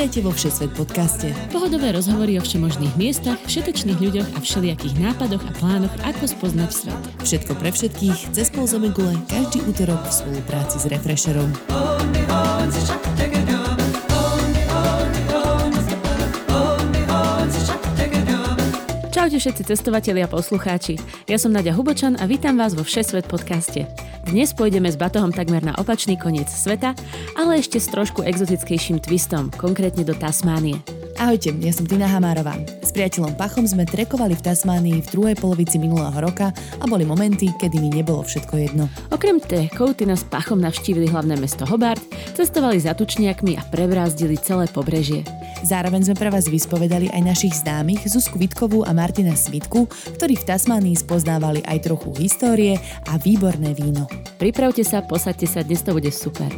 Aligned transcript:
Vítajte 0.00 0.24
vo 0.24 0.32
Všesvet 0.32 0.72
podcaste. 0.72 1.28
Pohodové 1.52 1.92
rozhovory 1.92 2.40
o 2.40 2.42
všemožných 2.42 2.96
miestach, 2.96 3.36
všetečných 3.44 4.00
ľuďoch 4.00 4.32
a 4.32 4.38
všelijakých 4.40 4.96
nápadoch 4.96 5.44
a 5.44 5.52
plánoch, 5.52 5.92
ako 6.00 6.24
spoznať 6.24 6.70
svet. 6.72 7.02
Všetko 7.20 7.52
pre 7.60 7.68
všetkých, 7.68 8.32
cez 8.32 8.48
pol 8.48 8.64
každý 9.28 9.60
útorok 9.60 10.00
v 10.00 10.12
spolupráci 10.24 10.80
s 10.80 10.88
Refresherom. 10.88 11.52
Čaute 19.12 19.36
všetci 19.36 19.62
cestovatelia 19.68 20.24
a 20.24 20.32
poslucháči. 20.32 20.96
Ja 21.28 21.36
som 21.36 21.52
Nadia 21.52 21.76
Hubočan 21.76 22.16
a 22.16 22.24
vítam 22.24 22.56
vás 22.56 22.72
vo 22.72 22.88
Všesvet 22.88 23.28
podcaste. 23.28 23.84
Dnes 24.28 24.52
pôjdeme 24.52 24.92
s 24.92 25.00
batohom 25.00 25.32
takmer 25.32 25.64
na 25.64 25.72
opačný 25.80 26.20
koniec 26.20 26.52
sveta, 26.52 26.92
ale 27.40 27.64
ešte 27.64 27.80
s 27.80 27.88
trošku 27.88 28.20
exotickejším 28.20 29.00
twistom, 29.00 29.48
konkrétne 29.56 30.04
do 30.04 30.12
Tasmánie. 30.12 30.99
Ahojte, 31.20 31.52
ja 31.60 31.68
som 31.68 31.84
Tina 31.84 32.08
Hamárová. 32.08 32.56
S 32.80 32.96
priateľom 32.96 33.36
Pachom 33.36 33.68
sme 33.68 33.84
trekovali 33.84 34.32
v 34.32 34.40
Tasmánii 34.40 35.04
v 35.04 35.10
druhej 35.12 35.36
polovici 35.36 35.76
minulého 35.76 36.16
roka 36.16 36.48
a 36.80 36.84
boli 36.88 37.04
momenty, 37.04 37.52
kedy 37.60 37.76
mi 37.76 37.92
nebolo 37.92 38.24
všetko 38.24 38.54
jedno. 38.56 38.88
Okrem 39.12 39.36
trekov 39.36 40.00
Tina 40.00 40.16
s 40.16 40.24
Pachom 40.24 40.64
navštívili 40.64 41.12
hlavné 41.12 41.36
mesto 41.36 41.68
Hobart, 41.68 42.00
cestovali 42.32 42.80
za 42.80 42.96
tučniakmi 42.96 43.52
a 43.60 43.62
prebrázdili 43.68 44.40
celé 44.40 44.64
pobrežie. 44.72 45.20
Zároveň 45.60 46.08
sme 46.08 46.16
pre 46.16 46.32
vás 46.32 46.48
vyspovedali 46.48 47.12
aj 47.12 47.20
našich 47.20 47.52
známych 47.52 48.00
Zuzku 48.08 48.40
Vitkovú 48.40 48.88
a 48.88 48.96
Martina 48.96 49.36
Svitku, 49.36 49.92
ktorí 50.16 50.40
v 50.40 50.46
Tasmánii 50.48 50.96
spoznávali 50.96 51.60
aj 51.68 51.84
trochu 51.84 52.16
histórie 52.16 52.80
a 53.04 53.20
výborné 53.20 53.76
víno. 53.76 54.08
Pripravte 54.40 54.80
sa, 54.88 55.04
posaďte 55.04 55.52
sa, 55.52 55.60
dnes 55.60 55.84
to 55.84 55.92
bude 55.92 56.08
super. 56.16 56.48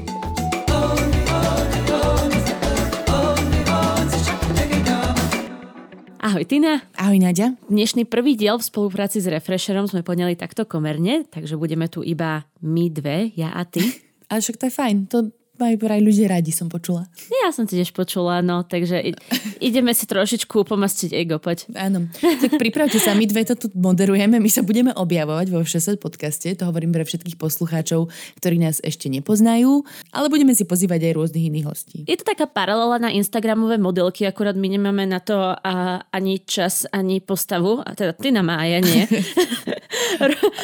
Ahoj 6.32 6.48
Tina. 6.48 6.80
Ahoj 6.96 7.20
Nadia. 7.20 7.52
Dnešný 7.68 8.08
prvý 8.08 8.40
diel 8.40 8.56
v 8.56 8.64
spolupráci 8.64 9.20
s 9.20 9.28
Refresherom 9.28 9.84
sme 9.84 10.00
poňali 10.00 10.32
takto 10.32 10.64
komerne, 10.64 11.28
takže 11.28 11.60
budeme 11.60 11.92
tu 11.92 12.00
iba 12.00 12.48
my 12.64 12.88
dve, 12.88 13.36
ja 13.36 13.52
a 13.52 13.68
ty. 13.68 13.84
Ale 14.32 14.40
však 14.40 14.56
to 14.56 14.64
je 14.64 14.72
fajn, 14.72 14.96
to 15.12 15.28
majú 15.62 15.78
vraj 15.78 16.02
ľudia 16.02 16.26
radi, 16.26 16.50
som 16.50 16.66
počula. 16.66 17.06
Ja 17.30 17.54
som 17.54 17.70
tiež 17.70 17.94
počula, 17.94 18.42
no, 18.42 18.66
takže 18.66 19.14
ideme 19.62 19.94
si 19.94 20.10
trošičku 20.10 20.66
pomastiť 20.66 21.14
ego, 21.14 21.38
poď. 21.38 21.70
Áno, 21.78 22.10
tak 22.18 22.58
pripravte 22.58 22.98
sa, 22.98 23.14
my 23.14 23.24
dve 23.30 23.46
to 23.46 23.54
tu 23.54 23.66
moderujeme, 23.78 24.42
my 24.42 24.50
sa 24.50 24.66
budeme 24.66 24.90
objavovať 24.90 25.46
vo 25.54 25.62
Všeset 25.62 26.02
podcaste, 26.02 26.50
to 26.58 26.66
hovorím 26.66 26.90
pre 26.90 27.06
všetkých 27.06 27.38
poslucháčov, 27.38 28.10
ktorí 28.42 28.58
nás 28.58 28.82
ešte 28.82 29.06
nepoznajú, 29.06 29.86
ale 30.10 30.26
budeme 30.26 30.52
si 30.58 30.66
pozývať 30.66 31.06
aj 31.06 31.12
rôznych 31.14 31.46
iných 31.46 31.66
hostí. 31.70 31.98
Je 32.10 32.18
to 32.18 32.26
taká 32.26 32.50
paralela 32.50 32.98
na 32.98 33.14
Instagramové 33.14 33.78
modelky, 33.78 34.26
akurát 34.26 34.58
my 34.58 34.66
nemáme 34.66 35.06
na 35.06 35.22
to 35.22 35.38
a, 35.38 36.02
ani 36.10 36.42
čas, 36.42 36.88
ani 36.90 37.22
postavu, 37.22 37.78
a 37.78 37.94
teda 37.94 38.12
ty 38.18 38.34
na 38.34 38.42
má, 38.42 38.58
ja 38.66 38.82
nie. 38.82 39.06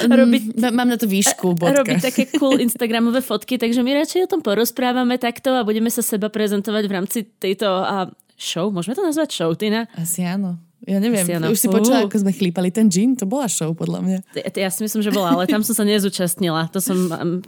robiť, 0.08 0.42
Mám 0.58 0.88
na 0.88 0.98
to 0.98 1.06
výšku, 1.06 1.54
bodka. 1.54 1.84
Robiť 1.84 1.98
také 2.02 2.22
cool 2.36 2.58
Instagramové 2.58 3.20
fotky, 3.20 3.60
takže 3.60 3.84
my 3.84 4.02
radšej 4.02 4.26
o 4.26 4.30
tom 4.30 4.40
porozprávame 4.40 4.87
rozprávame 4.88 5.20
takto 5.20 5.52
a 5.52 5.68
budeme 5.68 5.92
sa 5.92 6.00
seba 6.00 6.32
prezentovať 6.32 6.84
v 6.88 6.92
rámci 6.96 7.18
tejto 7.36 7.68
a 7.68 8.08
show. 8.40 8.72
Môžeme 8.72 8.96
to 8.96 9.04
nazvať 9.04 9.36
show, 9.36 9.52
Tina? 9.52 9.84
Asi 9.92 10.24
áno. 10.24 10.56
Ja 10.88 10.96
neviem, 10.96 11.20
Siano. 11.20 11.52
už 11.52 11.60
si 11.60 11.68
počula, 11.68 12.08
ako 12.08 12.24
sme 12.24 12.32
chlípali 12.32 12.72
ten 12.72 12.88
gin, 12.88 13.12
to 13.12 13.28
bola 13.28 13.44
show 13.44 13.76
podľa 13.76 14.00
mňa. 14.00 14.18
Ja, 14.32 14.48
ja 14.64 14.70
si 14.72 14.80
myslím, 14.80 15.04
že 15.04 15.12
bola, 15.12 15.36
ale 15.36 15.44
tam 15.44 15.60
som 15.60 15.76
sa 15.76 15.84
nezúčastnila. 15.84 16.72
To 16.72 16.80
som, 16.80 16.96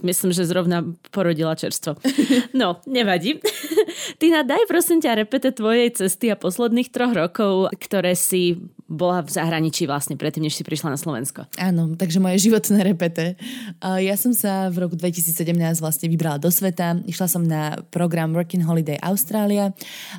myslím, 0.04 0.36
že 0.36 0.44
zrovna 0.44 0.84
porodila 1.08 1.56
čerstvo. 1.56 1.96
No, 2.52 2.84
nevadí. 2.84 3.40
Tina, 4.18 4.42
daj 4.42 4.66
prosím 4.66 4.98
ťa 4.98 5.22
repete 5.22 5.52
tvojej 5.52 5.92
cesty 5.92 6.32
a 6.32 6.36
posledných 6.40 6.90
troch 6.90 7.12
rokov, 7.14 7.70
ktoré 7.76 8.16
si 8.16 8.58
bola 8.90 9.22
v 9.22 9.30
zahraničí 9.30 9.86
vlastne 9.86 10.18
predtým, 10.18 10.50
než 10.50 10.58
si 10.58 10.66
prišla 10.66 10.90
na 10.90 10.98
Slovensko. 10.98 11.46
Áno, 11.62 11.94
takže 11.94 12.18
moje 12.18 12.42
životné 12.42 12.82
repete. 12.82 13.38
Ja 13.78 14.18
som 14.18 14.34
sa 14.34 14.66
v 14.66 14.82
roku 14.82 14.98
2017 14.98 15.46
vlastne 15.78 16.10
vybrala 16.10 16.42
do 16.42 16.50
sveta. 16.50 16.98
Išla 17.06 17.26
som 17.30 17.46
na 17.46 17.78
program 17.94 18.34
Working 18.34 18.66
Holiday 18.66 18.98
Australia 18.98 19.70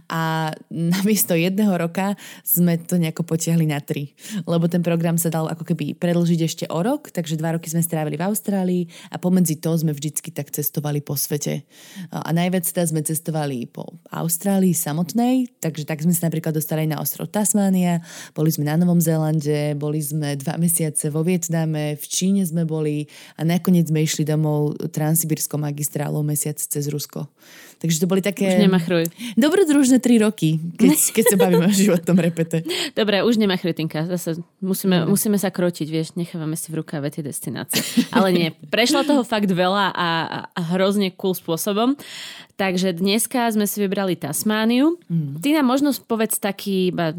a 0.08 0.56
namiesto 0.72 1.36
jedného 1.36 1.76
roka 1.76 2.16
sme 2.48 2.80
to 2.80 2.96
nejako 2.96 3.28
potiahli 3.28 3.68
na 3.68 3.84
tri. 3.84 4.16
Lebo 4.48 4.72
ten 4.72 4.80
program 4.80 5.20
sa 5.20 5.28
dal 5.28 5.52
ako 5.52 5.68
keby 5.68 6.00
predlžiť 6.00 6.40
ešte 6.40 6.66
o 6.72 6.80
rok, 6.80 7.12
takže 7.12 7.36
dva 7.36 7.60
roky 7.60 7.68
sme 7.68 7.84
strávili 7.84 8.16
v 8.16 8.24
Austrálii 8.24 8.84
a 9.12 9.20
pomedzi 9.20 9.60
to 9.60 9.76
sme 9.76 9.92
vždycky 9.92 10.32
tak 10.32 10.48
cestovali 10.48 11.04
po 11.04 11.20
svete. 11.20 11.68
A 12.08 12.32
najviac 12.32 12.64
teda 12.64 12.88
sme 12.88 13.04
cestovali 13.04 13.68
po 13.68 13.81
Austrálii 14.12 14.76
samotnej, 14.76 15.48
takže 15.64 15.88
tak 15.88 16.04
sme 16.04 16.12
sa 16.12 16.28
napríklad 16.28 16.52
dostali 16.52 16.90
na 16.90 17.00
ostrov 17.00 17.32
Tasmánia, 17.32 18.04
boli 18.36 18.52
sme 18.52 18.68
na 18.68 18.76
Novom 18.76 19.00
Zélande, 19.00 19.78
boli 19.78 20.04
sme 20.04 20.36
dva 20.36 20.60
mesiace 20.60 21.08
vo 21.08 21.24
Vietname, 21.24 21.96
v 21.96 22.06
Číne 22.06 22.44
sme 22.44 22.68
boli 22.68 23.08
a 23.38 23.48
nakoniec 23.48 23.88
sme 23.88 24.04
išli 24.04 24.28
domov 24.28 24.78
transsibirskou 24.92 25.58
magistrálou 25.58 26.22
mesiac 26.26 26.60
cez 26.60 26.88
Rusko. 26.92 27.30
Takže 27.82 27.98
to 27.98 28.06
boli 28.06 28.22
také... 28.22 28.46
Už 28.46 28.62
nemachruj. 28.62 29.10
Dobrodružné 29.34 29.98
tri 29.98 30.22
roky, 30.22 30.62
keď, 30.78 30.94
keď 31.18 31.24
sa 31.34 31.36
bavíme 31.42 31.66
o 31.66 31.74
životnom 31.74 32.14
repete. 32.22 32.62
Dobre, 32.94 33.26
už 33.26 33.42
nemachruj, 33.42 33.74
Tinka. 33.74 34.06
Zase 34.06 34.46
musíme, 34.62 35.10
musíme 35.10 35.42
sa 35.42 35.50
krotiť, 35.50 35.88
vieš, 35.90 36.14
nechávame 36.14 36.54
si 36.54 36.70
v 36.70 36.86
rukáve 36.86 37.10
tie 37.10 37.26
destinácie. 37.26 37.82
Ale 38.14 38.30
nie, 38.30 38.48
prešlo 38.70 39.02
toho 39.02 39.26
fakt 39.26 39.50
veľa 39.50 39.98
a, 39.98 40.10
a 40.54 40.62
hrozne 40.78 41.10
cool 41.18 41.34
spôsobom. 41.34 41.98
Takže 42.62 42.94
dneska 42.94 43.50
sme 43.50 43.66
si 43.66 43.82
vybrali 43.82 44.14
Tasmániu. 44.14 45.02
Mm. 45.10 45.42
Ty 45.42 45.50
nám 45.58 45.66
možno 45.66 45.90
povedz 46.06 46.38
taký 46.38 46.94
iba 46.94 47.18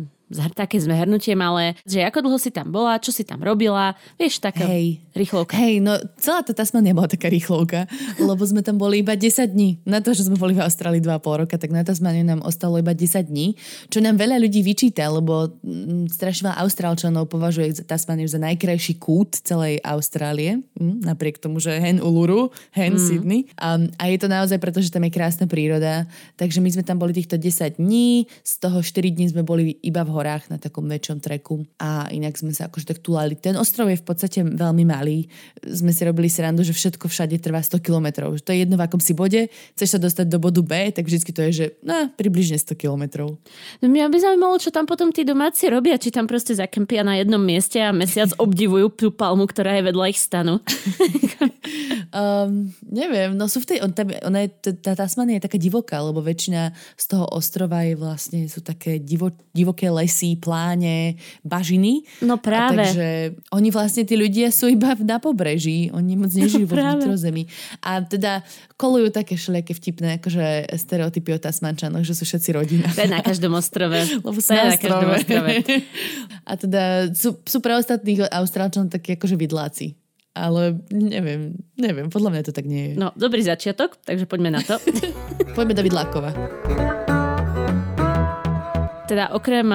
také 0.54 0.78
zhrnutie 0.78 1.34
malé, 1.34 1.74
že 1.82 2.06
ako 2.06 2.30
dlho 2.30 2.38
si 2.38 2.54
tam 2.54 2.70
bola, 2.70 3.02
čo 3.02 3.10
si 3.10 3.26
tam 3.26 3.42
robila, 3.42 3.98
vieš, 4.14 4.38
taká 4.38 4.70
Hej. 4.70 5.02
rýchlovka. 5.18 5.58
Hej, 5.58 5.82
no 5.82 5.98
celá 6.22 6.46
tá 6.46 6.54
Tasmania 6.54 6.94
bola 6.94 7.10
taká 7.10 7.26
rýchlovka, 7.26 7.90
lebo 8.22 8.42
sme 8.46 8.62
tam 8.62 8.78
boli 8.78 9.02
iba 9.02 9.18
10 9.18 9.50
dní. 9.50 9.82
Na 9.82 9.98
to, 9.98 10.14
že 10.14 10.30
sme 10.30 10.38
boli 10.38 10.54
v 10.54 10.62
Austrálii 10.62 11.02
2,5 11.02 11.42
roka, 11.42 11.58
tak 11.58 11.74
na 11.74 11.82
Tasmaniu 11.82 12.22
nám 12.22 12.46
ostalo 12.46 12.78
iba 12.78 12.94
10 12.94 13.26
dní, 13.26 13.58
čo 13.90 13.98
nám 13.98 14.14
veľa 14.14 14.38
ľudí 14.38 14.62
vyčíta, 14.62 15.10
lebo 15.10 15.50
mm, 15.62 16.12
strašne 16.12 16.52
veľa 16.52 16.60
Austrálčanov 16.62 17.32
považuje 17.32 17.82
Tasmaniu 17.88 18.28
za 18.28 18.36
najkrajší 18.36 19.00
kút 19.00 19.40
celej 19.40 19.80
Austrálie, 19.80 20.60
mm, 20.76 21.02
napriek 21.06 21.40
tomu, 21.40 21.58
že 21.58 21.72
hen 21.72 21.98
Uluru, 21.98 22.52
hen 22.76 22.94
mm. 22.94 23.00
Sydney. 23.00 23.40
A, 23.56 23.80
a 23.96 24.04
je 24.12 24.18
to 24.20 24.28
naozaj 24.28 24.60
preto, 24.60 24.84
že 24.84 24.92
tam 24.92 25.08
je 25.08 25.14
krásna 25.14 25.48
príroda. 25.48 26.04
Takže 26.36 26.60
my 26.60 26.68
sme 26.68 26.84
tam 26.84 27.00
boli 27.00 27.16
týchto 27.16 27.40
10 27.40 27.80
dní, 27.80 28.28
z 28.44 28.52
toho 28.60 28.84
4 28.84 29.16
dní 29.16 29.32
sme 29.32 29.42
boli 29.42 29.80
iba 29.80 30.04
v 30.04 30.12
horách 30.12 30.21
na 30.22 30.56
takom 30.56 30.86
väčšom 30.86 31.18
treku 31.18 31.66
a 31.76 32.06
inak 32.14 32.38
sme 32.38 32.54
sa 32.54 32.70
akože 32.70 32.94
tak 32.94 32.98
tulali. 33.02 33.34
Ten 33.34 33.58
ostrov 33.58 33.90
je 33.90 33.98
v 33.98 34.06
podstate 34.06 34.40
veľmi 34.46 34.86
malý. 34.86 35.26
Sme 35.60 35.90
si 35.90 36.06
robili 36.06 36.30
srandu, 36.30 36.62
že 36.62 36.72
všetko 36.72 37.10
všade 37.10 37.36
trvá 37.42 37.60
100 37.60 37.82
km. 37.82 38.30
To 38.38 38.50
je 38.54 38.62
jedno 38.64 38.78
v 38.78 38.84
akom 38.86 39.02
si 39.02 39.12
bode, 39.12 39.50
chceš 39.76 39.88
sa 39.94 39.98
dostať 39.98 40.26
do 40.30 40.38
bodu 40.38 40.62
B, 40.62 40.94
tak 40.94 41.10
vždy 41.10 41.30
to 41.34 41.42
je, 41.48 41.52
že 41.52 41.66
no, 41.82 42.08
približne 42.14 42.56
100 42.56 42.78
km. 42.78 43.34
No, 43.82 43.86
mňa 43.90 44.08
by 44.08 44.18
zaujímalo, 44.22 44.56
čo 44.62 44.70
tam 44.70 44.86
potom 44.88 45.10
tí 45.10 45.26
domáci 45.26 45.68
robia, 45.68 45.98
či 45.98 46.14
tam 46.14 46.30
proste 46.30 46.56
zakempia 46.56 47.02
na 47.02 47.18
jednom 47.20 47.42
mieste 47.42 47.82
a 47.82 47.90
mesiac 47.90 48.30
obdivujú 48.38 48.88
tú 48.94 49.06
palmu, 49.10 49.44
ktorá 49.44 49.76
je 49.76 49.86
vedľa 49.90 50.04
ich 50.08 50.20
stanu. 50.22 50.62
um, 52.12 52.68
neviem, 52.88 53.32
no 53.36 53.46
sú 53.48 53.62
v 53.62 53.74
tej, 53.74 53.78
on, 53.84 53.90
tam, 53.92 54.10
ona 54.24 54.44
je, 54.44 54.74
tá 54.80 54.96
Tasmania 54.96 55.38
je 55.38 55.46
taká 55.46 55.58
divoká, 55.58 56.00
lebo 56.00 56.20
väčšina 56.20 56.74
z 56.96 57.04
toho 57.08 57.26
ostrova 57.30 57.82
je 57.86 57.94
vlastne, 57.96 58.46
sú 58.46 58.60
také 58.60 58.98
divo, 59.00 59.32
divoké 59.52 59.88
lesy 59.88 60.36
pláne, 60.36 61.16
bažiny. 61.42 62.04
No 62.24 62.38
práve. 62.38 62.82
A 62.82 62.90
takže 62.90 63.08
oni 63.52 63.68
vlastne, 63.70 64.02
tí 64.04 64.14
ľudia 64.18 64.50
sú 64.50 64.68
iba 64.68 64.96
na 65.00 65.18
pobreží, 65.22 65.88
oni 65.94 66.18
moc 66.18 66.32
nežijú 66.32 66.66
no, 66.66 66.70
vo 66.70 66.76
vnútrozemí. 66.82 67.48
A 67.84 68.02
teda 68.02 68.42
kolujú 68.76 69.14
také 69.14 69.38
všelijaké 69.38 69.72
vtipné 69.78 70.18
akože 70.18 70.74
stereotypy 70.74 71.36
o 71.36 71.38
Tasmančanoch, 71.38 72.02
že 72.02 72.18
sú 72.18 72.26
všetci 72.26 72.50
rodina. 72.56 72.90
To 72.90 73.06
je 73.06 73.10
na 73.10 73.22
každom 73.22 73.54
ostrove. 73.54 73.94
Lebo 74.26 74.38
sú 74.42 74.50
na, 74.50 74.74
na 74.74 74.78
každom 74.78 75.10
ostrove. 75.14 75.52
A 76.50 76.52
teda 76.58 76.82
sú, 77.14 77.38
sú 77.46 77.62
pre 77.62 77.78
ostatných 77.78 78.26
Austrálčanov 78.26 78.90
také 78.90 79.14
akože 79.14 79.38
vidláci. 79.38 80.01
Ale 80.32 80.80
neviem, 80.88 81.60
neviem, 81.76 82.08
podľa 82.08 82.30
mňa 82.32 82.42
to 82.48 82.56
tak 82.56 82.64
nie 82.64 82.92
je. 82.92 82.92
No, 82.96 83.12
dobrý 83.12 83.44
začiatok, 83.44 84.00
takže 84.00 84.24
poďme 84.24 84.56
na 84.56 84.64
to. 84.64 84.80
poďme 85.56 85.76
do 85.76 85.84
Vidlákova 85.84 87.01
teda 89.12 89.36
okrem 89.36 89.68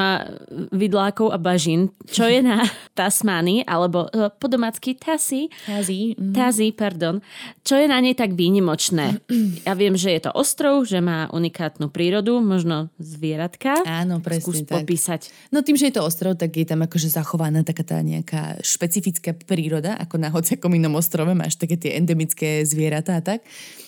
vidlákov 0.73 1.29
a 1.29 1.37
bažín, 1.37 1.93
čo 2.09 2.25
je 2.25 2.41
na 2.41 2.65
Tasmánii, 2.97 3.69
alebo 3.69 4.09
e, 4.09 4.33
po 4.33 4.49
domácky 4.49 4.97
Tasí. 4.97 5.53
Tasí. 5.69 6.17
Mm. 6.17 6.33
Tasí, 6.33 6.73
pardon. 6.73 7.21
Čo 7.61 7.77
je 7.77 7.85
na 7.85 8.01
nej 8.01 8.17
tak 8.17 8.33
výnimočné? 8.33 9.21
Ja 9.67 9.75
viem, 9.75 9.99
že 9.99 10.15
je 10.15 10.21
to 10.23 10.31
ostrov, 10.31 10.87
že 10.87 11.03
má 11.03 11.27
unikátnu 11.27 11.91
prírodu, 11.91 12.39
možno 12.39 12.87
zvieratka. 13.03 13.83
Áno, 13.83 14.23
presne 14.23 14.43
Skús 14.47 14.63
tak. 14.63 14.79
popísať. 14.79 15.27
No 15.51 15.59
tým, 15.59 15.75
že 15.75 15.91
je 15.91 15.99
to 15.99 16.07
ostrov, 16.07 16.39
tak 16.39 16.55
je 16.55 16.63
tam 16.63 16.87
akože 16.87 17.11
zachovaná 17.11 17.67
taká 17.67 17.83
tá 17.83 17.99
nejaká 17.99 18.63
špecifická 18.63 19.35
príroda, 19.35 19.99
ako 19.99 20.15
na 20.23 20.31
hociakom 20.31 20.71
inom 20.71 20.95
ostrove 20.95 21.35
máš 21.35 21.59
také 21.59 21.75
tie 21.75 21.99
endemické 21.99 22.63
zvieratá 22.63 23.19
a 23.19 23.23
tak. 23.23 23.43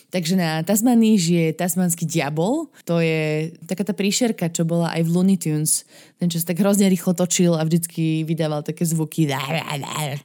Takže 0.10 0.34
na 0.34 0.66
Tasmanii 0.66 1.22
žije 1.22 1.46
tasmanský 1.54 2.10
diabol. 2.10 2.74
To 2.90 2.98
je 2.98 3.54
taká 3.70 3.86
tá 3.86 3.94
príšerka, 3.94 4.50
čo 4.50 4.66
bola 4.66 4.90
aj 4.98 5.06
v 5.06 5.10
Looney 5.14 5.38
Tunes. 5.38 5.86
Ten, 6.18 6.34
čo 6.34 6.42
sa 6.42 6.50
tak 6.50 6.66
hrozne 6.66 6.90
rýchlo 6.90 7.14
točil 7.14 7.54
a 7.54 7.62
vždycky 7.62 8.26
vydával 8.26 8.66
také 8.66 8.90
zvuky. 8.90 9.30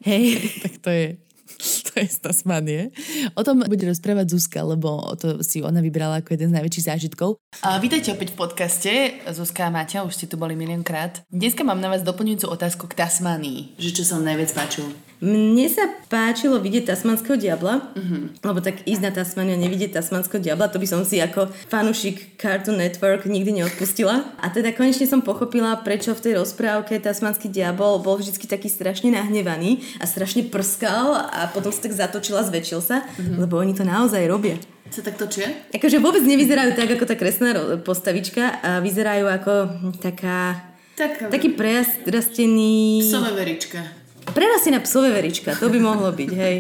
Hej, 0.01 0.25
tak 0.65 0.73
to 0.81 0.91
je 0.91 1.07
to 1.55 2.01
je 2.01 2.09
z 2.09 2.19
Tasmanie. 2.19 2.91
O 3.39 3.43
tom 3.47 3.63
bude 3.65 3.85
rozprávať 3.87 4.35
Zuzka, 4.35 4.61
lebo 4.67 5.15
to 5.17 5.41
si 5.41 5.63
ona 5.63 5.79
vybrala 5.79 6.21
ako 6.21 6.35
jeden 6.35 6.51
z 6.51 6.57
najväčších 6.61 6.89
zážitkov. 6.91 7.39
A 7.63 7.79
vítajte 7.79 8.11
opäť 8.11 8.35
v 8.35 8.41
podcaste. 8.41 8.93
Zuzka 9.31 9.69
a 9.69 9.71
Maťa, 9.71 10.03
už 10.05 10.15
ste 10.19 10.27
tu 10.27 10.37
boli 10.37 10.59
miliónkrát. 10.59 11.23
Dneska 11.31 11.63
mám 11.63 11.79
na 11.79 11.93
vás 11.93 12.03
doplňujúcu 12.03 12.47
otázku 12.51 12.85
k 12.91 12.99
Tasmanii. 12.99 13.79
Že 13.79 13.91
čo 13.95 14.03
sa 14.03 14.19
vám 14.19 14.35
najviac 14.35 14.51
páčilo? 14.53 14.89
Mne 15.22 15.70
sa 15.70 15.87
páčilo 16.11 16.58
vidieť 16.58 16.90
tasmanského 16.90 17.38
diabla, 17.38 17.94
uh-huh. 17.94 18.34
lebo 18.43 18.58
tak 18.58 18.82
ísť 18.82 19.02
na 19.02 19.12
Tasmaniu 19.14 19.55
a 19.55 19.62
nevidieť 19.62 19.96
tasmanského 19.96 20.43
diabla, 20.43 20.66
to 20.69 20.82
by 20.82 20.87
som 20.90 21.06
si 21.06 21.22
ako 21.22 21.49
fanušik 21.70 22.34
Cartoon 22.37 22.82
Network 22.82 23.25
nikdy 23.25 23.62
neodpustila. 23.62 24.34
A 24.43 24.50
teda 24.50 24.75
konečne 24.75 25.06
som 25.06 25.22
pochopila, 25.22 25.78
prečo 25.81 26.12
v 26.12 26.20
tej 26.20 26.32
rozprávke 26.43 26.99
tasmanský 26.99 27.46
diabol 27.46 28.02
bol 28.02 28.19
vždy 28.19 28.37
taký 28.44 28.66
strašne 28.66 29.14
nahnevaný 29.14 29.87
a 30.02 30.05
strašne 30.05 30.50
prskal 30.50 31.14
a 31.14 31.46
potom 31.55 31.70
sa 31.70 31.87
tak 31.87 31.94
zatočil 31.94 32.34
a 32.37 32.43
zväčšil 32.43 32.81
sa, 32.82 33.06
uh-huh. 33.06 33.46
lebo 33.46 33.56
oni 33.56 33.72
to 33.72 33.87
naozaj 33.87 34.20
robia. 34.26 34.58
Sa 34.93 35.00
tak 35.00 35.16
točia? 35.16 35.49
Akože 35.72 35.99
vôbec 35.99 36.22
nevyzerajú 36.22 36.76
tak 36.76 36.87
ako 36.87 37.05
tá 37.08 37.16
kresná 37.16 37.56
postavička 37.81 38.61
a 38.61 38.70
vyzerajú 38.84 39.26
ako 39.26 39.52
taká... 39.99 40.70
Tak, 40.94 41.32
taký 41.32 41.58
prerastený... 41.58 43.02
Psové 43.02 43.34
verička. 43.34 44.04
Prerastie 44.32 44.73
na 44.73 44.81
psové 44.81 45.12
verička, 45.12 45.53
to 45.59 45.69
by 45.69 45.76
mohlo 45.76 46.09
byť, 46.09 46.31
hej. 46.32 46.56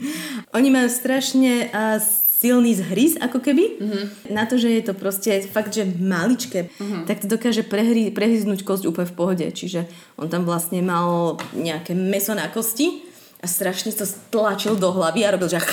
Oni 0.56 0.68
majú 0.70 0.86
strašne 0.86 1.66
uh, 1.74 1.98
silný 2.40 2.72
zhryz, 2.72 3.20
ako 3.20 3.44
keby. 3.44 3.64
Uh-huh. 3.76 4.04
Na 4.32 4.48
to, 4.48 4.56
že 4.56 4.72
je 4.72 4.82
to 4.86 4.94
proste 4.96 5.44
fakt, 5.52 5.76
že 5.76 5.84
maličké, 5.84 6.72
uh-huh. 6.72 7.04
tak 7.04 7.20
to 7.20 7.28
dokáže 7.28 7.68
prehry, 7.68 8.08
prehryznúť 8.08 8.64
kosť 8.64 8.88
úplne 8.88 9.10
v 9.10 9.16
pohode. 9.16 9.46
Čiže 9.50 9.84
on 10.16 10.32
tam 10.32 10.48
vlastne 10.48 10.80
mal 10.80 11.36
nejaké 11.52 11.92
meso 11.92 12.32
na 12.32 12.48
kosti 12.48 13.09
a 13.40 13.46
strašne 13.48 13.88
to 13.96 14.04
stlačil 14.04 14.76
do 14.76 14.92
hlavy 14.92 15.24
a 15.24 15.32
robil, 15.32 15.48
že 15.48 15.64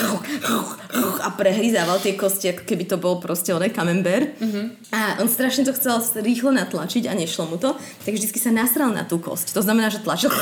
a 1.20 1.28
prehryzával 1.36 2.00
tie 2.00 2.16
kosti, 2.16 2.56
ako 2.56 2.64
keby 2.64 2.84
to 2.88 2.96
bol 2.96 3.20
proste 3.20 3.52
oné 3.52 3.68
kamember. 3.68 4.32
Mm-hmm. 4.40 4.64
A 4.96 5.20
on 5.20 5.28
strašne 5.28 5.68
to 5.68 5.76
chcel 5.76 6.00
rýchlo 6.16 6.48
natlačiť 6.48 7.04
a 7.04 7.12
nešlo 7.12 7.44
mu 7.44 7.60
to, 7.60 7.76
tak 7.76 8.16
vždycky 8.16 8.40
sa 8.40 8.48
nasral 8.48 8.88
na 8.96 9.04
tú 9.04 9.20
kosť. 9.20 9.52
To 9.52 9.60
znamená, 9.60 9.92
že 9.92 10.00
tlačil, 10.00 10.32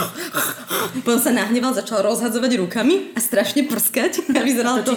potom 1.03 1.19
sa 1.19 1.35
nahneval, 1.35 1.75
začal 1.75 2.07
rozhadzovať 2.07 2.63
rukami 2.63 3.11
a 3.13 3.19
strašne 3.19 3.67
prskať. 3.67 4.23
A 4.37 4.45
vyzeral 4.45 4.83
to... 4.87 4.95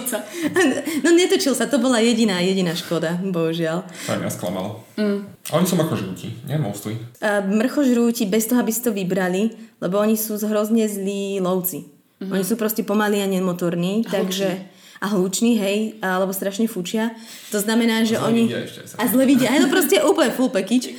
No 1.04 1.10
netočil 1.16 1.56
sa, 1.56 1.66
to 1.66 1.82
bola 1.82 1.98
jediná, 1.98 2.38
jediná 2.44 2.76
škoda, 2.76 3.18
bohužiaľ. 3.18 3.82
To 4.06 4.20
mňa 4.20 4.30
sklamalo. 4.30 4.84
Mm. 5.00 5.26
A 5.50 5.52
oni 5.58 5.66
sú 5.66 5.74
mrchožrúti, 5.80 6.28
nie 6.46 6.58
mostly. 6.60 6.94
Uh, 7.24 7.40
mrchožrúti, 7.42 8.28
bez 8.28 8.46
toho, 8.46 8.60
aby 8.60 8.70
si 8.70 8.84
to 8.84 8.92
vybrali, 8.92 9.56
lebo 9.80 9.96
oni 9.98 10.14
sú 10.14 10.36
hrozne 10.38 10.86
zlí 10.86 11.40
lovci. 11.40 11.99
Mm-hmm. 12.20 12.36
Oni 12.36 12.44
sú 12.44 12.54
proste 12.60 12.84
pomalí 12.84 13.24
a 13.24 13.26
nemotorní, 13.26 14.04
a 14.04 14.10
takže... 14.20 14.48
A 15.00 15.16
hluční, 15.16 15.56
hej, 15.56 15.96
alebo 16.04 16.28
strašne 16.28 16.68
fučia. 16.68 17.16
To 17.48 17.56
znamená, 17.56 18.04
že 18.04 18.20
a 18.20 18.28
oni... 18.28 18.52
Ešte, 18.52 19.00
a 19.00 19.08
zle 19.08 19.24
vidia. 19.24 19.48
Aj 19.48 19.56
to 19.56 19.72
proste 19.72 19.96
úplne 20.04 20.28
full 20.28 20.52
package. 20.52 20.92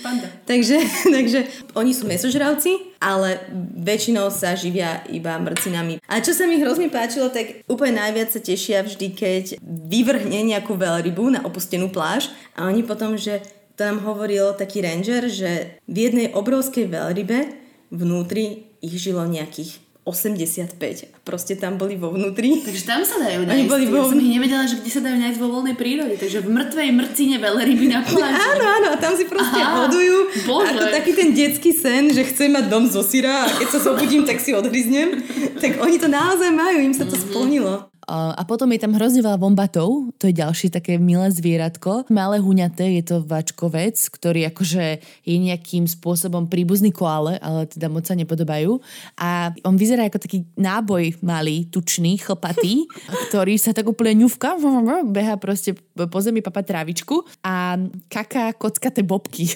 takže, 0.50 0.82
takže 1.22 1.46
oni 1.78 1.94
sú 1.94 2.10
mesožravci, 2.10 2.98
ale 2.98 3.46
väčšinou 3.78 4.34
sa 4.34 4.58
živia 4.58 5.06
iba 5.06 5.38
mrcinami. 5.38 6.02
A 6.10 6.18
čo 6.18 6.34
sa 6.34 6.50
mi 6.50 6.58
hrozne 6.58 6.90
páčilo, 6.90 7.30
tak 7.30 7.62
úplne 7.70 8.02
najviac 8.02 8.34
sa 8.34 8.42
tešia 8.42 8.82
vždy, 8.82 9.08
keď 9.14 9.44
vyvrhne 9.62 10.50
nejakú 10.50 10.74
veľrybu 10.74 11.38
na 11.38 11.46
opustenú 11.46 11.94
pláž 11.94 12.34
a 12.58 12.66
oni 12.66 12.82
potom, 12.82 13.22
že 13.22 13.46
to 13.78 13.86
nám 13.86 14.02
hovoril 14.02 14.58
taký 14.58 14.82
ranger, 14.82 15.30
že 15.30 15.78
v 15.86 15.98
jednej 16.10 16.34
obrovskej 16.34 16.90
veľrybe 16.90 17.54
vnútri 17.94 18.66
ich 18.82 18.98
žilo 18.98 19.30
nejakých 19.30 19.91
85. 20.02 21.22
Proste 21.22 21.54
tam 21.54 21.78
boli 21.78 21.94
vo 21.94 22.10
vnútri. 22.10 22.58
Takže 22.66 22.84
tam 22.90 23.06
sa 23.06 23.22
dajú 23.22 23.44
nájsť. 23.46 23.54
Oni 23.54 23.66
boli 23.70 23.86
vo... 23.86 24.02
Ja 24.02 24.10
som 24.10 24.18
ich 24.18 24.34
nevedela, 24.34 24.64
že 24.66 24.76
kde 24.82 24.90
sa 24.90 25.02
dajú 25.06 25.18
nájsť 25.22 25.38
vo 25.38 25.48
voľnej 25.54 25.76
prírode. 25.78 26.16
Takže 26.18 26.42
v 26.42 26.50
mŕtvej 26.50 26.90
mrcine 26.90 27.36
veľryby 27.38 27.86
na 27.86 28.02
pláži. 28.10 28.42
Áno, 28.42 28.66
áno, 28.66 28.88
a 28.94 28.98
tam 28.98 29.14
si 29.14 29.30
proste 29.30 29.62
Aha, 29.62 29.86
hodujú. 29.86 30.18
Bože. 30.50 30.74
Ako 30.74 30.86
taký 30.90 31.12
ten 31.14 31.30
detský 31.38 31.70
sen, 31.70 32.10
že 32.10 32.26
chcem 32.26 32.50
mať 32.50 32.66
dom 32.66 32.90
zo 32.90 33.06
syra 33.06 33.46
a 33.46 33.54
keď 33.54 33.68
sa 33.78 33.80
zobudím, 33.94 34.26
tak 34.26 34.42
si 34.42 34.58
odhryznem. 34.58 35.22
tak 35.62 35.78
oni 35.78 36.02
to 36.02 36.10
naozaj 36.10 36.50
majú, 36.50 36.82
im 36.82 36.98
sa 36.98 37.06
to 37.06 37.14
mm-hmm. 37.14 37.30
splnilo. 37.30 37.91
A 38.12 38.44
potom 38.44 38.68
je 38.76 38.84
tam 38.84 38.92
hrozne 38.92 39.24
veľa 39.24 39.40
vombatov, 39.40 40.12
to 40.20 40.28
je 40.28 40.36
ďalšie 40.36 40.68
také 40.68 41.00
milé 41.00 41.32
zvieratko. 41.32 42.12
Malé 42.12 42.44
huňaté, 42.44 43.00
je 43.00 43.04
to 43.08 43.16
vačkovec, 43.24 43.96
ktorý 43.96 44.52
akože 44.52 45.00
je 45.24 45.36
nejakým 45.40 45.88
spôsobom 45.88 46.52
príbuzný 46.52 46.92
koale, 46.92 47.40
ale 47.40 47.72
teda 47.72 47.88
moc 47.88 48.04
sa 48.04 48.20
nepodobajú. 48.20 48.84
A 49.16 49.56
on 49.64 49.80
vyzerá 49.80 50.12
ako 50.12 50.20
taký 50.20 50.44
náboj 50.60 51.24
malý, 51.24 51.72
tučný, 51.72 52.20
chlpatý, 52.20 52.84
ktorý 53.32 53.56
sa 53.56 53.72
tak 53.72 53.88
úplne 53.88 54.28
ňufka, 54.28 54.60
beha 55.16 55.40
proste 55.40 55.72
po 55.96 56.20
zemi 56.20 56.44
papa 56.44 56.68
trávičku 56.68 57.24
a 57.48 57.80
kaká 58.12 58.52
kockaté 58.60 59.08
bobky. 59.08 59.48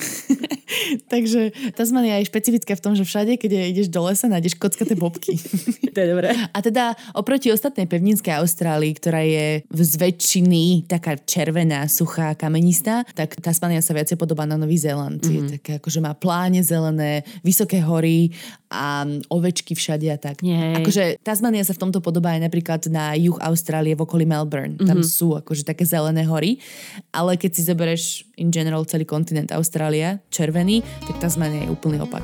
Takže 1.12 1.74
Tasmania 1.76 2.24
je 2.24 2.30
špecifická 2.32 2.80
v 2.80 2.84
tom, 2.84 2.94
že 2.96 3.04
všade, 3.04 3.36
keď 3.36 3.76
ideš 3.76 3.92
do 3.92 4.00
lesa, 4.08 4.32
nájdeš 4.32 4.56
kockaté 4.56 4.96
bobky. 4.96 5.36
to 5.94 5.98
je 6.00 6.08
dobré. 6.08 6.32
A 6.56 6.58
teda 6.64 6.96
oproti 7.12 7.52
ostatnej 7.52 7.90
pevninskej 7.90 8.45
Austrálii, 8.46 8.94
ktorá 8.94 9.26
je 9.26 9.66
v 9.66 9.80
zväčšiny 9.82 10.86
taká 10.86 11.18
červená, 11.18 11.90
suchá, 11.90 12.38
kamenistá, 12.38 13.02
tak 13.18 13.42
Tasmania 13.42 13.82
sa 13.82 13.98
viacej 13.98 14.22
podobá 14.22 14.46
na 14.46 14.56
Nový 14.56 14.78
Zéland. 14.78 15.20
Mm-hmm. 15.20 15.34
Je 15.34 15.42
mhm. 15.42 15.52
také 15.60 15.72
ako, 15.82 15.90
že 15.90 16.00
má 16.00 16.14
pláne 16.14 16.62
zelené, 16.62 17.26
vysoké 17.42 17.82
hory 17.82 18.30
a 18.70 19.10
ovečky 19.34 19.74
všade 19.74 20.06
a 20.14 20.18
tak. 20.22 20.46
Nie. 20.46 20.78
Akože 20.78 21.18
Tasmania 21.26 21.66
sa 21.66 21.74
v 21.74 21.82
tomto 21.90 22.00
podobá 22.06 22.38
aj 22.38 22.46
napríklad 22.46 22.86
na 22.94 23.18
juh 23.18 23.36
Austrálie 23.42 23.98
v 23.98 24.06
okolí 24.06 24.30
Melbourne. 24.30 24.78
Mm-hmm. 24.78 24.90
Tam 24.90 25.00
mhm. 25.02 25.08
sú 25.10 25.34
akože 25.34 25.66
také 25.66 25.84
zelené 25.90 26.24
hory, 26.30 26.62
ale 27.10 27.42
keď 27.42 27.52
si 27.58 27.62
zoberieš 27.66 28.04
in 28.38 28.54
general 28.54 28.86
celý 28.86 29.10
kontinent 29.10 29.50
Austrália, 29.50 30.22
červený, 30.30 30.86
tak 31.10 31.18
Tasmania 31.24 31.66
je 31.66 31.74
úplný 31.74 32.04
opak 32.04 32.24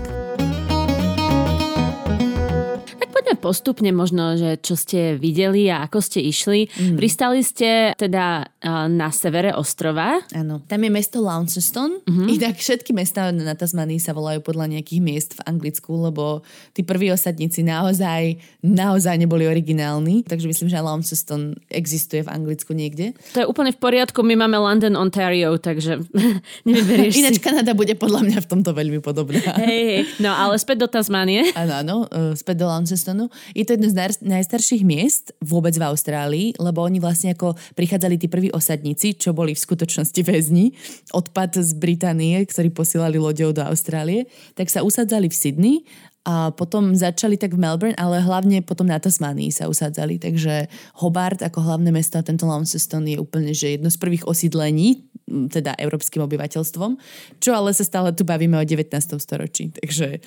postupne 3.38 3.92
možno, 3.92 4.35
že 4.40 4.59
čo 4.59 4.76
ste 4.80 5.16
videli 5.16 5.68
a 5.69 5.85
ako 5.85 6.00
ste 6.02 6.19
išli. 6.23 6.68
Mm. 6.71 6.95
Pristali 6.97 7.40
ste 7.45 7.94
teda 7.95 8.47
na 8.90 9.09
severe 9.09 9.54
ostrova. 9.57 10.21
Áno. 10.38 10.61
Tam 10.69 10.81
je 10.81 10.92
mesto 10.94 11.18
Launceston. 11.18 12.02
Mm-hmm. 12.06 12.28
Inak 12.30 12.56
všetky 12.61 12.92
mesta 12.94 13.33
na 13.33 13.57
Tasmanii 13.57 13.97
sa 13.97 14.14
volajú 14.14 14.45
podľa 14.45 14.78
nejakých 14.78 15.02
miest 15.02 15.31
v 15.38 15.42
Anglicku, 15.50 15.90
lebo 15.97 16.45
tí 16.71 16.85
prví 16.85 17.09
osadníci 17.09 17.66
naozaj, 17.66 18.38
naozaj 18.61 19.18
neboli 19.18 19.50
originálni. 19.50 20.23
Takže 20.30 20.45
myslím, 20.45 20.69
že 20.69 20.78
Launceston 20.78 21.57
existuje 21.73 22.21
v 22.21 22.30
Anglicku 22.30 22.78
niekde. 22.78 23.18
To 23.33 23.42
je 23.42 23.50
úplne 23.50 23.73
v 23.73 23.80
poriadku. 23.81 24.21
My 24.21 24.38
máme 24.38 24.61
London, 24.61 24.94
Ontario, 24.94 25.57
takže 25.57 26.06
nevyberieš 26.69 27.18
Ináč 27.18 27.38
si. 27.38 27.44
Kanada 27.44 27.73
bude 27.73 27.97
podľa 27.97 28.21
mňa 28.30 28.38
v 28.45 28.47
tomto 28.47 28.71
veľmi 28.78 29.02
podobná. 29.02 29.57
Hej, 29.57 29.68
hey. 29.68 30.00
no 30.21 30.31
ale 30.33 30.61
späť 30.61 30.85
do 30.85 30.88
Tasmánie. 30.88 31.50
Áno, 31.57 31.73
áno, 31.81 31.95
e, 32.07 32.38
späť 32.38 32.64
do 32.64 32.68
Launcestonu. 32.69 33.20
Je 33.51 33.68
to 33.68 33.75
jedno 33.75 33.92
z 33.92 33.95
naj- 33.97 34.23
najstarších 34.23 34.87
miest 34.87 35.35
vôbec 35.44 35.75
v 35.75 35.83
Austrálii, 35.83 36.47
lebo 36.56 36.81
oni 36.81 37.04
vlastne 37.04 37.35
ako 37.35 37.59
prichádzali 37.75 38.16
tí 38.16 38.31
prví 38.31 38.49
osadníci, 38.56 39.19
čo 39.19 39.35
boli 39.35 39.51
v 39.51 39.59
skutočnosti 39.59 40.21
väzni, 40.23 40.71
odpad 41.11 41.59
z 41.59 41.75
Británie, 41.75 42.40
ktorí 42.47 42.71
posielali 42.71 43.19
loďou 43.19 43.51
do 43.51 43.61
Austrálie, 43.66 44.31
tak 44.56 44.71
sa 44.71 44.81
usadzali 44.87 45.28
v 45.28 45.35
Sydney 45.35 45.78
a 46.21 46.54
potom 46.54 46.94
začali 46.94 47.33
tak 47.33 47.57
v 47.57 47.61
Melbourne, 47.66 47.97
ale 47.97 48.21
hlavne 48.21 48.61
potom 48.61 48.85
na 48.85 49.01
Tasmánii 49.01 49.49
sa 49.49 49.66
usádzali. 49.66 50.21
Takže 50.21 50.69
Hobart 51.01 51.42
ako 51.42 51.66
hlavné 51.66 51.90
mesto 51.90 52.21
a 52.21 52.25
tento 52.25 52.45
Launceston 52.45 53.09
je 53.09 53.18
úplne 53.18 53.57
že 53.57 53.73
jedno 53.73 53.90
z 53.90 53.97
prvých 53.97 54.30
osídlení, 54.30 55.09
teda 55.28 55.75
európskym 55.80 56.23
obyvateľstvom, 56.23 56.92
čo 57.40 57.51
ale 57.56 57.71
sa 57.71 57.83
stále 57.83 58.11
tu 58.11 58.28
bavíme 58.28 58.59
o 58.59 58.66
19. 58.66 58.92
storočí. 59.18 59.71
Takže 59.71 60.07
e, 60.18 60.19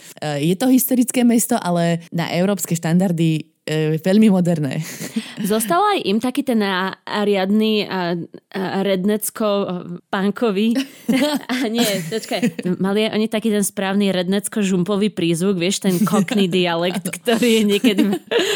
je 0.45 0.55
to 0.57 0.73
historické 0.73 1.23
mesto, 1.23 1.57
ale 1.61 2.05
na 2.11 2.31
európske 2.33 2.75
štandardy 2.75 3.54
e, 3.65 3.97
veľmi 4.01 4.29
moderné. 4.29 4.85
Zostal 5.53 5.81
aj 5.97 5.99
im 6.05 6.19
taký 6.21 6.45
ten 6.45 6.61
riadny 7.05 7.89
a, 7.89 8.15
a 8.55 8.81
rednecko-punkový 8.85 10.69
a 11.53 11.57
nie, 11.69 11.85
počkaj, 12.09 12.41
mali 12.79 13.09
oni 13.09 13.27
taký 13.27 13.51
ten 13.51 13.65
správny 13.65 14.13
rednecko-žumpový 14.13 15.11
prízvuk, 15.11 15.59
vieš, 15.59 15.85
ten 15.85 15.97
cockney 16.05 16.47
dialekt, 16.47 17.09
ktorý 17.25 17.61
je 17.61 17.65
niekedy 17.65 18.03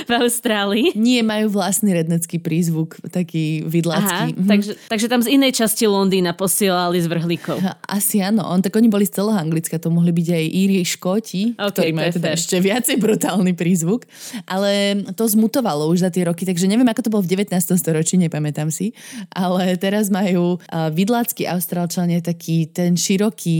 v 0.06 0.10
Austrálii. 0.12 0.94
Nie, 0.94 1.24
majú 1.24 1.50
vlastný 1.52 1.96
rednecký 1.96 2.38
prízvuk, 2.38 3.00
taký 3.08 3.64
vidlácky. 3.64 4.32
Aha, 4.32 4.36
mhm. 4.36 4.48
takže, 4.48 4.72
takže 4.86 5.06
tam 5.08 5.20
z 5.24 5.34
inej 5.34 5.52
časti 5.58 5.88
Londýna 5.88 6.36
posielali 6.36 7.00
z 7.00 7.06
vrhlíkov. 7.08 7.58
Asi 7.88 8.20
áno, 8.20 8.44
on, 8.46 8.60
tak 8.60 8.76
oni 8.76 8.86
boli 8.92 9.08
z 9.08 9.18
celého 9.18 9.40
Anglicka, 9.40 9.80
to 9.80 9.90
mohli 9.90 10.12
byť 10.12 10.28
aj 10.30 10.44
Íri, 10.48 10.80
Škóti, 10.84 11.42
okay, 11.58 11.68
ktorí 11.72 11.90
majú 11.96 12.10
teda 12.20 12.28
ešte 12.36 12.56
viacej 12.62 12.96
brutálny 13.00 13.52
prízvuk, 13.56 14.06
ale 14.46 14.97
to 15.14 15.24
zmutovalo 15.28 15.90
už 15.90 16.06
za 16.06 16.10
tie 16.10 16.26
roky, 16.26 16.46
takže 16.48 16.66
neviem 16.70 16.86
ako 16.86 17.02
to 17.04 17.12
bolo 17.12 17.22
v 17.24 17.36
19. 17.38 17.52
storočí, 17.54 18.16
nepamätám 18.16 18.72
si, 18.72 18.96
ale 19.32 19.76
teraz 19.76 20.08
majú 20.08 20.58
vidlácky 20.94 21.46
austrálčania 21.46 22.20
taký 22.24 22.70
ten 22.70 22.94
široký 22.98 23.58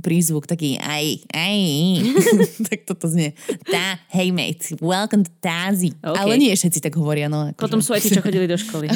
prízvuk, 0.00 0.48
taký 0.48 0.80
aj, 0.80 1.28
aj, 1.32 1.58
tak 2.68 2.84
toto 2.84 3.08
znie. 3.08 3.32
Tá, 3.68 4.00
hey 4.12 4.32
mate, 4.34 4.76
welcome 4.82 5.24
to 5.24 5.32
Tazi. 5.38 5.94
Okay. 6.00 6.18
Ale 6.18 6.34
nie 6.36 6.52
všetci 6.52 6.80
tak 6.82 6.94
hovoria, 6.98 7.30
no. 7.30 7.52
Akože. 7.52 7.62
Potom 7.62 7.80
sú 7.80 7.94
aj 7.94 8.02
tí, 8.04 8.10
čo 8.12 8.22
chodili 8.24 8.46
do 8.50 8.58
školy. 8.58 8.90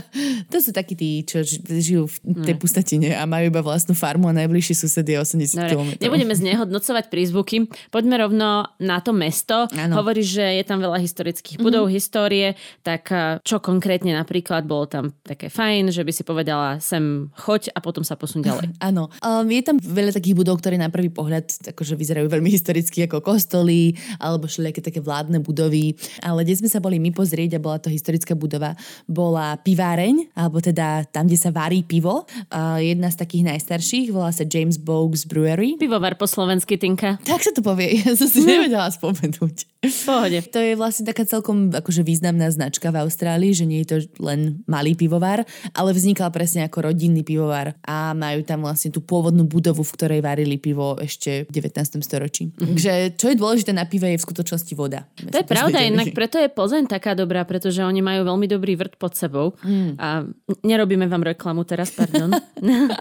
to 0.52 0.58
sú 0.58 0.70
takí 0.74 0.98
tí, 0.98 1.22
čo 1.22 1.40
žijú 1.44 2.10
v 2.10 2.42
tej 2.44 2.56
pustatine 2.58 3.14
a 3.14 3.24
majú 3.24 3.48
iba 3.48 3.60
vlastnú 3.62 3.94
farmu 3.96 4.28
a 4.30 4.34
najbližší 4.34 4.74
sused 4.74 5.06
je 5.06 5.16
80 5.16 5.70
km. 5.70 5.90
Nebudeme 6.00 6.34
znehodnocovať 6.34 7.08
prízvuky, 7.08 7.70
poďme 7.88 8.20
rovno 8.20 8.68
na 8.80 8.98
to 9.00 9.14
mesto. 9.14 9.70
Ano. 9.72 10.02
Hovoríš, 10.02 10.40
že 10.40 10.46
je 10.60 10.64
tam 10.66 10.82
veľa 10.82 10.98
historických 11.14 11.62
budov, 11.62 11.86
mm-hmm. 11.86 11.94
histórie, 12.02 12.48
tak 12.82 13.06
čo 13.46 13.62
konkrétne 13.62 14.18
napríklad 14.18 14.66
bolo 14.66 14.90
tam 14.90 15.14
také 15.22 15.46
fajn, 15.46 15.94
že 15.94 16.02
by 16.02 16.10
si 16.10 16.26
povedala 16.26 16.82
sem 16.82 17.30
choď 17.38 17.70
a 17.70 17.78
potom 17.78 18.02
sa 18.02 18.18
posun 18.18 18.42
ďalej. 18.42 18.74
Áno. 18.90 19.06
Um, 19.22 19.46
je 19.46 19.62
tam 19.62 19.78
veľa 19.78 20.10
takých 20.10 20.34
budov, 20.34 20.58
ktoré 20.58 20.74
na 20.74 20.90
prvý 20.90 21.14
pohľad 21.14 21.70
akože 21.70 21.94
vyzerajú 21.94 22.26
veľmi 22.26 22.50
historicky 22.50 23.06
ako 23.06 23.22
kostoly 23.22 23.94
alebo 24.18 24.50
všelijaké 24.50 24.82
také 24.82 24.98
vládne 24.98 25.38
budovy. 25.38 25.94
Ale 26.18 26.42
kde 26.42 26.58
sme 26.58 26.68
sa 26.72 26.82
boli 26.82 26.98
my 26.98 27.14
pozrieť 27.14 27.56
a 27.56 27.62
bola 27.62 27.78
to 27.78 27.92
historická 27.92 28.34
budova, 28.34 28.74
bola 29.06 29.54
piváreň, 29.62 30.34
alebo 30.34 30.58
teda 30.58 31.06
tam, 31.14 31.30
kde 31.30 31.38
sa 31.38 31.54
varí 31.54 31.86
pivo. 31.86 32.26
Uh, 32.50 32.82
jedna 32.82 33.12
z 33.14 33.22
takých 33.22 33.54
najstarších, 33.54 34.10
volá 34.10 34.34
sa 34.34 34.42
James 34.42 34.80
Bogues 34.80 35.28
Brewery. 35.28 35.78
Pivovar 35.78 36.18
po 36.18 36.26
slovensky, 36.26 36.74
Tinka. 36.74 37.22
Tak 37.22 37.44
sa 37.44 37.54
to 37.54 37.62
povie, 37.62 37.94
ja 38.02 38.18
som 38.18 38.26
si 38.26 38.42
nevedela 38.42 38.90
spomenúť. 38.90 39.70
Pohode. 39.84 40.40
To 40.48 40.58
je 40.64 40.72
vlastne 40.80 41.03
taká 41.04 41.28
celkom 41.28 41.70
akože 41.70 42.02
významná 42.02 42.48
značka 42.50 42.88
v 42.90 43.04
Austrálii, 43.04 43.52
že 43.52 43.68
nie 43.68 43.84
je 43.84 43.88
to 43.88 43.96
len 44.24 44.64
malý 44.64 44.96
pivovar, 44.96 45.44
ale 45.76 45.90
vznikal 45.92 46.32
presne 46.32 46.64
ako 46.64 46.90
rodinný 46.90 47.22
pivovar 47.22 47.76
a 47.84 48.16
majú 48.16 48.40
tam 48.42 48.64
vlastne 48.64 48.90
tú 48.90 49.04
pôvodnú 49.04 49.44
budovu, 49.44 49.84
v 49.84 49.94
ktorej 49.94 50.20
varili 50.24 50.56
pivo 50.56 50.96
ešte 50.96 51.44
v 51.46 51.50
19. 51.52 52.00
storočí. 52.00 52.48
Mm-hmm. 52.48 52.66
Takže 52.72 52.92
čo 53.20 53.26
je 53.30 53.36
dôležité 53.36 53.70
na 53.76 53.84
pive 53.84 54.08
je 54.10 54.18
v 54.18 54.24
skutočnosti 54.24 54.74
voda. 54.74 55.04
To 55.20 55.36
je 55.36 55.46
pravda, 55.46 55.84
inak 55.84 56.16
preto 56.16 56.40
je 56.40 56.48
Plzeň 56.48 56.88
taká 56.88 57.12
dobrá, 57.12 57.44
pretože 57.44 57.84
oni 57.84 58.00
majú 58.00 58.24
veľmi 58.24 58.46
dobrý 58.48 58.78
vrt 58.78 58.96
pod 58.96 59.12
sebou 59.18 59.58
mm. 59.60 60.00
a 60.00 60.24
nerobíme 60.64 61.04
vám 61.10 61.26
reklamu 61.34 61.66
teraz, 61.66 61.90
pardon. 61.92 62.30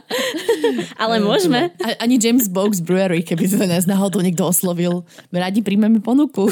ale 1.04 1.16
môžeme. 1.22 1.72
A, 1.80 2.04
ani 2.04 2.18
James 2.18 2.50
Bogues 2.50 2.82
Brewery, 2.82 3.22
keby 3.22 3.46
sa 3.46 3.66
nás 3.70 3.86
náhodou 3.86 4.20
niekto 4.20 4.44
oslovil. 4.44 5.06
Radi 5.30 5.62
príjmeme 5.62 6.02
ponuku. 6.02 6.50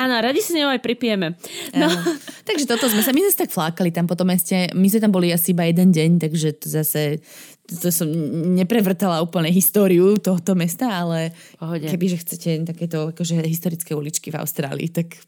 Áno, 0.00 0.14
radi 0.22 0.40
si 0.40 0.54
ňou 0.56 0.70
aj 0.78 0.80
pripijeme. 0.80 1.34
No. 1.74 1.90
takže 2.48 2.64
toto 2.70 2.86
sme 2.86 3.02
sa, 3.02 3.10
my 3.10 3.20
sme 3.26 3.34
tak 3.34 3.50
flákali 3.50 3.90
tam 3.90 4.06
po 4.06 4.14
tom 4.14 4.30
meste. 4.30 4.70
My 4.78 4.86
sme 4.86 5.02
tam 5.02 5.12
boli 5.12 5.34
asi 5.34 5.50
iba 5.50 5.66
jeden 5.66 5.90
deň, 5.90 6.10
takže 6.22 6.48
to 6.62 6.66
zase 6.70 7.18
to 7.68 7.92
som 7.92 8.08
neprevrtala 8.56 9.20
úplne 9.20 9.52
históriu 9.52 10.16
tohto 10.16 10.56
mesta, 10.56 10.88
ale 10.88 11.36
Pohode. 11.60 11.84
kebyže 11.84 12.24
chcete 12.24 12.50
takéto 12.64 13.12
akože 13.12 13.44
historické 13.44 13.92
uličky 13.92 14.32
v 14.32 14.40
Austrálii, 14.40 14.88
tak 14.88 15.20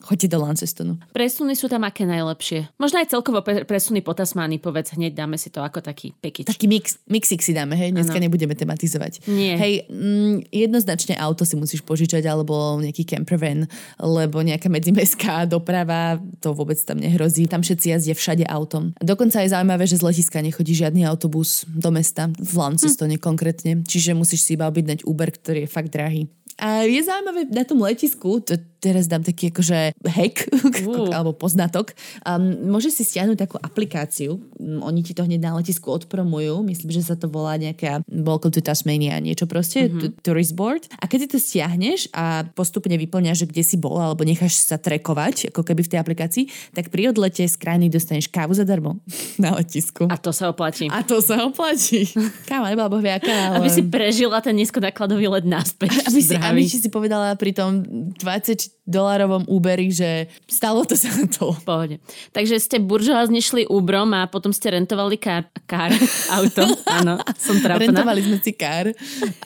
Choďte 0.00 0.32
do 0.32 0.38
Launcestonu. 0.40 0.96
Presuny 1.12 1.52
sú 1.52 1.68
tam 1.68 1.84
aké 1.84 2.08
najlepšie? 2.08 2.72
Možno 2.80 3.04
aj 3.04 3.12
celkovo 3.12 3.44
presuny 3.44 4.00
po 4.00 4.16
Tasmánii, 4.16 4.56
povedz, 4.56 4.96
hneď 4.96 5.12
dáme 5.12 5.36
si 5.36 5.52
to 5.52 5.60
ako 5.60 5.84
taký 5.84 6.16
pekič. 6.16 6.48
Taký 6.48 6.72
mix, 6.72 6.96
mixik 7.04 7.44
si 7.44 7.52
dáme, 7.52 7.76
hej, 7.76 7.92
dneska 7.92 8.16
ano. 8.16 8.24
nebudeme 8.24 8.56
tematizovať. 8.56 9.28
Nie. 9.28 9.60
Hej, 9.60 9.84
mm, 9.92 10.48
jednoznačne 10.48 11.20
auto 11.20 11.44
si 11.44 11.52
musíš 11.60 11.84
požičať, 11.84 12.24
alebo 12.24 12.80
nejaký 12.80 13.04
campervan, 13.04 13.68
lebo 14.00 14.40
nejaká 14.40 14.72
medzimestská 14.72 15.44
doprava, 15.44 16.16
to 16.40 16.56
vôbec 16.56 16.80
tam 16.80 16.96
nehrozí. 16.96 17.44
Tam 17.44 17.60
všetci 17.60 17.86
jazdia 17.92 18.16
všade 18.16 18.48
autom. 18.48 18.96
Dokonca 19.04 19.44
je 19.44 19.52
zaujímavé, 19.52 19.84
že 19.84 20.00
z 20.00 20.06
letiska 20.08 20.40
nechodí 20.40 20.72
žiadny 20.72 21.04
autobus 21.04 21.68
do 21.68 21.92
mesta, 21.92 22.32
v 22.40 22.52
Launcestone 22.56 23.20
hm. 23.20 23.22
konkrétne, 23.22 23.72
čiže 23.84 24.16
musíš 24.16 24.48
si 24.48 24.56
iba 24.56 24.64
objednať 24.64 25.04
Uber, 25.04 25.28
ktorý 25.28 25.68
je 25.68 25.70
fakt 25.70 25.92
drahý. 25.92 26.32
A 26.60 26.84
je 26.84 27.00
zaujímavé 27.00 27.48
na 27.48 27.64
tom 27.64 27.80
letisku, 27.80 28.40
to 28.44 28.60
teraz 28.80 29.06
dám 29.06 29.20
taký 29.20 29.52
akože 29.52 29.94
hack, 30.00 30.36
uh. 30.88 31.12
alebo 31.12 31.36
poznatok, 31.36 31.92
um, 32.24 32.72
môžeš 32.72 33.00
si 33.00 33.02
stiahnuť 33.04 33.36
takú 33.36 33.56
aplikáciu, 33.60 34.40
um, 34.40 34.80
oni 34.80 35.04
ti 35.04 35.12
to 35.12 35.22
hneď 35.28 35.40
na 35.44 35.52
letisku 35.60 35.92
odpromujú, 35.92 36.64
myslím, 36.64 36.90
že 36.90 37.04
sa 37.04 37.14
to 37.14 37.28
volá 37.28 37.60
nejaká 37.60 38.00
Welcome 38.08 38.56
to 38.56 38.64
Tasmania, 38.64 39.20
niečo 39.20 39.44
proste, 39.44 39.86
mm-hmm. 39.86 40.24
tourist 40.24 40.56
board. 40.56 40.88
A 40.98 41.04
keď 41.04 41.18
si 41.20 41.28
to 41.28 41.38
stiahneš 41.38 42.08
a 42.16 42.48
postupne 42.56 42.96
vyplňaš, 42.96 43.44
že 43.44 43.46
kde 43.52 43.62
si 43.62 43.76
bol, 43.76 44.00
alebo 44.00 44.24
necháš 44.24 44.64
sa 44.64 44.80
trekovať, 44.80 45.52
ako 45.52 45.60
keby 45.60 45.84
v 45.84 45.90
tej 45.92 45.98
aplikácii, 46.00 46.44
tak 46.72 46.88
pri 46.88 47.12
odlete 47.12 47.44
z 47.44 47.56
krajiny 47.60 47.92
dostaneš 47.92 48.32
kávu 48.32 48.56
zadarmo 48.56 48.96
na 49.42 49.52
letisku. 49.60 50.08
A 50.08 50.16
to 50.16 50.32
sa 50.32 50.48
oplatí. 50.48 50.88
A 50.88 51.04
to 51.04 51.20
sa 51.20 51.44
oplatí. 51.44 52.08
Káva 52.50 52.72
nebola 52.72 52.88
bohviaká, 52.88 53.52
ale... 53.52 53.56
Aby 53.60 53.68
si 53.68 53.82
prežila 53.84 54.40
ten 54.40 54.56
nízkonákladový 54.56 55.28
let 55.28 55.44
naspäť. 55.44 56.08
Aby 56.08 56.20
si, 56.24 56.34
aby 56.34 56.62
si 56.64 56.88
povedala 56.88 57.36
pri 57.36 57.52
tom 57.52 57.84
20 58.16 58.69
dolárovom 58.90 59.46
Uberi, 59.46 59.94
že 59.94 60.26
stalo 60.50 60.82
to 60.82 60.98
sa 60.98 61.14
to. 61.30 61.54
Pohode. 61.62 62.02
Takže 62.34 62.58
ste 62.58 62.76
buržoázne 62.82 63.38
šli 63.38 63.70
Uberom 63.70 64.10
a 64.18 64.26
potom 64.26 64.50
ste 64.50 64.74
rentovali 64.74 65.14
kár, 65.14 65.46
kár 65.70 65.94
auto. 66.34 66.66
Áno, 66.98 67.22
som 67.38 67.62
trápna. 67.62 67.86
Rentovali 67.86 68.20
sme 68.26 68.42
si 68.42 68.50
kár. 68.50 68.90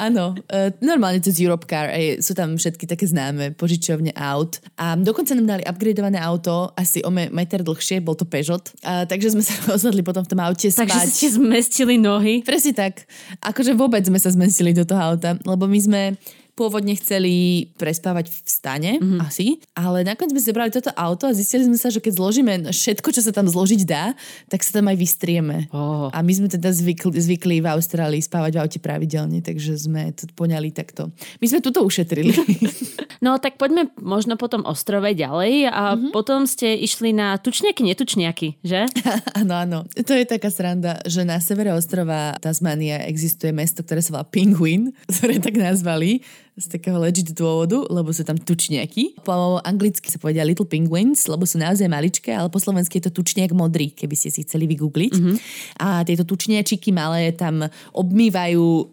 Áno, 0.00 0.32
uh, 0.32 0.72
normálne 0.80 1.20
cez 1.20 1.36
Europe 1.36 1.68
Car. 1.68 1.92
Aj, 1.92 2.24
sú 2.24 2.32
tam 2.32 2.56
všetky 2.56 2.88
také 2.88 3.04
známe 3.04 3.52
požičovne 3.52 4.16
aut. 4.16 4.64
A 4.80 4.96
dokonca 4.96 5.36
nám 5.36 5.60
dali 5.60 5.62
upgradeované 5.68 6.16
auto 6.16 6.72
asi 6.72 7.04
o 7.04 7.12
meter 7.12 7.60
dlhšie, 7.60 8.00
bol 8.00 8.16
to 8.16 8.24
Peugeot. 8.24 8.72
A, 8.80 9.04
takže 9.04 9.36
sme 9.36 9.44
sa 9.44 9.52
rozhodli 9.72 10.00
potom 10.00 10.24
v 10.24 10.30
tom 10.32 10.40
aute 10.40 10.72
spať. 10.72 10.88
Takže 10.88 11.00
ste 11.12 11.28
zmestili 11.36 12.00
nohy? 12.00 12.40
Presne 12.40 12.72
tak. 12.72 13.04
Akože 13.44 13.76
vôbec 13.76 14.00
sme 14.08 14.16
sa 14.16 14.32
zmestili 14.32 14.72
do 14.72 14.88
toho 14.88 15.14
auta, 15.14 15.36
lebo 15.44 15.68
my 15.68 15.80
sme 15.80 16.02
pôvodne 16.54 16.94
chceli 16.94 17.66
prespávať 17.74 18.30
v 18.30 18.38
stane, 18.46 18.92
mm-hmm. 19.02 19.20
asi, 19.20 19.58
ale 19.74 20.06
nakoniec 20.06 20.30
sme 20.30 20.42
zobrali 20.42 20.70
toto 20.70 20.94
auto 20.94 21.26
a 21.26 21.34
zistili 21.34 21.66
sme 21.66 21.74
sa, 21.74 21.90
že 21.90 21.98
keď 21.98 22.14
zložíme 22.14 22.52
všetko, 22.70 23.08
čo 23.10 23.20
sa 23.26 23.34
tam 23.34 23.50
zložiť 23.50 23.82
dá, 23.82 24.14
tak 24.46 24.62
sa 24.62 24.78
tam 24.78 24.86
aj 24.90 24.96
vystrieme. 24.96 25.66
Oh. 25.74 26.08
A 26.14 26.22
my 26.22 26.32
sme 26.32 26.48
teda 26.48 26.70
zvykli, 26.70 27.18
zvykli 27.18 27.56
v 27.58 27.66
Austrálii 27.66 28.22
spávať 28.22 28.54
v 28.54 28.62
aute 28.62 28.78
pravidelne, 28.78 29.42
takže 29.42 29.74
sme 29.74 30.14
to 30.14 30.30
poňali 30.38 30.70
takto. 30.70 31.10
My 31.42 31.46
sme 31.50 31.58
tuto 31.58 31.82
ušetrili. 31.82 32.32
no 33.24 33.42
tak 33.42 33.58
poďme 33.58 33.90
možno 33.98 34.38
po 34.38 34.46
tom 34.46 34.62
ostrove 34.62 35.10
ďalej 35.10 35.68
a 35.74 35.98
mm-hmm. 35.98 36.10
potom 36.14 36.46
ste 36.46 36.78
išli 36.78 37.10
na 37.10 37.34
tučniaky, 37.36 37.82
netučniaky, 37.82 38.62
že? 38.62 38.86
Áno, 39.40 39.54
áno. 39.58 39.78
To 39.90 40.12
je 40.14 40.24
taká 40.24 40.48
sranda, 40.48 41.02
že 41.04 41.26
na 41.26 41.42
severe 41.42 41.74
ostrova 41.74 42.38
Tasmania 42.38 43.02
existuje 43.08 43.50
mesto, 43.50 43.82
ktoré 43.82 43.98
sa 43.98 44.14
volá 44.14 44.26
Penguin, 44.26 44.94
ktoré 45.10 45.42
tak 45.42 45.58
nazvali 45.58 46.22
z 46.54 46.70
takého 46.70 47.02
legit 47.02 47.34
dôvodu, 47.34 47.82
lebo 47.90 48.14
sú 48.14 48.22
tam 48.22 48.38
tučniaky. 48.38 49.26
Po 49.26 49.58
anglicky 49.66 50.06
sa 50.06 50.22
povedia 50.22 50.46
Little 50.46 50.70
Penguins, 50.70 51.26
lebo 51.26 51.42
sú 51.42 51.58
naozaj 51.58 51.90
maličké, 51.90 52.30
ale 52.30 52.46
po 52.46 52.62
slovensky 52.62 53.02
je 53.02 53.10
to 53.10 53.18
tučniak 53.18 53.50
modrý, 53.50 53.90
keby 53.90 54.14
ste 54.14 54.30
si 54.30 54.46
chceli 54.46 54.70
vygoogliť. 54.70 55.14
Mm-hmm. 55.18 55.36
A 55.82 56.06
tieto 56.06 56.22
tučniačiky 56.22 56.94
malé 56.94 57.34
tam 57.34 57.66
obmývajú 57.90 58.62
uh, 58.62 58.86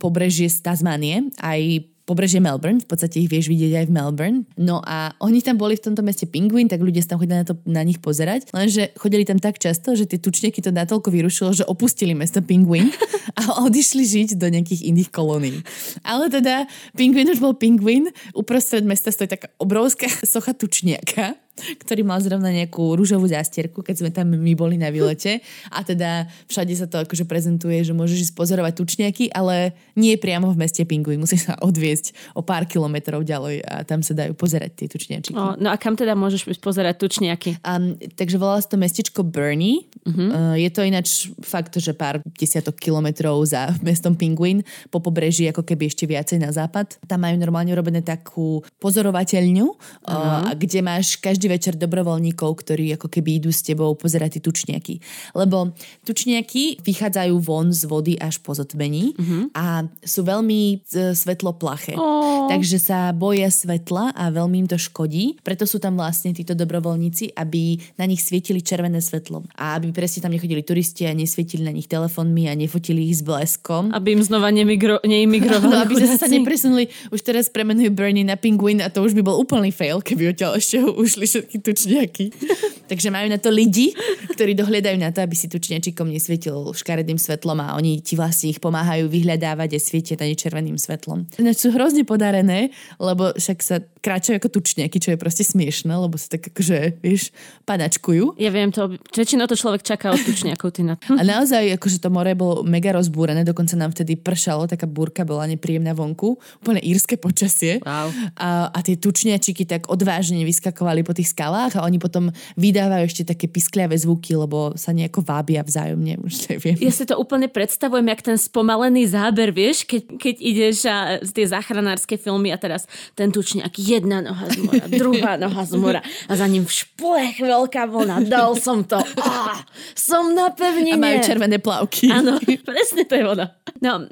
pobrežie 0.00 0.48
z 0.48 0.64
Tasmanie, 0.64 1.28
aj 1.36 1.91
pobrežie 2.12 2.44
Melbourne, 2.44 2.84
v 2.84 2.88
podstate 2.88 3.24
ich 3.24 3.32
vieš 3.32 3.48
vidieť 3.48 3.72
aj 3.80 3.86
v 3.88 3.92
Melbourne. 3.96 4.38
No 4.60 4.84
a 4.84 5.16
oni 5.24 5.40
tam 5.40 5.56
boli 5.56 5.80
v 5.80 5.88
tomto 5.88 6.04
meste 6.04 6.28
Penguin, 6.28 6.68
tak 6.68 6.84
ľudia 6.84 7.00
sa 7.00 7.16
tam 7.16 7.24
chodili 7.24 7.40
na, 7.40 7.48
to, 7.48 7.56
na 7.64 7.80
nich 7.80 7.96
pozerať, 8.04 8.52
lenže 8.52 8.92
chodili 9.00 9.24
tam 9.24 9.40
tak 9.40 9.56
často, 9.56 9.96
že 9.96 10.04
tie 10.04 10.20
tučnieky 10.20 10.60
to 10.60 10.68
natoľko 10.68 11.08
vyrušilo, 11.08 11.56
že 11.56 11.64
opustili 11.64 12.12
mesto 12.12 12.44
Penguin 12.44 12.92
a 13.40 13.64
odišli 13.64 14.04
žiť 14.04 14.28
do 14.36 14.52
nejakých 14.52 14.84
iných 14.92 15.08
kolónií. 15.08 15.64
Ale 16.04 16.28
teda 16.28 16.68
Penguin 16.92 17.32
už 17.32 17.40
bol 17.40 17.56
Penguin, 17.56 18.12
uprostred 18.36 18.84
mesta 18.84 19.08
stojí 19.08 19.32
taká 19.32 19.48
obrovská 19.56 20.12
socha 20.28 20.52
tučniaka 20.52 21.40
ktorý 21.52 22.02
mal 22.02 22.18
zrovna 22.18 22.50
nejakú 22.50 22.96
rúžovú 22.96 23.28
zástierku, 23.28 23.84
keď 23.84 23.96
sme 24.02 24.10
tam 24.10 24.32
my 24.32 24.52
boli 24.56 24.80
na 24.80 24.88
výlete. 24.88 25.44
A 25.68 25.84
teda 25.84 26.26
všade 26.48 26.72
sa 26.74 26.88
to 26.88 27.04
akože 27.04 27.28
prezentuje, 27.28 27.84
že 27.84 27.92
môžeš 27.94 28.30
ísť 28.30 28.34
pozorovať 28.34 28.72
tučniaky, 28.76 29.30
ale 29.30 29.76
nie 29.94 30.16
priamo 30.16 30.50
v 30.50 30.60
meste 30.64 30.82
Pinguin. 30.88 31.20
Musíš 31.20 31.48
sa 31.48 31.54
odviesť 31.60 32.16
o 32.34 32.42
pár 32.42 32.66
kilometrov 32.66 33.22
ďalej 33.22 33.62
a 33.62 33.84
tam 33.84 34.00
sa 34.00 34.16
dajú 34.16 34.32
pozerať 34.34 34.84
tie 34.84 34.86
tučniačiky. 34.88 35.36
O, 35.36 35.54
no 35.60 35.68
a 35.70 35.76
kam 35.78 35.94
teda 35.94 36.16
môžeš 36.18 36.48
pozerať 36.58 36.98
tučniaky? 37.04 37.62
Um, 37.62 37.94
takže 38.16 38.40
volá 38.40 38.58
sa 38.58 38.72
to 38.72 38.80
mestečko 38.80 39.22
Bernie. 39.22 39.86
Uh-huh. 40.02 40.18
Uh, 40.32 40.56
je 40.58 40.70
to 40.72 40.82
ináč 40.82 41.30
fakt, 41.44 41.76
že 41.78 41.92
pár 41.94 42.24
desiatok 42.34 42.80
kilometrov 42.80 43.38
za 43.46 43.70
mestom 43.86 44.16
Pinguin 44.18 44.64
po 44.90 44.98
pobreží, 44.98 45.46
ako 45.52 45.62
keby 45.62 45.92
ešte 45.92 46.08
viacej 46.08 46.42
na 46.42 46.50
západ. 46.50 46.98
Tam 47.06 47.22
majú 47.22 47.36
normálne 47.38 47.70
urobené 47.70 48.00
takú 48.02 48.64
pozorovateľňu, 48.82 49.66
uh-huh. 49.68 50.10
uh, 50.10 50.50
kde 50.58 50.80
máš 50.82 51.20
každý 51.20 51.41
každý 51.42 51.58
večer 51.58 51.74
dobrovoľníkov, 51.74 52.54
ktorí 52.54 52.94
ako 52.94 53.10
keby 53.10 53.42
idú 53.42 53.50
s 53.50 53.66
tebou 53.66 53.90
pozerať 53.98 54.38
tie 54.38 54.42
tučniaky. 54.46 55.02
Lebo 55.34 55.74
tučniaky 56.06 56.78
vychádzajú 56.86 57.34
von 57.42 57.74
z 57.74 57.82
vody 57.90 58.14
až 58.14 58.38
po 58.38 58.54
zotmení 58.54 59.10
uh-huh. 59.18 59.50
a 59.50 59.82
sú 60.06 60.22
veľmi 60.22 60.86
e, 60.86 61.18
svetloplaché. 61.18 61.98
Oh. 61.98 62.46
Takže 62.46 62.78
sa 62.78 63.10
boja 63.10 63.50
svetla 63.50 64.14
a 64.14 64.30
veľmi 64.30 64.62
im 64.62 64.68
to 64.70 64.78
škodí. 64.78 65.42
Preto 65.42 65.66
sú 65.66 65.82
tam 65.82 65.98
vlastne 65.98 66.30
títo 66.30 66.54
dobrovoľníci, 66.54 67.34
aby 67.34 67.82
na 67.98 68.06
nich 68.06 68.22
svietili 68.22 68.62
červené 68.62 69.02
svetlo. 69.02 69.42
A 69.58 69.82
aby 69.82 69.90
presne 69.90 70.22
tam 70.22 70.30
nechodili 70.30 70.62
turisti 70.62 71.10
a 71.10 71.16
nesvietili 71.16 71.66
na 71.66 71.74
nich 71.74 71.90
telefónmi 71.90 72.46
a 72.46 72.54
nefotili 72.54 73.10
ich 73.10 73.18
s 73.18 73.26
bleskom. 73.26 73.90
Aby 73.90 74.14
im 74.14 74.22
znova 74.22 74.54
nemigro- 74.54 75.02
neimigrovali. 75.02 75.64
No, 75.72 75.88
aby 75.88 75.96
sa 76.04 76.28
nepresunuli. 76.28 76.92
Už 77.08 77.24
teraz 77.24 77.48
premenujú 77.48 77.96
Bernie 77.96 78.28
na 78.28 78.36
Penguin 78.36 78.84
a 78.84 78.92
to 78.92 79.00
už 79.00 79.16
by 79.16 79.24
bol 79.24 79.40
úplný 79.40 79.72
fail, 79.72 80.04
keby 80.04 80.36
odtiaľ 80.36 80.60
ešte 80.60 80.84
ušli 81.04 81.31
všetky 81.32 81.56
tučniaky. 81.64 82.24
Takže 82.92 83.08
majú 83.08 83.32
na 83.32 83.40
to 83.40 83.48
lidi, 83.48 83.96
ktorí 84.36 84.52
dohľadajú 84.52 84.96
na 85.00 85.08
to, 85.08 85.24
aby 85.24 85.32
si 85.32 85.48
tučniačikom 85.48 86.12
nesvietil 86.12 86.76
škaredým 86.76 87.16
svetlom 87.16 87.56
a 87.64 87.72
oni 87.80 88.04
ti 88.04 88.20
vlastne 88.20 88.52
ich 88.52 88.60
pomáhajú 88.60 89.08
vyhľadávať 89.08 89.76
a 89.76 89.80
svietia 89.80 90.20
tady 90.20 90.36
červeným 90.36 90.76
svetlom. 90.76 91.24
Ináč 91.40 91.64
sú 91.64 91.72
hrozne 91.72 92.04
podarené, 92.04 92.68
lebo 93.00 93.32
však 93.32 93.58
sa 93.64 93.80
kráčajú 94.02 94.42
ako 94.42 94.48
tučniaky, 94.58 94.98
čo 94.98 95.14
je 95.14 95.18
proste 95.18 95.46
smiešne, 95.46 95.94
lebo 95.94 96.18
sa 96.18 96.36
tak 96.36 96.50
akože, 96.50 97.00
vieš, 97.00 97.30
padačkujú. 97.64 98.36
Ja 98.36 98.50
viem 98.50 98.74
to, 98.74 98.98
väčšinou 99.14 99.46
to 99.46 99.54
človek 99.54 99.86
čaká 99.86 100.10
od 100.10 100.20
tučniakov. 100.20 100.74
Ty 100.74 100.82
na... 100.82 100.94
A 100.98 101.22
naozaj, 101.22 101.78
akože 101.78 102.02
to 102.02 102.10
more 102.10 102.34
bolo 102.34 102.66
mega 102.66 102.90
rozbúrené, 102.90 103.46
dokonca 103.46 103.78
nám 103.78 103.94
vtedy 103.94 104.18
pršalo, 104.18 104.66
taká 104.66 104.90
búrka 104.90 105.22
bola 105.22 105.46
nepríjemná 105.46 105.94
vonku, 105.94 106.34
úplne 106.58 106.82
írske 106.82 107.14
počasie. 107.14 107.78
Wow. 107.86 108.10
A, 108.34 108.74
a 108.74 108.78
tie 108.82 108.98
tučniačiky 108.98 109.62
tak 109.62 109.86
odvážne 109.86 110.42
vyskakovali 110.42 111.06
po 111.06 111.14
tých 111.14 111.21
skalách 111.24 111.78
a 111.78 111.84
oni 111.86 111.98
potom 111.98 112.30
vydávajú 112.58 113.04
ešte 113.06 113.22
také 113.34 113.46
piskliavé 113.48 113.94
zvuky, 113.98 114.36
lebo 114.36 114.74
sa 114.74 114.92
nejako 114.92 115.22
vábia 115.22 115.62
vzájomne, 115.64 116.20
už 116.22 116.50
neviem. 116.50 116.76
Ja 116.82 116.92
si 116.92 117.06
to 117.06 117.18
úplne 117.18 117.48
predstavujem, 117.48 118.06
jak 118.10 118.22
ten 118.22 118.38
spomalený 118.38 119.08
záber, 119.10 119.54
vieš, 119.54 119.86
keď, 119.86 120.02
keď 120.18 120.34
ideš 120.38 120.76
a 120.86 120.96
tie 121.22 121.46
záchranárske 121.46 122.18
filmy 122.18 122.50
a 122.50 122.58
teraz 122.58 122.84
ten 123.14 123.30
tučniak 123.30 123.72
jedna 123.78 124.20
noha 124.22 124.46
z 124.50 124.56
mora, 124.62 124.84
druhá 125.02 125.32
noha 125.38 125.62
z 125.64 125.74
mora 125.78 126.00
a 126.28 126.32
za 126.34 126.46
ním 126.46 126.66
šplech 126.66 127.38
veľká 127.40 127.88
vlna. 127.88 128.26
Dal 128.26 128.58
som 128.58 128.84
to. 128.84 128.98
Á, 129.18 129.62
som 129.94 130.34
na 130.34 130.50
pevnine. 130.52 130.98
A 130.98 131.02
majú 131.02 131.18
červené 131.22 131.58
plavky. 131.62 132.10
Áno, 132.10 132.38
presne 132.68 133.02
to 133.06 133.14
je 133.16 133.24
ona. 133.24 133.46
No, 133.80 134.04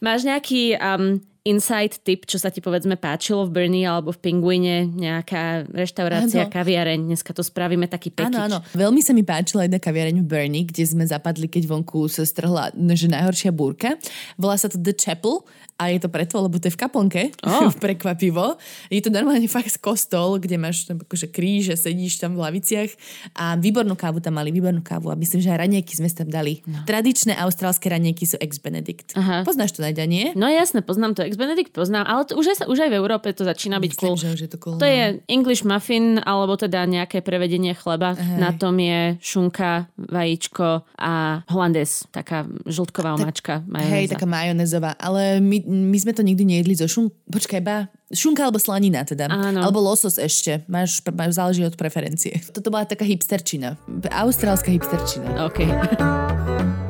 máš 0.00 0.24
nejaký 0.26 0.76
um, 0.76 1.20
insight 1.46 2.02
tip, 2.02 2.26
čo 2.26 2.42
sa 2.42 2.50
ti 2.50 2.58
povedzme 2.58 2.98
páčilo 2.98 3.46
v 3.46 3.62
Bernie 3.62 3.86
alebo 3.86 4.10
v 4.10 4.18
Pinguine, 4.18 4.90
nejaká 4.90 5.70
reštaurácia, 5.70 6.44
ano. 6.44 6.52
kaviareň, 6.52 7.06
dneska 7.06 7.30
to 7.30 7.46
spravíme 7.46 7.86
taký 7.86 8.10
pekič. 8.10 8.34
Áno, 8.34 8.58
áno. 8.58 8.58
Veľmi 8.74 8.98
sa 8.98 9.14
mi 9.14 9.22
páčila 9.22 9.64
jedna 9.64 9.78
kaviareň 9.78 10.20
v 10.20 10.26
Bernie, 10.26 10.66
kde 10.66 10.82
sme 10.82 11.06
zapadli, 11.06 11.46
keď 11.46 11.70
vonku 11.70 12.10
sa 12.10 12.26
strhla 12.26 12.74
že 12.74 13.06
najhoršia 13.06 13.54
búrka. 13.54 13.94
Volá 14.34 14.58
sa 14.58 14.66
to 14.66 14.80
The 14.80 14.96
Chapel 14.96 15.46
a 15.76 15.92
je 15.92 16.00
to 16.00 16.08
preto, 16.08 16.40
lebo 16.40 16.56
to 16.56 16.72
je 16.72 16.74
v 16.74 16.80
kaplnke, 16.80 17.22
oh. 17.44 17.68
prekvapivo. 17.84 18.56
Je 18.88 19.04
to 19.04 19.12
normálne 19.12 19.44
fakt 19.46 19.76
kostol, 19.78 20.40
kde 20.40 20.56
máš 20.56 20.88
tam 20.88 21.04
akože 21.04 21.28
kríž 21.28 21.70
a 21.72 21.76
sedíš 21.76 22.16
tam 22.16 22.32
v 22.32 22.48
laviciach 22.48 22.90
a 23.36 23.60
výbornú 23.60 23.92
kávu 23.92 24.24
tam 24.24 24.40
mali, 24.40 24.48
výbornú 24.48 24.80
kávu 24.80 25.12
a 25.12 25.16
myslím, 25.20 25.44
že 25.44 25.52
aj 25.52 25.68
ranieky 25.68 25.92
sme 25.92 26.08
tam 26.08 26.32
dali. 26.32 26.64
No. 26.64 26.80
Tradičné 26.88 27.36
austrálske 27.36 27.92
ranieky 27.92 28.24
sú 28.24 28.40
ex-Benedict. 28.40 29.12
Aha. 29.20 29.44
Poznáš 29.44 29.76
to, 29.76 29.84
Nadia, 29.84 30.08
nie? 30.08 30.32
No 30.32 30.48
jasne, 30.48 30.80
poznám 30.80 31.12
to. 31.12 31.28
Ex-Benedict 31.36 31.76
poznám, 31.76 32.08
ale 32.08 32.24
to 32.24 32.32
už, 32.40 32.56
aj, 32.56 32.56
už 32.64 32.88
aj 32.88 32.90
v 32.90 32.96
Európe 32.96 33.28
to 33.36 33.44
začína 33.44 33.76
byť 33.76 33.92
myslím, 33.92 34.08
cool. 34.08 34.16
Že 34.16 34.28
už 34.32 34.40
je 34.40 34.50
to 34.50 34.58
cool. 34.64 34.80
To 34.80 34.88
no. 34.88 34.88
je 34.88 35.04
English 35.28 35.68
muffin, 35.68 36.16
alebo 36.24 36.56
teda 36.56 36.88
nejaké 36.88 37.20
prevedenie 37.20 37.76
chleba. 37.76 38.16
Aha. 38.16 38.40
Na 38.40 38.50
tom 38.56 38.80
je 38.80 39.20
šunka, 39.20 39.92
vajíčko 40.00 40.88
a 40.96 41.44
holandes, 41.52 42.08
taká 42.08 42.48
žltková 42.64 43.20
omáčka. 43.20 43.60
Hej, 43.68 44.16
taká 44.16 44.24
majonezová. 44.24 44.96
Ale 44.96 45.44
my 45.44 45.60
my 45.68 45.98
sme 46.00 46.16
to 46.16 46.24
nikdy 46.24 46.48
nejedli 46.48 46.72
zo 46.72 46.88
šun... 46.88 47.12
Počkaj, 47.28 47.60
ba, 47.60 47.92
šunka 48.08 48.48
alebo 48.48 48.56
slanina 48.56 49.04
teda. 49.04 49.28
Áno. 49.28 49.60
Alebo 49.60 49.84
losos 49.84 50.16
ešte. 50.16 50.64
Máš, 50.70 51.04
máš, 51.12 51.36
záleží 51.36 51.60
od 51.66 51.76
preferencie. 51.76 52.40
Toto 52.56 52.72
bola 52.72 52.88
taká 52.88 53.04
hipsterčina. 53.04 53.76
Austrálska 54.08 54.72
hipsterčina. 54.72 55.44
OK. 55.44 55.60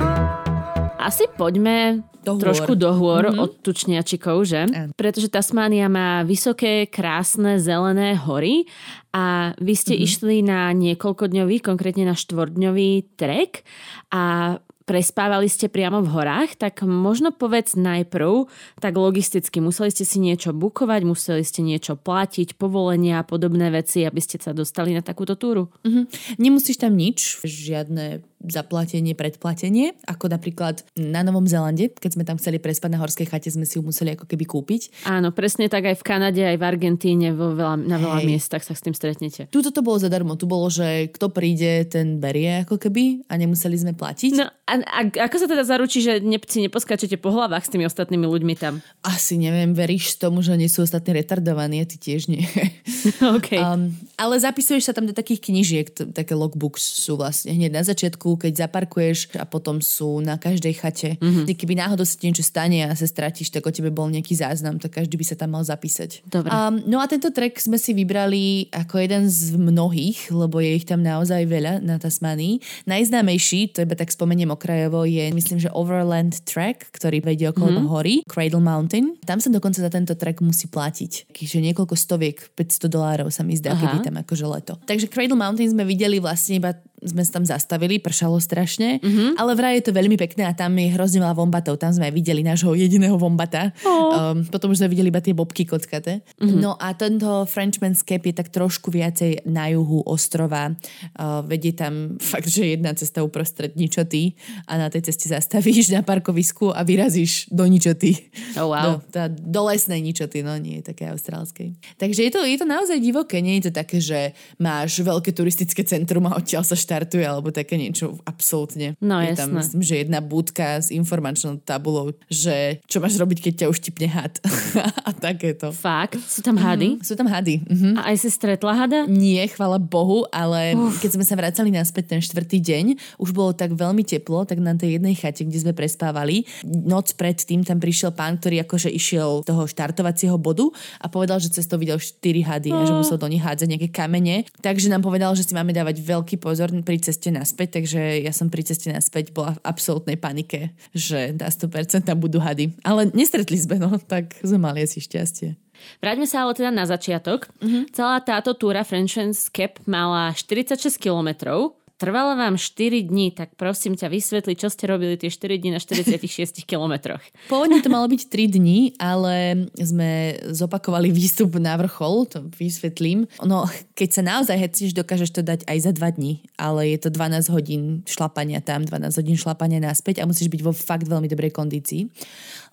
Asi 0.97 1.29
poďme 1.37 2.03
do 2.25 2.41
trošku 2.41 2.75
do 2.75 2.91
hôr 2.97 3.31
mm-hmm. 3.31 3.43
od 3.43 3.51
tučniačikov, 3.63 4.49
že? 4.49 4.67
Mm. 4.67 4.91
Pretože 4.99 5.31
Tasmánia 5.31 5.87
má 5.87 6.27
vysoké, 6.27 6.91
krásne, 6.91 7.63
zelené 7.63 8.19
hory 8.19 8.67
a 9.15 9.55
vy 9.61 9.75
ste 9.77 9.95
mm-hmm. 9.95 10.07
išli 10.11 10.37
na 10.43 10.73
niekoľkodňový, 10.75 11.63
konkrétne 11.63 12.09
na 12.09 12.17
štvordňový 12.19 13.15
trek 13.15 13.63
a 14.11 14.57
prespávali 14.87 15.51
ste 15.51 15.67
priamo 15.67 16.01
v 16.01 16.15
horách, 16.15 16.55
tak 16.57 16.87
možno 16.87 17.35
povedz 17.35 17.75
najprv, 17.75 18.47
tak 18.79 18.95
logisticky, 18.95 19.59
museli 19.59 19.91
ste 19.91 20.07
si 20.07 20.23
niečo 20.23 20.55
bukovať, 20.55 21.03
museli 21.03 21.43
ste 21.43 21.67
niečo 21.67 21.99
platiť, 21.99 22.55
povolenia 22.55 23.21
a 23.21 23.27
podobné 23.27 23.69
veci, 23.75 24.07
aby 24.07 24.23
ste 24.23 24.39
sa 24.39 24.55
dostali 24.55 24.95
na 24.95 25.03
takúto 25.03 25.35
túru? 25.35 25.75
Mm-hmm. 25.83 26.39
Nemusíš 26.39 26.79
tam 26.79 26.95
nič, 26.95 27.43
žiadne 27.43 28.23
zaplatenie, 28.45 29.17
predplatenie, 29.17 29.97
ako 30.05 30.29
napríklad 30.31 30.85
na 30.95 31.25
Novom 31.25 31.49
Zelande, 31.49 31.89
keď 31.91 32.11
sme 32.13 32.25
tam 32.25 32.37
chceli 32.37 32.61
prespať 32.61 32.91
na 32.93 33.01
horskej 33.01 33.27
chate, 33.27 33.49
sme 33.49 33.65
si 33.65 33.81
ju 33.81 33.83
museli 33.83 34.13
ako 34.13 34.29
keby 34.29 34.45
kúpiť. 34.45 35.07
Áno, 35.09 35.33
presne 35.33 35.67
tak 35.73 35.89
aj 35.89 35.97
v 35.99 36.05
Kanade, 36.05 36.43
aj 36.45 36.57
v 36.61 36.65
Argentíne, 36.65 37.33
vo 37.33 37.57
veľa, 37.57 37.81
na 37.81 37.97
veľa 37.97 38.21
Hej. 38.23 38.27
miestach 38.29 38.63
sa 38.63 38.77
s 38.77 38.85
tým 38.85 38.93
stretnete. 38.93 39.49
Tuto 39.49 39.73
to 39.73 39.81
bolo 39.81 39.97
zadarmo, 39.97 40.37
tu 40.37 40.45
bolo, 40.45 40.69
že 40.69 41.09
kto 41.11 41.33
príde, 41.33 41.89
ten 41.89 42.21
berie 42.21 42.67
ako 42.67 42.77
keby 42.77 43.27
a 43.27 43.35
nemuseli 43.41 43.77
sme 43.77 43.93
platiť. 43.97 44.33
No 44.37 44.47
a, 44.67 44.75
a 44.83 45.01
ako 45.31 45.37
sa 45.39 45.47
teda 45.47 45.63
zaručí, 45.63 46.03
že 46.03 46.19
ne, 46.19 46.43
si 46.43 46.59
neposkáčete 46.67 47.17
po 47.23 47.31
hlavách 47.31 47.67
s 47.67 47.73
tými 47.73 47.87
ostatnými 47.87 48.27
ľuďmi 48.27 48.55
tam? 48.59 48.83
Asi 49.07 49.39
neviem, 49.39 49.73
veríš 49.73 50.19
tomu, 50.19 50.43
že 50.43 50.59
nie 50.59 50.67
sú 50.67 50.83
ostatní 50.83 51.23
retardovaní, 51.23 51.83
a 51.83 51.87
ty 51.87 51.97
tiež 52.03 52.27
nie. 52.27 52.43
okay. 53.39 53.63
um, 53.63 53.95
ale 54.19 54.35
zapisuješ 54.43 54.91
sa 54.91 54.95
tam 54.95 55.07
do 55.07 55.15
takých 55.15 55.47
knižiek, 55.51 55.87
t- 55.95 56.11
také 56.11 56.35
logbooks 56.35 56.83
sú 56.83 57.15
vlastne 57.15 57.55
hneď 57.55 57.71
na 57.79 57.83
začiatku, 57.87 58.26
keď 58.35 58.67
zaparkuješ 58.67 59.39
a 59.39 59.47
potom 59.47 59.79
sú 59.79 60.19
na 60.19 60.35
každej 60.35 60.75
chate. 60.75 61.11
Mm-hmm. 61.23 61.55
Keby 61.55 61.75
náhodou 61.79 62.03
sa 62.03 62.19
ti 62.19 62.27
niečo 62.27 62.43
stane 62.43 62.83
a 62.83 62.91
sa 62.99 63.07
stratíš, 63.07 63.55
tak 63.55 63.63
o 63.63 63.71
tebe 63.71 63.95
bol 63.95 64.11
nejaký 64.11 64.35
záznam, 64.35 64.83
tak 64.83 64.99
každý 64.99 65.15
by 65.15 65.27
sa 65.31 65.39
tam 65.39 65.55
mal 65.55 65.63
zapísať. 65.63 66.27
Dobre. 66.27 66.51
Um, 66.51 66.83
no 66.91 66.99
a 66.99 67.07
tento 67.07 67.31
trek 67.31 67.55
sme 67.63 67.79
si 67.79 67.95
vybrali 67.95 68.75
ako 68.75 68.95
jeden 68.99 69.31
z 69.31 69.55
mnohých, 69.55 70.35
lebo 70.35 70.59
je 70.59 70.83
ich 70.83 70.89
tam 70.89 71.07
naozaj 71.07 71.47
veľa 71.47 71.79
na 71.87 72.03
Tasmanii. 72.03 72.59
Najznámejší, 72.91 73.77
to 73.77 73.87
iba 73.87 73.95
tak 73.95 74.11
spomeniem 74.11 74.51
okrajovo, 74.51 75.07
je 75.07 75.31
myslím, 75.31 75.63
že 75.63 75.71
Overland 75.71 76.43
Trek, 76.49 76.89
ktorý 76.97 77.21
vedie 77.21 77.53
okolo 77.53 77.85
mm-hmm. 77.85 77.93
hory, 77.93 78.15
Cradle 78.25 78.65
Mountain. 78.65 79.21
Tam 79.23 79.39
sa 79.39 79.53
dokonca 79.53 79.85
za 79.85 79.93
tento 79.93 80.17
trek 80.17 80.41
musí 80.41 80.73
platiť. 80.73 81.29
Čiže 81.37 81.61
niekoľko 81.61 81.93
stoviek, 81.93 82.57
500 82.57 82.89
dolárov 82.89 83.29
sa 83.29 83.45
mi 83.45 83.53
zdá, 83.53 83.77
Aha. 83.77 83.81
keby 83.85 83.99
tam 84.01 84.17
akože 84.17 84.47
leto. 84.49 84.75
Takže 84.89 85.13
Cradle 85.13 85.37
Mountain 85.37 85.69
sme 85.69 85.85
videli 85.85 86.17
vlastne 86.17 86.57
iba 86.57 86.73
sme 87.05 87.23
sa 87.23 87.39
tam 87.39 87.45
zastavili, 87.45 88.01
pršalo 88.17 88.41
strašne, 88.41 88.97
mm-hmm. 89.05 89.37
ale 89.37 89.53
vraj 89.53 89.77
je 89.77 89.85
to 89.85 89.93
veľmi 89.93 90.17
pekné 90.17 90.49
a 90.49 90.57
tam 90.57 90.73
je 90.81 90.89
hrozne 90.97 91.21
veľa 91.21 91.37
vombatov. 91.37 91.77
Tam 91.77 91.93
sme 91.93 92.09
aj 92.09 92.17
videli 92.17 92.41
nášho 92.41 92.73
jediného 92.73 93.21
vombata. 93.21 93.77
Oh. 93.85 94.33
Um, 94.33 94.49
potom 94.49 94.73
už 94.73 94.81
sme 94.81 94.89
videli 94.89 95.13
iba 95.13 95.21
tie 95.21 95.37
bobky 95.37 95.69
kockaté. 95.69 96.25
Mm-hmm. 96.41 96.57
No 96.57 96.81
a 96.81 96.97
tento 96.97 97.45
Frenchman's 97.45 98.01
Cap 98.01 98.25
je 98.25 98.33
tak 98.33 98.49
trošku 98.49 98.89
viacej 98.89 99.45
na 99.45 99.69
juhu 99.69 100.01
ostrova. 100.09 100.73
Uh, 101.13 101.45
vedie 101.45 101.77
tam 101.77 102.17
fakt, 102.33 102.49
že 102.49 102.73
jedna 102.73 102.97
cesta 102.97 103.21
uprostred 103.21 103.77
ničoty 103.77 104.33
a 104.65 104.81
na 104.81 104.89
tej 104.89 105.13
ceste 105.13 105.29
zastavíš 105.29 105.93
na 105.93 106.01
parkovisku 106.01 106.73
a 106.73 106.81
vyrazíš 106.81 107.53
do 107.53 107.69
ničoty. 107.69 108.17
Oh, 108.57 108.73
wow. 108.73 108.97
Do, 108.97 109.13
tá, 109.13 109.29
do 109.29 109.61
lesnej 109.69 110.01
ničoty, 110.01 110.41
no 110.41 110.57
nie 110.57 110.81
také 110.81 111.13
austrálskej. 111.13 111.77
Takže 112.01 112.21
je 112.25 112.31
to, 112.33 112.41
je 112.49 112.57
to 112.57 112.65
naozaj 112.65 112.97
divoké, 112.97 113.45
nie 113.45 113.61
je 113.61 113.69
to 113.69 113.73
také, 113.77 114.01
že 114.01 114.33
máš 114.57 115.05
veľké 115.05 115.37
turistické 115.37 115.85
centrum 115.85 116.25
a 116.33 116.41
odtiaľ 116.41 116.65
sa 116.65 116.79
štartuje 116.79 117.27
alebo 117.27 117.51
také 117.51 117.75
niečo 117.75 118.06
absolútne. 118.23 118.95
No 119.03 119.19
je 119.19 119.35
jasné. 119.35 119.41
tam 119.43 119.49
myslím, 119.59 119.83
že 119.83 119.95
jedna 120.07 120.21
budka 120.23 120.79
s 120.79 120.89
informačnou 120.95 121.59
tabulou, 121.63 122.15
že 122.31 122.79
čo 122.87 123.03
máš 123.03 123.19
robiť, 123.19 123.39
keď 123.51 123.53
ťa 123.65 123.67
už 123.73 123.79
tipne 123.83 124.07
had. 124.07 124.39
a 125.09 125.11
takéto. 125.11 125.75
Fakt? 125.75 126.21
Sú 126.23 126.41
tam 126.45 126.61
hady? 126.61 126.99
Mm-hmm. 126.99 127.07
Sú 127.07 127.15
tam 127.19 127.27
hady. 127.27 127.65
Mm-hmm. 127.67 127.95
A 127.99 128.13
aj 128.13 128.17
si 128.23 128.29
stretla 128.31 128.73
hada? 128.77 129.01
Nie, 129.11 129.47
chvala 129.51 129.81
Bohu, 129.81 130.29
ale 130.31 130.77
Uf. 130.77 131.03
keď 131.03 131.19
sme 131.19 131.25
sa 131.27 131.35
vracali 131.35 131.71
naspäť 131.73 132.17
ten 132.17 132.21
štvrtý 132.23 132.59
deň, 132.63 132.87
už 133.19 133.31
bolo 133.33 133.57
tak 133.57 133.75
veľmi 133.75 134.07
teplo, 134.07 134.47
tak 134.47 134.63
na 134.63 134.77
tej 134.77 134.99
jednej 135.01 135.17
chate, 135.17 135.43
kde 135.43 135.59
sme 135.63 135.73
prespávali, 135.73 136.45
noc 136.65 137.17
predtým 137.17 137.65
tam 137.65 137.81
prišiel 137.83 138.13
pán, 138.13 138.39
ktorý 138.39 138.63
akože 138.63 138.91
išiel 138.93 139.43
toho 139.43 139.65
štartovacieho 139.67 140.37
bodu 140.37 140.69
a 141.01 141.07
povedal, 141.11 141.41
že 141.43 141.53
cez 141.53 141.65
to 141.67 141.81
videl 141.81 141.99
4 141.99 142.21
hady 142.23 142.71
a 142.71 142.83
že 142.85 142.95
musel 142.95 143.19
do 143.19 143.31
nich 143.31 143.43
hádzať 143.43 143.69
nejaké 143.71 143.89
kamene. 143.91 144.45
Takže 144.61 144.93
nám 144.93 145.03
povedal, 145.03 145.33
že 145.35 145.47
si 145.47 145.53
máme 145.57 145.73
dávať 145.73 146.03
veľký 146.03 146.37
pozor 146.39 146.69
pri 146.83 146.99
ceste 147.01 147.33
naspäť, 147.33 147.81
takže 147.83 147.96
ja 148.01 148.33
som 148.33 148.49
pri 148.49 148.67
ceste 148.67 148.91
naspäť 148.91 149.31
bola 149.31 149.55
v 149.55 149.63
absolútnej 149.63 150.17
panike, 150.19 150.73
že 150.97 151.37
na 151.37 151.53
100% 151.53 152.03
tam 152.09 152.19
budú 152.19 152.41
hady. 152.41 152.75
Ale 152.83 153.13
nestretli 153.13 153.57
sme, 153.61 153.77
no, 153.79 153.97
tak 154.01 154.37
sme 154.43 154.59
mali 154.59 154.83
asi 154.83 154.99
šťastie. 155.05 155.55
Vráťme 156.01 156.25
sa 156.25 156.45
ale 156.45 156.57
teda 156.57 156.73
na 156.73 156.89
začiatok. 156.89 157.53
Uh-huh. 157.61 157.85
Celá 157.93 158.21
táto 158.25 158.57
túra 158.57 158.83
French 158.83 159.21
Cap 159.53 159.77
mala 159.85 160.33
46 160.33 160.97
kilometrov 160.97 161.76
Trvalo 161.97 162.37
vám 162.37 162.61
4 162.61 163.09
dní, 163.09 163.33
tak 163.33 163.57
prosím 163.57 163.97
ťa 163.97 164.13
vysvetli, 164.13 164.53
čo 164.53 164.69
ste 164.69 164.85
robili 164.85 165.17
tie 165.17 165.33
4 165.33 165.57
dní 165.57 165.73
na 165.73 165.81
46 165.81 166.61
kilometroch. 166.71 167.25
Pôvodne 167.49 167.81
to 167.81 167.89
malo 167.89 168.05
byť 168.05 168.29
3 168.29 168.53
dní, 168.61 168.93
ale 169.01 169.65
sme 169.81 170.37
zopakovali 170.45 171.09
výstup 171.09 171.57
na 171.57 171.73
vrchol, 171.81 172.29
to 172.29 172.45
vysvetlím. 172.53 173.25
No, 173.41 173.65
keď 173.97 174.09
sa 174.13 174.23
naozaj 174.23 174.61
hecíš, 174.61 174.93
dokážeš 174.93 175.41
to 175.41 175.41
dať 175.41 175.65
aj 175.65 175.79
za 175.89 175.93
2 175.97 176.17
dní, 176.21 176.45
ale 176.61 176.93
je 176.93 176.99
to 177.01 177.09
12 177.09 177.49
hodín 177.49 178.05
šlapania 178.05 178.61
tam, 178.61 178.85
12 178.85 179.17
hodín 179.17 179.41
šlapania 179.41 179.81
naspäť 179.81 180.21
a 180.21 180.29
musíš 180.29 180.53
byť 180.53 180.61
vo 180.61 180.77
fakt 180.77 181.09
veľmi 181.09 181.33
dobrej 181.33 181.57
kondícii. 181.57 182.13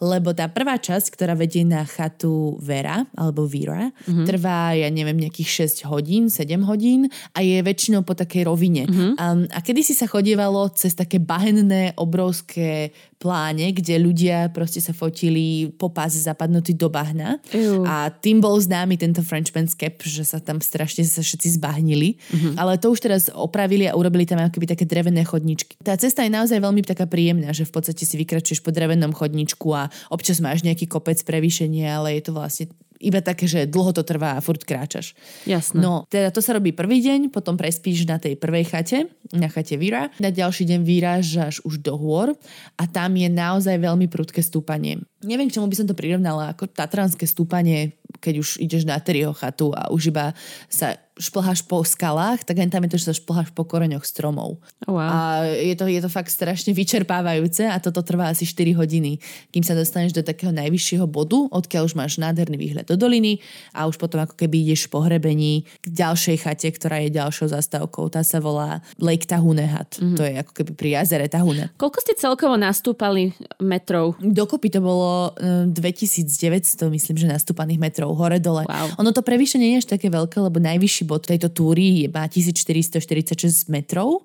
Lebo 0.03 0.35
tá 0.35 0.51
prvá 0.51 0.75
časť, 0.75 1.15
ktorá 1.15 1.31
vedie 1.31 1.63
na 1.63 1.87
chatu 1.87 2.59
Vera, 2.59 3.07
alebo 3.15 3.47
Vira, 3.47 3.87
mm-hmm. 3.87 4.27
trvá, 4.27 4.75
ja 4.75 4.91
neviem, 4.91 5.15
nejakých 5.15 5.71
6 5.79 5.87
hodín, 5.87 6.27
7 6.27 6.59
hodín 6.67 7.07
a 7.31 7.39
je 7.39 7.63
väčšinou 7.63 8.03
po 8.03 8.19
takej 8.19 8.51
rovine. 8.51 8.83
Mm-hmm. 8.83 9.12
Um, 9.15 9.47
a 9.49 9.59
kedy 9.59 9.81
si 9.85 9.93
sa 9.93 10.09
chodievalo 10.09 10.69
cez 10.73 10.97
také 10.97 11.17
bahenné, 11.17 11.93
obrovské 11.95 12.91
pláne, 13.23 13.71
kde 13.71 13.95
ľudia 14.03 14.51
proste 14.51 14.83
sa 14.83 14.91
fotili 14.91 15.71
po 15.71 15.87
pás 15.87 16.11
zapadnutý 16.11 16.75
do 16.75 16.91
bahna. 16.91 17.39
Ew. 17.55 17.87
A 17.87 18.11
tým 18.11 18.43
bol 18.43 18.59
známy 18.59 18.99
tento 18.99 19.23
Frenchman's 19.23 19.71
Cap, 19.79 20.03
že 20.03 20.27
sa 20.27 20.43
tam 20.43 20.59
strašne 20.59 21.07
sa 21.07 21.23
všetci 21.23 21.55
zbahnili. 21.55 22.19
Uh-huh. 22.19 22.53
Ale 22.59 22.75
to 22.75 22.91
už 22.91 22.99
teraz 22.99 23.31
opravili 23.31 23.87
a 23.87 23.95
urobili 23.95 24.27
tam 24.27 24.43
akoby 24.43 24.75
také 24.75 24.83
drevené 24.83 25.23
chodničky. 25.23 25.79
Tá 25.79 25.95
cesta 25.95 26.27
je 26.27 26.35
naozaj 26.35 26.59
veľmi 26.59 26.83
taká 26.83 27.07
príjemná, 27.07 27.55
že 27.55 27.63
v 27.63 27.71
podstate 27.71 28.03
si 28.03 28.19
vykračuješ 28.19 28.59
po 28.59 28.75
drevenom 28.75 29.15
chodničku 29.15 29.71
a 29.71 29.87
občas 30.11 30.43
máš 30.43 30.67
nejaký 30.67 30.91
kopec 30.91 31.15
prevýšenie, 31.23 31.87
ale 31.87 32.19
je 32.19 32.27
to 32.27 32.31
vlastne 32.35 32.67
iba 33.03 33.19
také, 33.19 33.43
že 33.43 33.67
dlho 33.67 33.91
to 33.91 34.07
trvá 34.07 34.39
a 34.39 34.43
furt 34.43 34.63
kráčaš. 34.63 35.11
Jasné. 35.43 35.83
No, 35.83 36.07
teda 36.07 36.31
to 36.31 36.39
sa 36.39 36.55
robí 36.55 36.71
prvý 36.71 37.03
deň, 37.03 37.29
potom 37.29 37.59
prespíš 37.59 38.07
na 38.07 38.15
tej 38.15 38.39
prvej 38.39 38.71
chate, 38.71 39.11
na 39.35 39.51
chate 39.51 39.75
Víra. 39.75 40.07
Na 40.23 40.31
ďalší 40.31 40.63
deň 40.63 40.79
vyrážaš 40.87 41.59
už 41.67 41.83
do 41.83 41.99
hôr 41.99 42.31
a 42.79 42.83
tam 42.87 43.19
je 43.19 43.27
naozaj 43.27 43.75
veľmi 43.75 44.07
prudké 44.07 44.39
stúpanie. 44.39 45.03
Neviem, 45.19 45.51
k 45.51 45.59
čomu 45.59 45.67
by 45.67 45.75
som 45.75 45.87
to 45.87 45.95
prirovnala, 45.95 46.55
ako 46.55 46.71
tatranské 46.71 47.27
stúpanie, 47.27 47.99
keď 48.23 48.39
už 48.39 48.49
ideš 48.63 48.87
na 48.87 48.95
Terryho 48.99 49.35
chatu 49.35 49.75
a 49.75 49.91
už 49.91 50.15
iba 50.15 50.31
sa 50.71 50.95
šplháš 51.13 51.61
po 51.69 51.85
skalách, 51.85 52.41
tak 52.41 52.57
aj 52.57 52.73
tam 52.73 52.83
je 52.85 52.91
to, 52.93 52.97
že 52.97 53.07
sa 53.09 53.15
šplháš 53.15 53.53
po 53.53 53.61
koreňoch 53.61 54.01
stromov. 54.01 54.57
Wow. 54.89 54.97
A 54.97 55.17
je 55.53 55.77
to, 55.77 55.85
je 55.85 56.01
to 56.01 56.09
fakt 56.09 56.33
strašne 56.33 56.73
vyčerpávajúce 56.73 57.69
a 57.69 57.77
toto 57.77 58.01
trvá 58.01 58.33
asi 58.33 58.49
4 58.49 58.73
hodiny, 58.73 59.21
kým 59.53 59.61
sa 59.61 59.77
dostaneš 59.77 60.17
do 60.17 60.25
takého 60.25 60.49
najvyššieho 60.49 61.05
bodu, 61.05 61.45
odkiaľ 61.53 61.85
už 61.85 61.93
máš 61.93 62.17
nádherný 62.17 62.57
výhľad 62.57 62.89
do 62.89 62.97
doliny 62.97 63.37
a 63.77 63.85
už 63.85 64.01
potom 64.01 64.25
ako 64.25 64.33
keby 64.33 64.65
ideš 64.65 64.89
po 64.89 65.05
hrebení 65.05 65.69
k 65.85 65.87
ďalšej 65.93 66.37
chate, 66.49 66.69
ktorá 66.73 66.97
je 67.05 67.13
ďalšou 67.13 67.53
zastávkou. 67.53 68.09
Tá 68.09 68.25
sa 68.25 68.41
volá 68.41 68.81
Lake 68.97 69.29
Tahune 69.29 69.69
Hat. 69.69 70.01
Mm-hmm. 70.01 70.17
To 70.17 70.21
je 70.25 70.33
ako 70.41 70.51
keby 70.57 70.71
pri 70.73 70.89
jazere 70.97 71.29
Tahune. 71.29 71.69
Koľko 71.77 71.99
ste 72.01 72.17
celkovo 72.17 72.57
nastúpali 72.57 73.37
metrov? 73.61 74.17
Dokopy 74.17 74.73
to 74.73 74.81
bolo 74.81 75.37
2900, 75.69 76.89
myslím, 76.89 77.15
že 77.21 77.27
nastúpaných 77.29 77.77
metrov 77.77 78.17
hore-dole. 78.17 78.65
Wow. 78.65 78.97
Ono 78.97 79.13
to 79.13 79.21
prevýšenie 79.21 79.63
nie 79.63 79.77
je 79.79 79.85
až 79.85 79.95
také 79.95 80.09
veľké, 80.09 80.41
lebo 80.41 80.57
najvyšší 80.59 81.02
najvyšší 81.03 81.09
bod 81.09 81.27
tejto 81.27 81.49
túry 81.51 82.07
je 82.07 82.09
1446 82.09 83.67
metrov, 83.69 84.23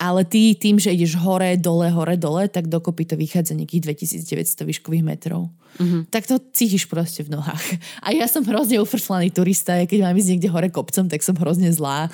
ale 0.00 0.24
ty 0.24 0.56
tým, 0.56 0.80
že 0.80 0.90
ideš 0.90 1.20
hore, 1.20 1.56
dole, 1.56 1.92
hore, 1.92 2.16
dole, 2.16 2.48
tak 2.48 2.66
dokopy 2.66 3.04
to 3.04 3.16
vychádza 3.16 3.54
nejakých 3.54 3.94
2900 4.24 4.64
výškových 4.64 5.04
metrov. 5.04 5.52
Mm-hmm. 5.74 6.02
Tak 6.10 6.22
to 6.30 6.38
cítiš 6.54 6.86
proste 6.86 7.26
v 7.26 7.34
nohách. 7.34 7.66
A 8.06 8.14
ja 8.14 8.30
som 8.30 8.46
hrozne 8.46 8.78
ufrflaný 8.78 9.34
turista, 9.34 9.74
keď 9.86 10.06
mám 10.06 10.16
ísť 10.16 10.30
niekde 10.34 10.48
hore 10.50 10.70
kopcom, 10.70 11.10
tak 11.10 11.20
som 11.22 11.34
hrozne 11.34 11.70
zlá. 11.74 12.08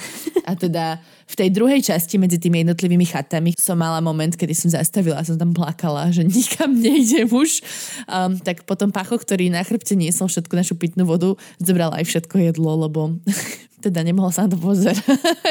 A 0.49 0.53
teda 0.57 0.99
v 1.31 1.35
tej 1.39 1.49
druhej 1.55 1.81
časti 1.87 2.19
medzi 2.19 2.43
tými 2.43 2.67
jednotlivými 2.67 3.07
chatami 3.07 3.55
som 3.55 3.79
mala 3.79 4.03
moment, 4.03 4.35
kedy 4.35 4.51
som 4.51 4.69
zastavila 4.75 5.23
a 5.23 5.27
som 5.27 5.39
tam 5.39 5.55
plakala, 5.55 6.11
že 6.11 6.27
nikam 6.27 6.75
nejdem 6.75 7.31
už. 7.31 7.63
Um, 8.11 8.35
tak 8.43 8.67
potom 8.67 8.91
Pacho, 8.91 9.15
ktorý 9.15 9.47
na 9.55 9.63
chrbte 9.63 9.95
niesol 9.95 10.27
všetku 10.27 10.51
našu 10.59 10.75
pitnú 10.75 11.07
vodu, 11.07 11.39
zobral 11.63 11.95
aj 11.95 12.03
všetko 12.11 12.51
jedlo, 12.51 12.75
lebo 12.83 13.15
teda 13.81 14.05
nemohol 14.05 14.29
sa 14.29 14.45
na 14.45 14.53
to 14.53 14.59
pozerať. 14.61 15.01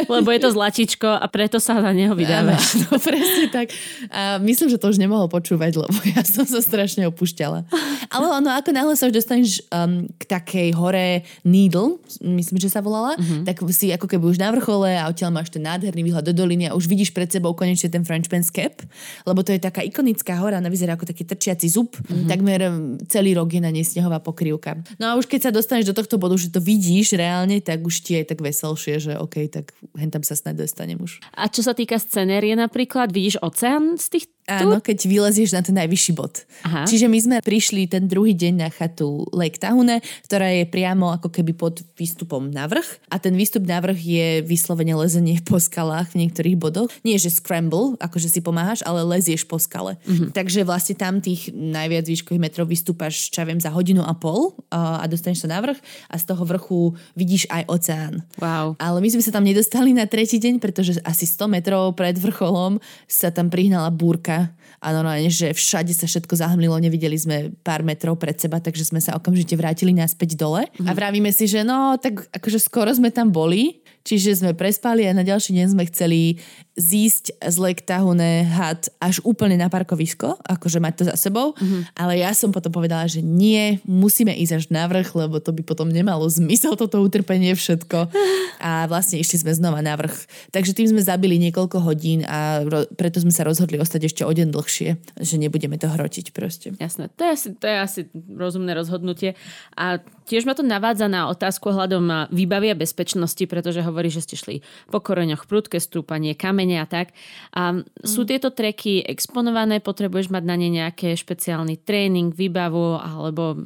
Lebo 0.06 0.30
je 0.30 0.40
to 0.40 0.54
zlatičko 0.54 1.10
a 1.10 1.26
preto 1.26 1.58
sa 1.58 1.82
na 1.82 1.90
neho 1.92 2.14
vydáme. 2.14 2.54
No 2.90 3.02
presne 3.02 3.50
tak. 3.50 3.74
A 4.14 4.38
myslím, 4.38 4.70
že 4.70 4.78
to 4.78 4.94
už 4.94 5.02
nemohol 5.02 5.26
počúvať, 5.28 5.82
lebo 5.82 5.98
ja 6.16 6.22
som 6.22 6.46
sa 6.46 6.62
strašne 6.62 7.10
opúšťala. 7.10 7.66
Ale 8.14 8.26
ono, 8.30 8.54
ako 8.54 8.70
náhle 8.70 8.94
sa 8.94 9.10
už 9.10 9.18
dostaneš 9.18 9.66
um, 9.74 10.06
k 10.22 10.24
takej 10.30 10.70
hore 10.78 11.26
Needle, 11.42 11.98
myslím, 12.22 12.62
že 12.62 12.70
sa 12.70 12.86
volala, 12.86 13.18
uh-huh. 13.18 13.44
tak 13.44 13.66
si 13.74 13.90
ako 13.90 14.06
keby 14.06 14.30
už 14.30 14.38
na 14.38 14.54
vrchole 14.54 14.94
a 14.94 15.10
odtiaľ 15.10 15.34
máš 15.34 15.50
ten 15.50 15.66
nádherný 15.76 16.02
výhľad 16.10 16.26
do 16.26 16.34
doliny 16.34 16.70
a 16.70 16.76
už 16.76 16.90
vidíš 16.90 17.14
pred 17.14 17.30
sebou 17.30 17.54
konečne 17.54 17.94
ten 17.94 18.02
Frenchman's 18.02 18.50
Cap, 18.50 18.82
lebo 19.24 19.46
to 19.46 19.54
je 19.54 19.62
taká 19.62 19.86
ikonická 19.86 20.42
hora, 20.42 20.58
ona 20.58 20.72
vyzerá 20.72 20.98
ako 20.98 21.06
taký 21.06 21.24
trčiaci 21.30 21.68
zub, 21.70 21.94
uh-huh. 21.94 22.26
takmer 22.26 22.66
celý 23.06 23.38
rok 23.38 23.54
je 23.54 23.62
na 23.62 23.70
nej 23.70 23.86
snehová 23.86 24.18
pokrývka. 24.18 24.82
No 24.98 25.14
a 25.14 25.18
už 25.18 25.30
keď 25.30 25.50
sa 25.50 25.52
dostaneš 25.54 25.94
do 25.94 25.98
tohto 25.98 26.18
bodu, 26.18 26.36
že 26.36 26.50
to 26.50 26.58
vidíš 26.60 27.14
reálne, 27.16 27.62
tak 27.62 27.86
už 27.86 28.02
ti 28.02 28.18
je 28.18 28.24
tak 28.26 28.42
veselšie, 28.42 28.98
že 28.98 29.14
OK, 29.16 29.46
tak 29.48 29.72
hen 29.94 30.10
tam 30.10 30.26
sa 30.26 30.34
snad 30.34 30.58
dostanem 30.58 30.98
už. 30.98 31.22
A 31.38 31.46
čo 31.48 31.62
sa 31.62 31.78
týka 31.78 32.02
scenérie 32.02 32.58
napríklad, 32.58 33.14
vidíš 33.14 33.38
oceán 33.46 33.96
z 34.02 34.18
tých 34.18 34.26
Áno, 34.50 34.82
keď 34.82 34.98
vylezieš 35.06 35.54
na 35.54 35.62
ten 35.62 35.78
najvyšší 35.78 36.12
bod. 36.18 36.44
Aha. 36.66 36.90
Čiže 36.90 37.06
my 37.06 37.20
sme 37.22 37.36
prišli 37.46 37.86
ten 37.86 38.10
druhý 38.10 38.34
deň 38.34 38.54
na 38.66 38.70
chatu 38.74 39.30
Lake 39.30 39.62
Tahune, 39.62 40.02
ktorá 40.26 40.50
je 40.50 40.66
priamo 40.66 41.14
ako 41.14 41.30
keby 41.30 41.54
pod 41.54 41.86
výstupom 41.94 42.50
na 42.50 42.66
vrch. 42.66 42.98
A 43.14 43.22
ten 43.22 43.38
výstup 43.38 43.70
na 43.70 43.78
vrch 43.78 44.00
je 44.02 44.28
vyslovene 44.42 44.98
lezenie 44.98 45.38
po 45.46 45.62
skalách 45.62 46.18
v 46.18 46.26
niektorých 46.26 46.58
bodoch. 46.58 46.90
Nie, 47.06 47.22
že 47.22 47.30
scramble, 47.30 47.96
akože 48.02 48.28
si 48.32 48.42
pomáhaš, 48.42 48.82
ale 48.84 49.06
lezieš 49.06 49.46
po 49.46 49.62
skale. 49.62 50.02
Mm-hmm. 50.08 50.34
Takže 50.34 50.66
vlastne 50.66 50.96
tam 50.98 51.22
tých 51.22 51.54
najviac 51.54 52.10
výškových 52.10 52.42
metrov 52.42 52.66
vystúpaš, 52.66 53.30
čo 53.30 53.44
ja 53.44 53.48
viem, 53.48 53.62
za 53.62 53.70
hodinu 53.70 54.02
a 54.02 54.18
pol 54.18 54.58
a 54.74 55.06
dostaneš 55.06 55.46
sa 55.46 55.52
na 55.52 55.60
vrch 55.62 55.80
a 56.10 56.16
z 56.16 56.24
toho 56.24 56.44
vrchu 56.48 56.80
vidíš 57.14 57.46
aj 57.52 57.64
oceán. 57.68 58.14
Wow. 58.40 58.80
Ale 58.80 58.98
my 59.04 59.10
sme 59.12 59.24
sa 59.26 59.36
tam 59.36 59.44
nedostali 59.44 59.92
na 59.92 60.08
tretí 60.08 60.40
deň, 60.40 60.64
pretože 60.64 60.98
asi 61.04 61.28
100 61.28 61.52
metrov 61.60 61.94
pred 62.00 62.16
vrcholom 62.16 62.80
sa 63.10 63.34
tam 63.34 63.52
prihnala 63.52 63.92
búrka 63.92 64.39
a 64.80 64.96
normálne, 64.96 65.28
že 65.28 65.52
všade 65.52 65.92
sa 65.92 66.08
všetko 66.08 66.40
zahmlilo, 66.40 66.80
nevideli 66.80 67.20
sme 67.20 67.52
pár 67.64 67.84
metrov 67.84 68.16
pred 68.16 68.40
seba, 68.40 68.64
takže 68.64 68.88
sme 68.88 69.04
sa 69.04 69.20
okamžite 69.20 69.60
vrátili 69.60 69.92
naspäť 69.92 70.40
dole 70.40 70.68
mm-hmm. 70.72 70.88
a 70.88 70.92
vravíme 70.96 71.32
si, 71.36 71.52
že 71.52 71.68
no, 71.68 72.00
tak 72.00 72.32
akože 72.32 72.64
skoro 72.64 72.88
sme 72.96 73.12
tam 73.12 73.28
boli, 73.28 73.84
čiže 74.04 74.42
sme 74.42 74.58
prespali 74.58 75.06
a 75.06 75.16
na 75.16 75.24
ďalší 75.24 75.56
deň 75.56 75.68
sme 75.76 75.84
chceli 75.90 76.42
zísť 76.80 77.44
z 77.44 77.56
Lake 77.60 77.84
Tahune 77.84 78.48
had 78.48 78.88
až 79.04 79.20
úplne 79.28 79.60
na 79.60 79.68
parkovisko, 79.68 80.40
akože 80.48 80.80
mať 80.80 80.94
to 80.96 81.04
za 81.12 81.16
sebou, 81.20 81.52
mm-hmm. 81.52 81.92
ale 82.00 82.24
ja 82.24 82.32
som 82.32 82.56
potom 82.56 82.72
povedala, 82.72 83.04
že 83.06 83.20
nie, 83.20 83.84
musíme 83.84 84.32
ísť 84.32 84.54
až 84.56 84.66
na 84.72 84.88
vrch, 84.88 85.12
lebo 85.12 85.44
to 85.44 85.52
by 85.52 85.60
potom 85.62 85.92
nemalo 85.92 86.24
zmysel 86.32 86.80
toto 86.80 87.04
utrpenie 87.04 87.52
všetko 87.52 88.08
a 88.64 88.88
vlastne 88.88 89.20
išli 89.20 89.44
sme 89.44 89.52
znova 89.52 89.84
na 89.84 90.00
vrch. 90.00 90.16
Takže 90.56 90.72
tým 90.72 90.88
sme 90.88 91.04
zabili 91.04 91.36
niekoľko 91.52 91.84
hodín 91.84 92.24
a 92.24 92.64
ro- 92.64 92.88
preto 92.96 93.20
sme 93.20 93.36
sa 93.36 93.44
rozhodli 93.44 93.76
ostať 93.76 94.08
ešte 94.08 94.22
o 94.24 94.32
deň 94.32 94.48
dlhšie, 94.56 94.90
že 95.20 95.36
nebudeme 95.36 95.76
to 95.76 95.92
hrotiť 95.92 96.32
proste. 96.32 96.72
Jasné, 96.80 97.12
to 97.12 97.28
je 97.28 97.32
asi, 97.36 97.48
to 97.60 97.66
je 97.68 97.78
asi 97.78 98.02
rozumné 98.32 98.72
rozhodnutie 98.72 99.36
a 99.76 100.00
tiež 100.30 100.46
ma 100.46 100.54
to 100.54 100.62
navádza 100.62 101.10
na 101.10 101.26
otázku 101.34 101.74
hľadom 101.74 102.30
výbavy 102.30 102.70
a 102.70 102.78
bezpečnosti, 102.78 103.42
pretože 103.50 103.82
hovorí, 103.82 104.14
že 104.14 104.22
ste 104.22 104.38
šli 104.38 104.56
po 104.94 105.02
koreňoch, 105.02 105.50
prudké 105.50 105.82
stúpanie, 105.82 106.38
kamene 106.38 106.78
a 106.78 106.86
tak. 106.86 107.18
A 107.58 107.82
mm. 107.82 108.06
sú 108.06 108.30
tieto 108.30 108.54
treky 108.54 109.02
exponované, 109.02 109.82
potrebuješ 109.82 110.30
mať 110.30 110.44
na 110.46 110.54
ne 110.54 110.70
nejaké 110.70 111.18
špeciálny 111.18 111.82
tréning, 111.82 112.30
výbavu 112.30 113.02
alebo 113.02 113.66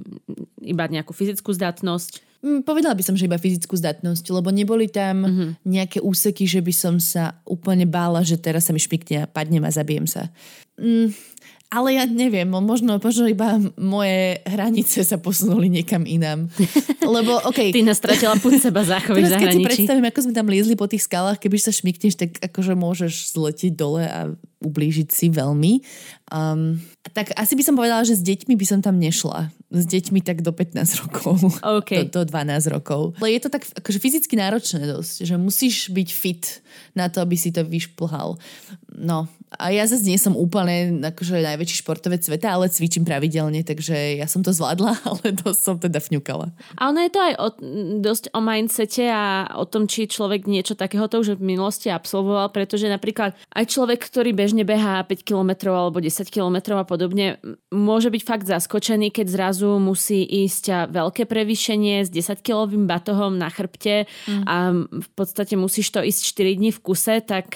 iba 0.63 0.87
nejakú 0.87 1.11
fyzickú 1.11 1.51
zdatnosť? 1.51 2.33
Mm, 2.43 2.59
povedala 2.67 2.91
by 2.91 3.03
som, 3.03 3.15
že 3.15 3.23
iba 3.23 3.39
fyzickú 3.39 3.71
zdatnosť, 3.79 4.23
lebo 4.35 4.51
neboli 4.51 4.91
tam 4.91 5.23
mm-hmm. 5.23 5.49
nejaké 5.63 5.99
úseky, 6.03 6.43
že 6.43 6.59
by 6.59 6.73
som 6.75 6.95
sa 6.99 7.39
úplne 7.47 7.87
bála, 7.87 8.19
že 8.27 8.35
teraz 8.35 8.67
sa 8.67 8.75
mi 8.75 8.83
špikne 8.83 9.23
a 9.23 9.29
padnem 9.31 9.63
a 9.63 9.71
zabijem 9.71 10.03
sa. 10.03 10.27
Mm, 10.75 11.15
ale 11.73 11.97
ja 11.97 12.05
neviem, 12.05 12.45
možno, 12.45 13.01
možno 13.01 13.25
iba 13.25 13.57
moje 13.81 14.37
hranice 14.45 15.01
sa 15.01 15.17
posunuli 15.17 15.73
niekam 15.73 16.05
inám. 16.05 16.45
Lebo, 17.17 17.41
okay. 17.49 17.73
Ty 17.73 17.81
nás 17.81 17.97
stratila 17.97 18.37
pod 18.37 18.61
seba 18.61 18.85
záchovy 18.85 19.25
v 19.25 19.33
zahraničí. 19.33 19.57
Keď 19.57 19.65
si 19.65 19.65
predstavím, 19.65 20.05
ako 20.05 20.19
sme 20.29 20.33
tam 20.37 20.47
liezli 20.53 20.77
po 20.77 20.85
tých 20.85 21.09
skalách, 21.09 21.41
keby 21.41 21.57
sa 21.57 21.73
šmikneš, 21.73 22.13
tak 22.13 22.37
akože 22.45 22.77
môžeš 22.77 23.33
zletiť 23.33 23.73
dole 23.73 24.05
a 24.05 24.29
ublížiť 24.63 25.09
si 25.09 25.27
veľmi. 25.33 25.81
Um, 26.29 26.79
tak 27.11 27.35
asi 27.35 27.57
by 27.57 27.63
som 27.65 27.75
povedala, 27.75 28.07
že 28.07 28.15
s 28.15 28.23
deťmi 28.23 28.53
by 28.53 28.65
som 28.69 28.79
tam 28.79 29.01
nešla. 29.01 29.51
S 29.73 29.83
deťmi 29.89 30.21
tak 30.21 30.45
do 30.45 30.53
15 30.53 31.01
rokov. 31.03 31.41
Okay. 31.81 32.05
Do, 32.13 32.21
do 32.23 32.31
12 32.31 32.69
rokov. 32.69 33.17
Ale 33.17 33.33
je 33.33 33.41
to 33.43 33.49
tak 33.49 33.65
akože 33.65 33.97
fyzicky 33.97 34.37
náročné 34.37 34.85
dosť, 34.85 35.25
že 35.25 35.35
musíš 35.41 35.89
byť 35.89 36.09
fit 36.13 36.61
na 36.93 37.09
to, 37.09 37.19
aby 37.19 37.33
si 37.33 37.49
to 37.49 37.65
vyšplhal. 37.65 38.37
No, 38.93 39.25
A 39.59 39.69
ja 39.69 39.85
zase 39.85 40.05
nie 40.05 40.19
som 40.19 40.33
úplne 40.33 41.03
akože 41.03 41.39
najväčší 41.43 41.85
športovec 41.85 42.21
sveta, 42.25 42.53
ale 42.53 42.71
cvičím 42.71 43.05
pravidelne, 43.05 43.61
takže 43.61 44.17
ja 44.17 44.27
som 44.27 44.41
to 44.41 44.55
zvládla, 44.55 44.97
ale 45.09 45.33
dosť 45.33 45.59
som 45.59 45.75
teda 45.77 45.99
fňukala. 46.01 46.51
A 46.77 46.89
ono 46.89 46.99
je 47.05 47.11
to 47.11 47.19
aj 47.21 47.33
o, 47.37 47.47
dosť 48.01 48.23
o 48.33 48.39
mindsete 48.41 49.05
a 49.09 49.49
o 49.57 49.65
tom, 49.69 49.85
či 49.85 50.09
človek 50.09 50.49
niečo 50.49 50.73
takéhoto 50.73 51.21
už 51.21 51.37
v 51.37 51.55
minulosti 51.55 51.93
absolvoval, 51.93 52.49
pretože 52.49 52.89
napríklad 52.89 53.37
aj 53.53 53.65
človek, 53.69 54.01
ktorý 54.01 54.33
bežne 54.33 54.65
behá 54.65 55.05
5 55.05 55.21
km 55.21 55.73
alebo 55.73 56.01
10 56.01 56.27
km 56.29 56.77
a 56.79 56.85
podobne, 56.85 57.37
môže 57.69 58.09
byť 58.09 58.21
fakt 58.23 58.45
zaskočený, 58.49 59.13
keď 59.13 59.27
zrazu 59.29 59.77
musí 59.77 60.25
ísť 60.25 60.89
veľké 60.91 61.25
prevýšenie 61.29 62.05
s 62.05 62.09
10-kilovým 62.09 62.85
batohom 62.85 63.35
na 63.35 63.49
chrbte 63.49 64.05
mm. 64.05 64.43
a 64.45 64.55
v 64.87 65.09
podstate 65.13 65.55
musíš 65.59 65.93
to 65.93 65.99
ísť 66.01 66.21
4 66.35 66.59
dní 66.59 66.69
v 66.71 66.79
kuse, 66.83 67.15
tak 67.23 67.53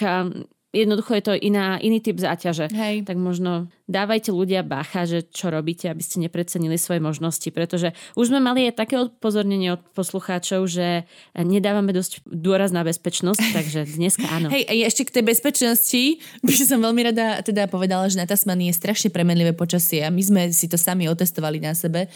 jednoducho 0.72 1.14
je 1.14 1.22
to 1.22 1.32
iná, 1.34 1.78
iný 1.78 2.00
typ 2.00 2.18
záťaže. 2.18 2.68
Hej. 2.74 3.08
Tak 3.08 3.16
možno 3.16 3.68
dávajte 3.88 4.30
ľudia 4.30 4.60
bacha, 4.60 5.08
že 5.08 5.24
čo 5.24 5.48
robíte, 5.48 5.88
aby 5.88 6.04
ste 6.04 6.20
neprecenili 6.20 6.76
svoje 6.76 7.00
možnosti, 7.00 7.48
pretože 7.48 7.96
už 8.14 8.28
sme 8.28 8.38
mali 8.38 8.68
aj 8.68 8.84
také 8.84 9.00
upozornenie 9.00 9.74
od 9.74 9.82
poslucháčov, 9.96 10.68
že 10.68 11.08
nedávame 11.32 11.96
dosť 11.96 12.20
dôraz 12.28 12.70
na 12.70 12.84
bezpečnosť, 12.84 13.40
takže 13.56 13.88
dneska 13.96 14.28
áno. 14.28 14.52
Hej, 14.52 14.68
a 14.68 14.72
ešte 14.84 15.08
k 15.08 15.18
tej 15.18 15.24
bezpečnosti 15.24 16.02
by 16.44 16.52
som 16.52 16.84
veľmi 16.84 17.00
rada 17.08 17.40
teda 17.40 17.64
povedala, 17.72 18.12
že 18.12 18.20
na 18.20 18.28
Tasmanii 18.28 18.68
je 18.70 18.76
strašne 18.76 19.08
premenlivé 19.08 19.56
počasie 19.56 20.04
a 20.04 20.12
my 20.12 20.20
sme 20.20 20.42
si 20.52 20.68
to 20.68 20.76
sami 20.76 21.08
otestovali 21.08 21.56
na 21.64 21.72
sebe, 21.72 22.12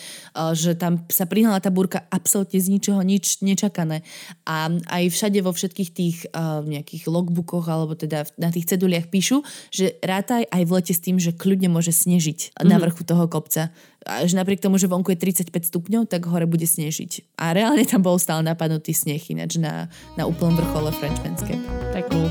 že 0.52 0.76
tam 0.76 1.00
sa 1.08 1.24
prihnala 1.24 1.64
tá 1.64 1.72
búrka 1.72 2.04
absolútne 2.12 2.61
z 2.61 2.68
ničoho 2.68 3.00
nič 3.00 3.40
nečakané. 3.40 4.04
A 4.44 4.68
aj 4.92 5.08
všade 5.08 5.40
vo 5.40 5.56
všetkých 5.56 5.90
tých 5.96 6.16
uh, 6.37 6.61
nejakých 6.61 7.08
logbookoch 7.08 7.64
alebo 7.64 7.96
teda 7.96 8.28
na 8.37 8.52
tých 8.52 8.68
ceduliach 8.68 9.08
píšu, 9.08 9.40
že 9.72 9.96
rátaj 10.04 10.44
aj 10.52 10.62
v 10.68 10.70
lete 10.76 10.92
s 10.92 11.00
tým, 11.00 11.16
že 11.16 11.32
kľud 11.32 11.62
kľudne 11.62 11.79
môže 11.79 11.94
snežiť 11.94 12.59
mm-hmm. 12.59 12.66
na 12.66 12.75
mhm. 12.75 12.83
vrchu 12.83 13.03
toho 13.07 13.31
kopca. 13.31 13.70
A 14.03 14.27
že 14.27 14.35
napriek 14.35 14.59
tomu, 14.59 14.83
že 14.83 14.90
vonku 14.90 15.14
je 15.14 15.18
35 15.31 15.70
stupňov, 15.70 16.11
tak 16.11 16.27
hore 16.27 16.42
bude 16.51 16.66
snežiť. 16.66 17.38
A 17.38 17.55
reálne 17.55 17.87
tam 17.87 18.03
bol 18.03 18.18
stále 18.18 18.42
napadnutý 18.42 18.90
sneh 18.90 19.22
ináč 19.31 19.62
na, 19.62 19.87
na 20.18 20.27
úplnom 20.27 20.59
vrchole 20.59 20.90
Frenchmanské. 20.90 21.55
Tak 21.94 22.11
cool. 22.11 22.27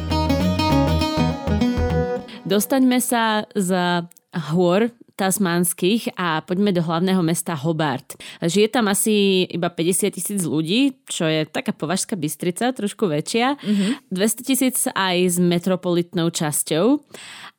Dostaňme 2.43 2.99
sa 2.99 3.47
z 3.55 4.03
hôr 4.51 4.91
tasmanských 5.15 6.19
a 6.19 6.43
poďme 6.43 6.75
do 6.75 6.83
hlavného 6.83 7.23
mesta 7.23 7.55
Hobart. 7.55 8.19
Žije 8.43 8.67
tam 8.67 8.91
asi 8.91 9.47
iba 9.47 9.71
50 9.71 10.11
tisíc 10.11 10.43
ľudí, 10.43 10.99
čo 11.07 11.23
je 11.23 11.47
taká 11.47 11.71
považská 11.71 12.19
Bystrica, 12.19 12.75
trošku 12.75 13.07
väčšia. 13.07 13.55
Mm-hmm. 13.55 14.11
200 14.11 14.43
tisíc 14.43 14.77
aj 14.91 15.15
s 15.23 15.37
metropolitnou 15.39 16.27
časťou. 16.27 16.99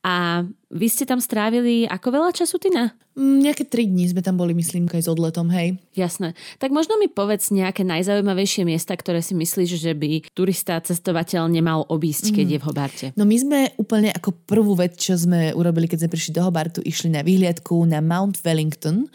A 0.03 0.43
vy 0.73 0.89
ste 0.89 1.05
tam 1.05 1.21
strávili 1.21 1.85
ako 1.85 2.09
veľa 2.09 2.31
času, 2.33 2.57
Tina? 2.57 2.97
Mm, 3.13 3.45
nejaké 3.45 3.69
tri 3.69 3.85
dní 3.85 4.09
sme 4.09 4.25
tam 4.25 4.41
boli, 4.41 4.57
myslím, 4.57 4.89
aj 4.89 5.05
s 5.05 5.13
odletom, 5.13 5.53
hej. 5.53 5.77
Jasné. 5.93 6.33
Tak 6.57 6.73
možno 6.73 6.97
mi 6.97 7.13
povedz 7.13 7.53
nejaké 7.53 7.85
najzaujímavejšie 7.85 8.65
miesta, 8.65 8.97
ktoré 8.97 9.21
si 9.21 9.37
myslíš, 9.37 9.71
že 9.77 9.93
by 9.93 10.33
turista, 10.33 10.81
cestovateľ 10.81 11.53
nemal 11.53 11.85
obísť, 11.93 12.33
keď 12.33 12.47
mm. 12.49 12.55
je 12.57 12.59
v 12.59 12.67
Hobarte. 12.67 13.07
No 13.21 13.29
my 13.29 13.37
sme 13.37 13.61
úplne 13.77 14.09
ako 14.17 14.33
prvú 14.49 14.73
vec, 14.73 14.97
čo 14.97 15.13
sme 15.13 15.53
urobili, 15.53 15.85
keď 15.85 16.09
sme 16.09 16.13
prišli 16.17 16.33
do 16.41 16.43
Hobartu, 16.49 16.81
išli 16.81 17.13
na 17.13 17.21
výhliadku 17.21 17.85
na 17.85 18.01
Mount 18.01 18.41
Wellington, 18.41 19.13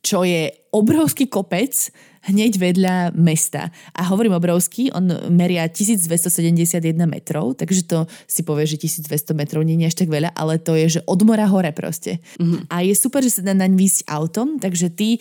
čo 0.00 0.22
je 0.22 0.48
obrovský 0.70 1.26
kopec 1.26 1.90
hneď 2.28 2.60
vedľa 2.60 2.96
mesta. 3.16 3.72
A 3.96 4.04
hovorím 4.12 4.36
obrovský, 4.36 4.92
on 4.92 5.08
meria 5.32 5.64
1271 5.64 6.92
metrov, 7.08 7.56
takže 7.56 7.88
to 7.88 7.98
si 8.28 8.44
povie, 8.44 8.68
že 8.68 8.76
1200 8.76 9.32
metrov 9.32 9.64
nie 9.64 9.80
je 9.80 9.88
až 9.88 9.96
tak 10.04 10.12
veľa, 10.12 10.36
ale 10.36 10.60
to 10.60 10.76
je, 10.76 10.99
že 10.99 10.99
od 11.06 11.20
mora 11.24 11.46
hore 11.48 11.72
proste. 11.72 12.18
Mm-hmm. 12.40 12.68
A 12.68 12.84
je 12.84 12.94
super, 12.96 13.20
že 13.24 13.40
sa 13.40 13.42
dá 13.44 13.54
naň 13.56 13.76
výsť 13.76 14.08
autom, 14.08 14.60
takže 14.60 14.92
ty 14.92 15.20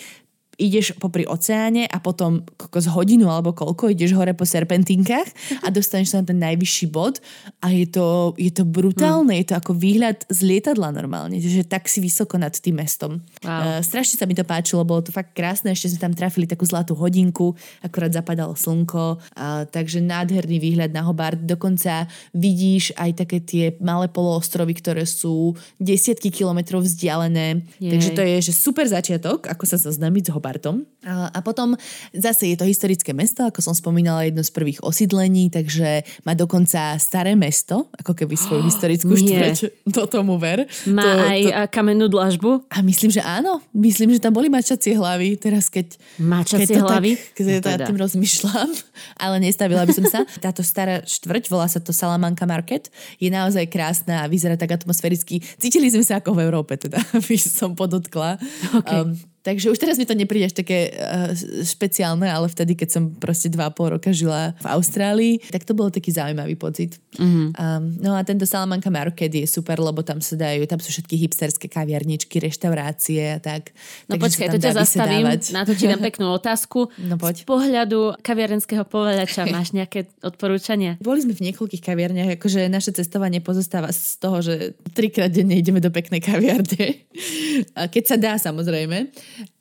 ideš 0.59 0.91
popri 0.99 1.23
oceáne 1.23 1.87
a 1.87 1.97
potom 2.03 2.43
z 2.59 2.87
hodinu 2.91 3.31
alebo 3.31 3.55
koľko 3.55 3.95
ideš 3.95 4.11
hore 4.13 4.35
po 4.35 4.43
serpentínkach 4.43 5.25
a 5.63 5.71
dostaneš 5.71 6.11
sa 6.11 6.19
na 6.19 6.27
ten 6.27 6.37
najvyšší 6.43 6.91
bod 6.91 7.23
a 7.63 7.71
je 7.71 7.87
to, 7.87 8.35
je 8.35 8.51
to 8.51 8.67
brutálne, 8.67 9.31
hmm. 9.31 9.41
je 9.41 9.47
to 9.47 9.55
ako 9.55 9.71
výhľad 9.71 10.27
z 10.27 10.39
lietadla 10.43 10.91
normálne, 10.91 11.39
že 11.39 11.63
tak 11.63 11.87
si 11.87 12.03
vysoko 12.03 12.35
nad 12.35 12.51
tým 12.51 12.83
mestom. 12.83 13.23
Wow. 13.39 13.79
Uh, 13.79 13.79
strašne 13.79 14.19
sa 14.19 14.27
mi 14.27 14.35
to 14.35 14.43
páčilo, 14.43 14.83
bolo 14.83 14.99
to 14.99 15.15
fakt 15.15 15.31
krásne, 15.31 15.71
ešte 15.71 15.95
sme 15.95 16.11
tam 16.11 16.13
trafili 16.13 16.43
takú 16.43 16.67
zlatú 16.67 16.91
hodinku, 16.99 17.55
akorát 17.79 18.11
zapadalo 18.11 18.59
slnko, 18.59 19.15
uh, 19.15 19.63
takže 19.71 20.03
nádherný 20.03 20.59
výhľad 20.59 20.91
na 20.91 21.07
Hobart, 21.07 21.39
dokonca 21.39 22.11
vidíš 22.35 22.91
aj 22.99 23.23
také 23.23 23.39
tie 23.39 23.65
malé 23.79 24.11
poloostrovy, 24.11 24.75
ktoré 24.75 25.07
sú 25.07 25.55
desiatky 25.79 26.27
kilometrov 26.27 26.83
vzdialené, 26.83 27.63
Jej. 27.79 27.91
takže 27.95 28.09
to 28.11 28.21
je 28.27 28.35
že 28.51 28.53
super 28.53 28.83
začiatok, 28.83 29.47
ako 29.47 29.63
sa 29.63 29.79
zoznámiť 29.79 30.27
s 30.27 30.33
Hobart 30.35 30.48
Bartom. 30.49 30.81
A, 31.05 31.29
a 31.29 31.39
potom 31.45 31.77
zase 32.11 32.51
je 32.51 32.57
to 32.57 32.65
historické 32.65 33.13
mesto, 33.13 33.45
ako 33.45 33.61
som 33.61 33.77
spomínala, 33.77 34.25
jedno 34.25 34.41
z 34.41 34.49
prvých 34.49 34.81
osídlení, 34.81 35.53
takže 35.53 36.01
má 36.25 36.33
dokonca 36.33 36.97
staré 36.97 37.37
mesto, 37.37 37.87
ako 37.95 38.17
keby 38.17 38.33
svoju 38.33 38.65
oh, 38.65 38.67
historickú 38.69 39.13
štvrť. 39.13 39.57
Do 39.95 40.09
tomu 40.09 40.41
ver. 40.41 40.65
Má 40.89 41.05
to, 41.05 41.11
aj 41.21 41.39
to... 41.45 41.51
kamennú 41.69 42.09
dlažbu? 42.09 42.65
A 42.73 42.81
myslím, 42.81 43.13
že 43.13 43.21
áno. 43.21 43.61
Myslím, 43.71 44.17
že 44.17 44.19
tam 44.19 44.33
boli 44.33 44.49
mačacie 44.49 44.97
hlavy. 44.97 45.37
Teraz 45.37 45.69
keď... 45.69 45.95
Mačacie 46.17 46.75
keď 46.75 46.81
hlavy? 46.81 47.11
Tak, 47.15 47.31
keď 47.37 47.45
no 47.45 47.61
teda. 47.61 47.85
tým 47.85 47.99
rozmýšľam, 48.01 48.69
ale 49.23 49.35
nestavila 49.39 49.85
by 49.85 49.93
som 49.93 50.05
sa. 50.09 50.19
Táto 50.45 50.65
stará 50.65 51.05
štvrť, 51.05 51.47
volá 51.53 51.69
sa 51.69 51.77
to 51.77 51.93
Salamanca 51.93 52.49
Market, 52.49 52.89
je 53.21 53.29
naozaj 53.29 53.69
krásna 53.69 54.25
a 54.25 54.29
vyzerá 54.31 54.57
tak 54.57 54.73
atmosféricky. 54.73 55.45
Cítili 55.61 55.93
sme 55.93 56.01
sa 56.01 56.17
ako 56.17 56.33
v 56.33 56.43
Európe, 56.49 56.73
teda 56.75 56.97
by 57.29 57.37
som 57.37 57.77
podotkla. 57.77 58.41
Okay. 58.83 58.99
Um, 58.99 59.13
Takže 59.39 59.71
už 59.71 59.79
teraz 59.79 59.95
mi 59.95 60.03
to 60.03 60.11
nepríde 60.11 60.51
až 60.51 60.55
také 60.59 60.91
uh, 60.91 61.31
špeciálne, 61.63 62.27
ale 62.27 62.51
vtedy, 62.51 62.75
keď 62.75 62.89
som 62.91 63.03
proste 63.15 63.47
dva 63.47 63.71
pol 63.71 63.95
roka 63.95 64.11
žila 64.11 64.51
v 64.59 64.67
Austrálii, 64.67 65.33
tak 65.47 65.63
to 65.63 65.71
bol 65.71 65.87
taký 65.87 66.11
zaujímavý 66.11 66.59
pocit. 66.59 66.99
Mm-hmm. 67.15 67.47
Um, 67.55 67.83
no 68.03 68.19
a 68.19 68.21
tento 68.27 68.43
Salamanca 68.43 68.91
Market 68.91 69.31
je 69.31 69.47
super, 69.47 69.79
lebo 69.79 70.03
tam 70.03 70.19
sa 70.19 70.35
dajú, 70.35 70.67
tam 70.67 70.83
sú 70.83 70.91
všetky 70.91 71.15
hipsterské 71.15 71.71
kaviarničky, 71.71 72.35
reštaurácie 72.43 73.35
a 73.35 73.39
tak. 73.39 73.71
No 74.11 74.19
počkaj, 74.19 74.51
to 74.53 74.59
ťa 74.59 74.75
zastavím, 74.75 75.31
na 75.55 75.63
to 75.63 75.71
ti 75.71 75.87
dám 75.87 76.03
peknú 76.11 76.35
otázku. 76.35 76.91
No 76.99 77.15
poď. 77.15 77.41
Z 77.41 77.47
pohľadu 77.47 78.19
kaviarenského 78.19 78.83
povedača 78.83 79.47
máš 79.55 79.71
nejaké 79.71 80.11
odporúčania? 80.19 80.99
Boli 80.99 81.23
sme 81.23 81.31
v 81.31 81.47
niekoľkých 81.47 81.79
kaviarniach, 81.79 82.35
akože 82.35 82.67
naše 82.67 82.91
cestovanie 82.91 83.39
pozostáva 83.39 83.87
z 83.95 84.19
toho, 84.19 84.43
že 84.43 84.75
trikrát 84.91 85.31
denne 85.31 85.55
ideme 85.55 85.79
do 85.79 85.87
peknej 85.87 86.19
kaviarne. 86.19 87.07
Keď 87.95 88.03
sa 88.03 88.17
dá, 88.19 88.35
samozrejme. 88.35 89.11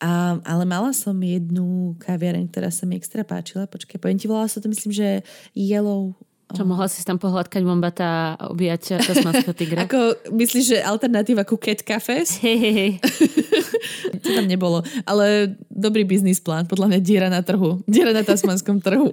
A, 0.02 0.38
ale 0.42 0.64
mala 0.64 0.90
som 0.94 1.14
jednu 1.16 1.96
kaviareň, 2.02 2.48
ktorá 2.50 2.68
sa 2.72 2.84
mi 2.88 2.96
extra 2.98 3.22
páčila. 3.22 3.70
Počkaj, 3.70 3.98
poviem 4.00 4.18
ti, 4.18 4.30
volala 4.30 4.50
sa 4.50 4.62
to 4.62 4.70
myslím, 4.70 4.92
že 4.92 5.22
Yellow 5.52 6.16
čo, 6.48 6.64
mohla 6.64 6.88
si 6.88 7.04
tam 7.04 7.20
pohľadkať 7.20 7.60
bombata 7.60 8.32
a 8.40 8.48
obíjať 8.48 9.04
tasmanského 9.04 9.52
tigra? 9.52 9.78
Ako, 9.84 10.32
myslíš, 10.32 10.64
že 10.64 10.78
alternatíva 10.80 11.44
ku 11.44 11.60
Cat 11.60 11.84
Cafés? 11.84 12.38
Hej, 12.44 12.56
hej, 12.56 12.72
hej. 12.72 12.92
to 14.24 14.32
tam 14.32 14.48
nebolo. 14.48 14.80
Ale 15.04 15.52
dobrý 15.68 16.08
biznis 16.08 16.40
plán. 16.40 16.64
Podľa 16.64 16.88
mňa 16.88 17.00
diera 17.04 17.28
na 17.28 17.44
trhu. 17.44 17.84
Diera 17.84 18.16
na 18.16 18.24
tasmanskom 18.24 18.80
trhu. 18.80 19.12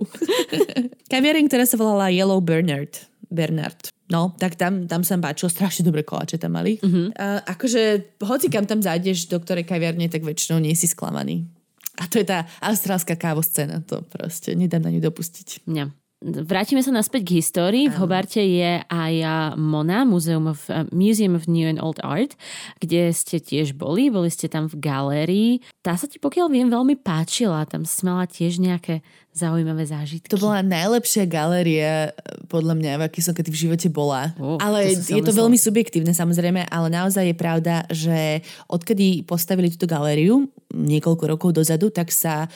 Kaviareň, 1.11 1.51
ktorá 1.51 1.67
sa 1.67 1.75
volala 1.75 2.07
Yellow 2.07 2.39
Bernard. 2.39 3.03
Bernard. 3.27 3.94
No, 4.05 4.37
tak 4.37 4.53
tam, 4.53 4.85
tam 4.85 5.01
sa 5.01 5.17
páčilo, 5.17 5.49
strašne 5.49 5.81
dobré 5.81 6.05
koláče 6.05 6.37
tam 6.37 6.53
mali. 6.53 6.77
Uh-huh. 6.77 7.09
A 7.17 7.41
akože, 7.57 8.15
hoci 8.21 8.53
kam 8.53 8.69
tam 8.69 8.77
zájdeš, 8.77 9.33
do 9.33 9.41
ktorej 9.41 9.65
kaviarne, 9.65 10.05
tak 10.13 10.21
väčšinou 10.21 10.61
nie 10.61 10.77
si 10.77 10.85
sklamaný. 10.85 11.49
A 11.97 12.05
to 12.05 12.21
je 12.21 12.27
tá 12.27 12.45
austrálska 12.61 13.17
kávoscéna, 13.17 13.81
to 13.81 14.05
proste 14.05 14.53
nedám 14.53 14.85
na 14.85 14.93
ňu 14.93 15.01
dopustiť. 15.01 15.65
Nie. 15.71 15.89
Vrátime 16.25 16.81
sa 16.81 16.89
naspäť 16.89 17.21
k 17.27 17.37
histórii. 17.37 17.85
V 17.85 18.01
Hobarte 18.01 18.41
je 18.41 18.81
aj 18.81 19.13
MONA, 19.61 20.09
Museum 20.09 20.49
of, 20.49 20.65
Museum 20.89 21.37
of 21.37 21.45
New 21.45 21.69
and 21.69 21.77
Old 21.77 22.01
Art, 22.01 22.33
kde 22.81 23.13
ste 23.13 23.37
tiež 23.37 23.77
boli. 23.77 24.09
Boli 24.09 24.33
ste 24.33 24.49
tam 24.49 24.65
v 24.65 24.79
galérii. 24.79 25.51
Tá 25.85 25.93
sa 25.93 26.09
ti, 26.09 26.17
pokiaľ 26.17 26.47
viem, 26.49 26.71
veľmi 26.71 26.97
páčila. 26.97 27.67
Tam 27.69 27.85
si 27.85 28.01
mala 28.07 28.25
tiež 28.25 28.57
nejaké 28.57 29.05
zaujímavé 29.35 29.83
zážitky. 29.83 30.31
To 30.31 30.39
bola 30.39 30.63
najlepšia 30.63 31.27
galéria, 31.27 32.15
podľa 32.47 32.73
mňa, 32.79 32.91
v 32.97 33.05
aký 33.11 33.19
som 33.19 33.35
kedy 33.35 33.51
v 33.51 33.61
živote 33.67 33.87
bola. 33.91 34.31
Oh, 34.39 34.55
ale 34.63 34.95
to 34.95 35.19
je 35.19 35.23
to 35.27 35.35
veľmi 35.35 35.59
subjektívne 35.59 36.15
samozrejme, 36.15 36.63
ale 36.71 36.87
naozaj 36.87 37.27
je 37.27 37.35
pravda, 37.35 37.83
že 37.91 38.39
odkedy 38.71 39.27
postavili 39.27 39.67
túto 39.67 39.91
galériu, 39.91 40.47
niekoľko 40.71 41.23
rokov 41.27 41.49
dozadu, 41.55 41.91
tak 41.91 42.15
sa 42.15 42.47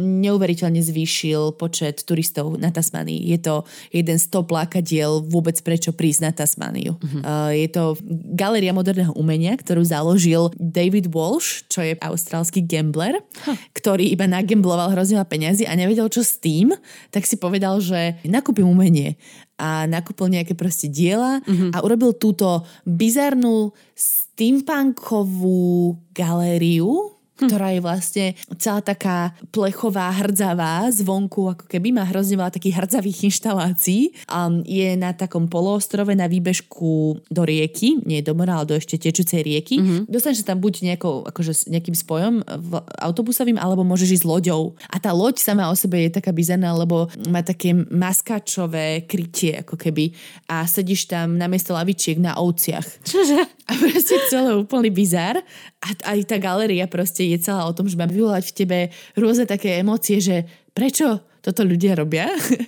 neuveriteľne 0.00 0.80
zvýšil 0.80 1.52
počet 1.60 2.00
turistov 2.08 2.56
na 2.56 2.72
Tasmánii. 2.72 3.28
Je 3.28 3.38
to 3.42 3.68
jeden 3.92 4.16
z 4.16 4.24
top 4.32 4.48
lákadiel 4.48 5.20
vôbec 5.28 5.60
prečo 5.60 5.92
prísť 5.92 6.20
na 6.24 6.32
Tasmániu. 6.32 6.96
Uh-huh. 6.96 7.20
Uh, 7.20 7.52
je 7.52 7.68
to 7.68 7.92
galéria 8.32 8.72
moderného 8.72 9.12
umenia, 9.12 9.52
ktorú 9.52 9.84
založil 9.84 10.48
David 10.56 11.12
Walsh, 11.12 11.68
čo 11.68 11.84
je 11.84 11.92
austrálsky 12.00 12.64
gambler, 12.64 13.20
huh. 13.20 13.56
ktorý 13.76 14.08
iba 14.08 14.24
nagambloval 14.24 14.96
hrozne 14.96 15.20
peniazy 15.28 15.68
a 15.68 15.76
nevedel 15.76 16.08
čo 16.16 16.24
s 16.24 16.40
tým, 16.40 16.72
tak 17.12 17.28
si 17.28 17.36
povedal, 17.36 17.76
že 17.84 18.16
nakúpim 18.24 18.64
umenie 18.64 19.20
a 19.60 19.84
nakúpil 19.84 20.32
nejaké 20.32 20.56
proste 20.56 20.88
diela 20.88 21.44
uh-huh. 21.44 21.76
a 21.76 21.84
urobil 21.84 22.16
túto 22.16 22.64
bizarnú 22.88 23.76
steampunkovú 23.92 26.00
galériu, 26.16 27.15
hm. 27.40 27.48
ktorá 27.48 27.68
je 27.72 27.80
vlastne 27.80 28.26
celá 28.56 28.80
taká 28.80 29.32
plechová, 29.52 30.12
hrdzavá, 30.12 30.88
zvonku 30.92 31.52
ako 31.52 31.64
keby 31.68 31.92
má 31.92 32.04
hrozne 32.08 32.40
veľa 32.40 32.52
takých 32.52 32.84
hrdzavých 32.84 33.32
inštalácií. 33.32 34.12
Um, 34.28 34.64
je 34.64 34.96
na 34.96 35.12
takom 35.12 35.48
poloostrove 35.48 36.12
na 36.16 36.28
výbežku 36.28 37.20
do 37.28 37.42
rieky, 37.44 38.00
nie 38.04 38.24
do 38.24 38.32
mora, 38.32 38.60
ale 38.60 38.68
do 38.72 38.76
ešte 38.76 38.96
tečúcej 38.96 39.44
rieky. 39.44 39.80
Mm-hmm. 39.80 40.00
Dostaneš 40.08 40.44
sa 40.44 40.54
tam 40.54 40.60
buď 40.62 40.94
nejakou, 40.94 41.24
akože 41.28 41.68
nejakým 41.68 41.96
spojom 41.96 42.34
v 42.44 42.72
autobusovým, 43.00 43.60
alebo 43.60 43.84
môžeš 43.84 44.22
ísť 44.22 44.26
loďou. 44.28 44.76
A 44.88 44.96
tá 44.96 45.12
loď 45.12 45.40
sama 45.40 45.68
o 45.68 45.76
sebe 45.76 46.06
je 46.06 46.16
taká 46.16 46.30
bizarná, 46.32 46.72
lebo 46.72 47.10
má 47.28 47.42
také 47.42 47.74
maskačové 47.74 49.04
krytie 49.04 49.60
ako 49.60 49.76
keby 49.76 50.14
a 50.48 50.64
sedíš 50.64 51.10
tam 51.10 51.36
na 51.36 51.50
miesto 51.50 51.74
lavičiek 51.74 52.16
na 52.22 52.38
ovciach. 52.38 52.86
Čože? 53.04 53.40
A 53.66 53.72
proste 53.74 54.14
celé 54.30 54.54
úplný 54.54 54.94
bizar. 54.94 55.42
A 55.82 56.14
aj 56.14 56.30
tá 56.30 56.38
galeria 56.38 56.86
proste 56.86 57.25
je 57.34 57.38
celá 57.42 57.66
o 57.66 57.74
tom, 57.74 57.90
že 57.90 57.98
má 57.98 58.06
vyvolať 58.06 58.52
v 58.52 58.56
tebe 58.56 58.78
rôzne 59.18 59.48
také 59.48 59.80
emócie, 59.80 60.22
že 60.22 60.46
prečo 60.76 61.24
toto 61.46 61.62
ľudia 61.62 61.94
robia. 61.94 62.26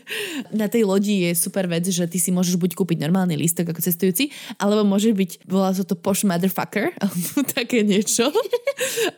Na 0.55 0.71
tej 0.71 0.87
lodi 0.87 1.27
je 1.27 1.35
super 1.35 1.67
vec, 1.67 1.83
že 1.91 2.07
ty 2.07 2.23
si 2.23 2.31
môžeš 2.31 2.55
buď 2.55 2.79
kúpiť 2.79 3.03
normálny 3.03 3.35
lístok 3.35 3.75
ako 3.75 3.83
cestujúci, 3.83 4.31
alebo 4.55 4.87
môže 4.87 5.11
byť, 5.11 5.51
volá 5.51 5.75
sa 5.75 5.83
to 5.83 5.99
posh 5.99 6.23
motherfucker, 6.23 6.95
alebo 7.03 7.43
také 7.43 7.83
niečo. 7.83 8.31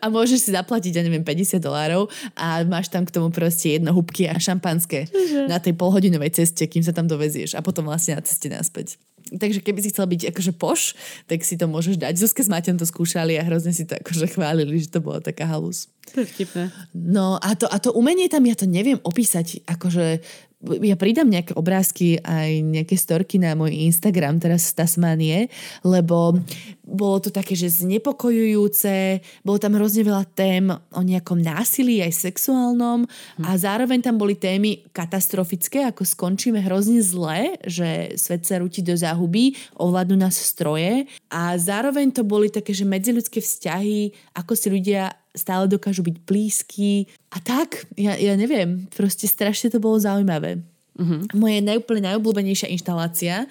A 0.01 0.09
môžeš 0.09 0.49
si 0.49 0.51
zaplatiť, 0.57 0.97
ja 0.97 1.05
neviem, 1.05 1.21
50 1.21 1.61
dolárov 1.61 2.09
a 2.33 2.65
máš 2.65 2.89
tam 2.89 3.05
k 3.05 3.13
tomu 3.13 3.29
proste 3.29 3.77
jedno 3.77 3.93
hubky 3.93 4.33
a 4.33 4.41
šampanské 4.41 5.13
na 5.45 5.61
tej 5.61 5.77
polhodinovej 5.77 6.41
ceste, 6.41 6.65
kým 6.65 6.81
sa 6.81 6.97
tam 6.97 7.05
dovezieš 7.05 7.53
a 7.53 7.61
potom 7.61 7.85
vlastne 7.85 8.17
na 8.17 8.25
ceste 8.25 8.49
naspäť. 8.49 8.97
Takže 9.31 9.63
keby 9.63 9.79
si 9.85 9.95
chcel 9.95 10.11
byť 10.11 10.35
akože 10.35 10.53
poš, 10.59 10.99
tak 11.31 11.47
si 11.47 11.55
to 11.55 11.71
môžeš 11.71 12.01
dať. 12.03 12.19
Zuzka 12.19 12.43
s 12.43 12.51
Maťom 12.51 12.81
to 12.81 12.87
skúšali 12.89 13.39
a 13.39 13.47
hrozne 13.47 13.71
si 13.71 13.87
to 13.87 13.95
akože 13.95 14.35
chválili, 14.35 14.83
že 14.83 14.91
to 14.91 14.99
bola 14.99 15.23
taká 15.23 15.47
halus. 15.47 15.87
To 16.11 16.21
je 16.21 16.27
vtipné. 16.27 16.75
No 16.97 17.39
a 17.39 17.55
to, 17.55 17.71
a 17.71 17.79
to 17.79 17.95
umenie 17.95 18.27
tam, 18.27 18.43
ja 18.43 18.59
to 18.59 18.67
neviem 18.67 18.99
opísať, 19.05 19.63
akože 19.69 20.21
ja 20.61 20.93
pridám 21.01 21.25
nejaké 21.25 21.57
obrázky 21.57 22.21
aj 22.21 22.61
nejaké 22.61 22.93
storky 22.93 23.41
na 23.41 23.57
môj 23.57 23.73
Instagram 23.89 24.37
teraz 24.37 24.69
z 24.69 24.77
Tasmanie, 24.77 25.49
lebo 25.81 26.37
bolo 26.85 27.17
to 27.17 27.33
také, 27.33 27.57
že 27.57 27.81
znepokojujúce, 27.81 29.25
bolo 29.41 29.57
tam 29.57 29.81
hrozne 29.81 30.05
veľa 30.05 30.29
tém 30.37 30.69
o 30.69 31.01
nejakom 31.01 31.41
násilí, 31.41 32.05
aj 32.05 32.13
sexuálnom 32.13 33.09
hm. 33.09 33.45
a 33.49 33.51
zároveň 33.57 34.05
tam 34.05 34.21
boli 34.21 34.37
témy 34.37 34.85
katastrofické, 34.93 35.89
ako 35.89 36.05
skončíme 36.05 36.61
hrozne 36.61 37.01
zle, 37.01 37.57
že 37.65 38.21
svet 38.21 38.45
sa 38.45 38.61
rúti 38.61 38.85
do 38.85 38.93
záhuby, 38.93 39.57
ovládnu 39.81 40.21
nás 40.21 40.37
stroje 40.37 41.09
a 41.33 41.57
zároveň 41.57 42.13
to 42.13 42.21
boli 42.21 42.53
také, 42.53 42.77
že 42.77 42.85
medziľudské 42.85 43.41
vzťahy, 43.41 44.13
ako 44.37 44.53
si 44.53 44.69
ľudia 44.69 45.17
stále 45.35 45.71
dokážu 45.71 46.03
byť 46.03 46.17
blízky 46.27 47.07
a 47.31 47.39
tak, 47.39 47.87
ja, 47.95 48.19
ja 48.19 48.35
neviem, 48.35 48.91
proste 48.91 49.31
strašne 49.31 49.71
to 49.71 49.79
bolo 49.79 49.99
zaujímavé. 49.99 50.59
Uh-huh. 51.01 51.25
Moje 51.33 51.65
najúplne 51.65 52.13
najobľúbenejšia 52.13 52.69
inštalácia 52.77 53.49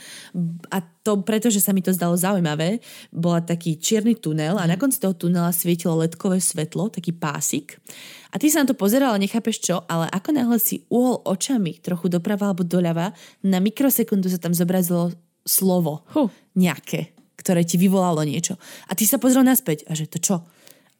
a 0.69 0.77
to 1.01 1.23
preto, 1.25 1.49
že 1.49 1.63
sa 1.63 1.73
mi 1.73 1.81
to 1.81 1.89
zdalo 1.89 2.13
zaujímavé, 2.13 2.77
bola 3.09 3.41
taký 3.41 3.79
čierny 3.79 4.13
tunel 4.19 4.59
a 4.59 4.69
na 4.69 4.77
konci 4.77 5.01
toho 5.01 5.17
tunela 5.17 5.49
svietilo 5.49 5.97
ledkové 5.97 6.37
svetlo, 6.37 6.93
taký 6.93 7.09
pásik. 7.15 7.81
A 8.29 8.37
ty 8.37 8.53
sa 8.53 8.61
na 8.61 8.69
to 8.69 8.77
pozeral 8.77 9.17
a 9.17 9.21
nechápeš 9.21 9.65
čo, 9.65 9.81
ale 9.89 10.05
ako 10.13 10.29
náhle 10.29 10.61
si 10.61 10.85
uhol 10.93 11.25
očami 11.25 11.81
trochu 11.81 12.11
doprava 12.11 12.53
alebo 12.53 12.61
doľava, 12.61 13.17
na 13.41 13.57
mikrosekundu 13.57 14.29
sa 14.29 14.37
tam 14.37 14.53
zobrazilo 14.53 15.09
slovo 15.41 16.05
huh. 16.13 16.29
nejaké, 16.53 17.17
ktoré 17.39 17.65
ti 17.65 17.81
vyvolalo 17.81 18.21
niečo. 18.21 18.61
A 18.85 18.93
ty 18.93 19.09
sa 19.09 19.17
pozrel 19.17 19.41
naspäť 19.41 19.89
a 19.89 19.97
že 19.97 20.05
to 20.05 20.21
čo? 20.21 20.45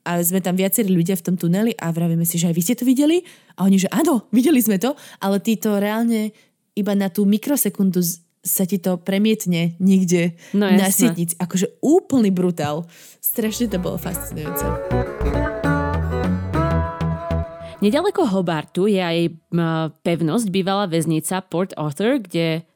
A 0.06 0.20
sme 0.24 0.40
tam 0.40 0.56
viacerí 0.56 0.90
ľudia 0.90 1.20
v 1.20 1.26
tom 1.26 1.36
tuneli 1.36 1.76
a 1.76 1.92
vravíme 1.92 2.24
si, 2.24 2.40
že 2.40 2.50
aj 2.50 2.56
vy 2.56 2.62
ste 2.64 2.76
to 2.80 2.84
videli? 2.88 3.24
A 3.60 3.68
oni, 3.68 3.82
že 3.82 3.90
áno, 3.92 4.26
videli 4.36 4.60
sme 4.60 4.80
to, 4.80 4.96
ale 5.20 5.40
ty 5.44 5.60
to 5.60 5.78
reálne 5.78 6.32
iba 6.78 6.94
na 6.96 7.12
tú 7.12 7.28
mikrosekundu 7.28 8.00
sa 8.40 8.64
ti 8.64 8.80
to 8.80 8.96
premietne 8.96 9.76
niekde 9.84 10.40
no, 10.56 10.72
na 10.72 10.88
sietnici. 10.88 11.36
Akože 11.36 11.76
úplný 11.84 12.32
brutál. 12.32 12.88
Strašne 13.20 13.68
to 13.68 13.78
bolo 13.84 14.00
fascinujúce. 14.00 14.64
Nedaleko 17.80 18.28
Hobartu 18.28 18.92
je 18.92 19.00
aj 19.00 19.32
pevnosť, 20.04 20.52
bývalá 20.52 20.88
väznica 20.88 21.40
Port 21.48 21.72
Arthur, 21.80 22.20
kde 22.20 22.68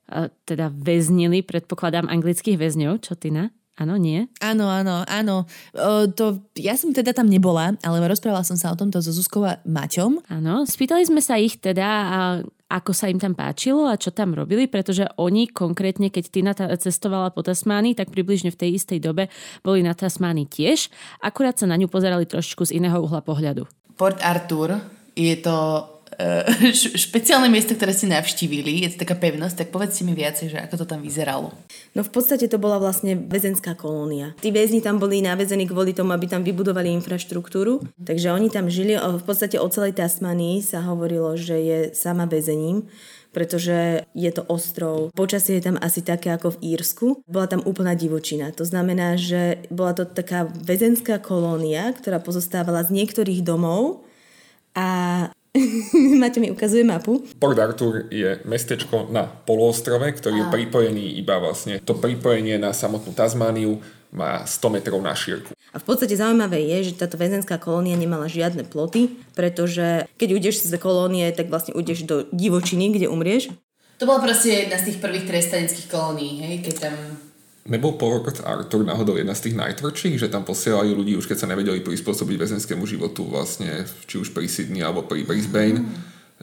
teda 0.48 0.72
väznili, 0.72 1.44
predpokladám, 1.44 2.08
anglických 2.08 2.56
väzňov. 2.56 3.04
Čo 3.04 3.20
ty 3.20 3.32
na? 3.32 3.52
Áno, 3.74 3.98
nie? 3.98 4.30
Áno, 4.38 4.70
áno, 4.70 5.02
áno. 5.10 5.50
O, 5.74 6.06
to, 6.06 6.46
ja 6.54 6.78
som 6.78 6.94
teda 6.94 7.10
tam 7.10 7.26
nebola, 7.26 7.74
ale 7.82 8.06
rozprávala 8.06 8.46
som 8.46 8.54
sa 8.54 8.70
o 8.70 8.78
tomto 8.78 9.02
so 9.02 9.10
Zuzkou 9.10 9.42
a 9.50 9.58
Maťom. 9.66 10.30
Áno, 10.30 10.70
spýtali 10.70 11.02
sme 11.10 11.26
sa 11.26 11.42
ich 11.42 11.58
teda, 11.58 11.88
a 11.90 12.20
ako 12.70 12.94
sa 12.94 13.10
im 13.10 13.18
tam 13.18 13.34
páčilo 13.34 13.90
a 13.90 13.98
čo 13.98 14.14
tam 14.14 14.38
robili, 14.38 14.70
pretože 14.70 15.10
oni 15.18 15.50
konkrétne, 15.50 16.14
keď 16.14 16.24
Tina 16.30 16.54
cestovala 16.58 17.34
po 17.34 17.42
Tasmánii, 17.42 17.98
tak 17.98 18.14
približne 18.14 18.54
v 18.54 18.60
tej 18.62 18.82
istej 18.82 19.02
dobe 19.02 19.30
boli 19.66 19.82
na 19.82 19.98
Tasmánii 19.98 20.50
tiež, 20.50 20.94
akurát 21.22 21.58
sa 21.58 21.70
na 21.70 21.78
ňu 21.78 21.90
pozerali 21.90 22.30
trošičku 22.30 22.70
z 22.70 22.78
iného 22.78 22.98
uhla 23.02 23.22
pohľadu. 23.26 23.66
Port 23.94 24.22
Arthur 24.26 24.82
je 25.14 25.38
to 25.38 25.86
Eh, 26.13 26.73
špeciálne 26.97 27.49
miesto, 27.49 27.73
ktoré 27.73 27.95
ste 27.95 28.12
navštívili, 28.12 28.86
je 28.86 28.93
to 28.93 29.08
taká 29.08 29.17
pevnosť, 29.17 29.65
tak 29.65 29.67
povedzte 29.73 30.06
mi 30.06 30.13
viacej, 30.13 30.54
že 30.54 30.58
ako 30.62 30.84
to 30.84 30.86
tam 30.86 31.02
vyzeralo. 31.02 31.49
No 31.97 32.02
v 32.06 32.12
podstate 32.12 32.45
to 32.45 32.62
bola 32.62 32.78
vlastne 32.78 33.17
väzenská 33.17 33.73
kolónia. 33.73 34.38
Tí 34.41 34.54
väzni 34.54 34.84
tam 34.84 35.02
boli 35.02 35.26
navezení 35.26 35.65
kvôli 35.65 35.95
tomu, 35.95 36.13
aby 36.13 36.30
tam 36.30 36.45
vybudovali 36.45 36.93
infraštruktúru, 36.93 37.82
takže 37.97 38.30
oni 38.30 38.54
tam 38.54 38.69
žili, 38.69 38.97
v 38.97 39.23
podstate 39.26 39.58
o 39.58 39.67
celej 39.69 39.97
Tasmanii 39.97 40.62
sa 40.62 40.86
hovorilo, 40.86 41.34
že 41.34 41.58
je 41.58 41.80
sama 41.97 42.30
väzením 42.30 42.86
pretože 43.34 44.06
je 44.13 44.30
to 44.30 44.45
ostrov. 44.45 45.10
Počasie 45.17 45.58
je 45.58 45.65
tam 45.65 45.82
asi 45.82 46.06
také 46.06 46.30
ako 46.30 46.54
v 46.54 46.78
Írsku. 46.78 47.26
Bola 47.26 47.49
tam 47.49 47.65
úplná 47.65 47.97
divočina. 47.97 48.54
To 48.54 48.62
znamená, 48.62 49.17
že 49.17 49.65
bola 49.73 49.97
to 49.97 50.06
taká 50.06 50.45
väzenská 50.45 51.17
kolónia, 51.17 51.89
ktorá 51.97 52.21
pozostávala 52.21 52.86
z 52.86 52.93
niektorých 52.93 53.41
domov 53.41 54.06
a 54.78 55.34
Maťo 56.22 56.42
mi 56.42 56.50
ukazuje 56.50 56.82
mapu. 56.82 57.22
Port 57.38 57.60
Arthur 57.62 58.10
je 58.10 58.42
mestečko 58.46 59.10
na 59.13 59.30
poloostrove, 59.30 60.10
ktorý 60.10 60.42
je 60.42 60.50
pripojený 60.50 61.18
iba 61.22 61.38
vlastne, 61.38 61.78
to 61.78 61.94
pripojenie 61.94 62.58
na 62.58 62.74
samotnú 62.74 63.13
Tasmániu 63.13 63.78
má 64.13 64.46
100 64.46 64.74
metrov 64.78 65.02
na 65.02 65.18
šírku. 65.18 65.58
A 65.74 65.82
v 65.82 65.86
podstate 65.86 66.13
zaujímavé 66.13 66.62
je, 66.70 66.94
že 66.94 67.02
táto 67.02 67.18
väzenská 67.18 67.58
kolónia 67.58 67.98
nemala 67.98 68.30
žiadne 68.30 68.62
ploty, 68.62 69.10
pretože 69.34 70.06
keď 70.22 70.30
ujdeš 70.38 70.70
z 70.70 70.74
kolónie, 70.78 71.26
tak 71.34 71.50
vlastne 71.50 71.74
ujdeš 71.74 72.06
do 72.06 72.30
divočiny, 72.30 72.94
kde 72.94 73.10
umrieš. 73.10 73.50
To 73.98 74.06
bola 74.06 74.22
proste 74.22 74.70
jedna 74.70 74.78
z 74.78 74.94
tých 74.94 75.02
prvých 75.02 75.26
trestaneckých 75.26 75.88
kolónií, 75.89 76.46
hej, 76.46 76.56
keď 76.62 76.76
tam 76.89 76.96
Nebol 77.63 77.95
Port 77.95 78.43
Arthur 78.43 78.84
náhodou 78.84 79.15
jedna 79.15 79.32
z 79.32 79.47
tých 79.47 79.56
najtvrdších, 79.56 80.19
že 80.19 80.28
tam 80.28 80.43
posielali 80.43 80.91
ľudí 80.91 81.15
už 81.15 81.32
keď 81.32 81.38
sa 81.39 81.47
nevedeli 81.47 81.80
prispôsobiť 81.80 82.36
väzenskému 82.36 82.84
životu 82.84 83.23
vlastne, 83.23 83.88
či 84.04 84.19
už 84.19 84.36
pri 84.36 84.52
Sydney 84.52 84.84
alebo 84.84 85.08
pri 85.08 85.23
Brisbane, 85.23 85.80
mm. 85.80 85.88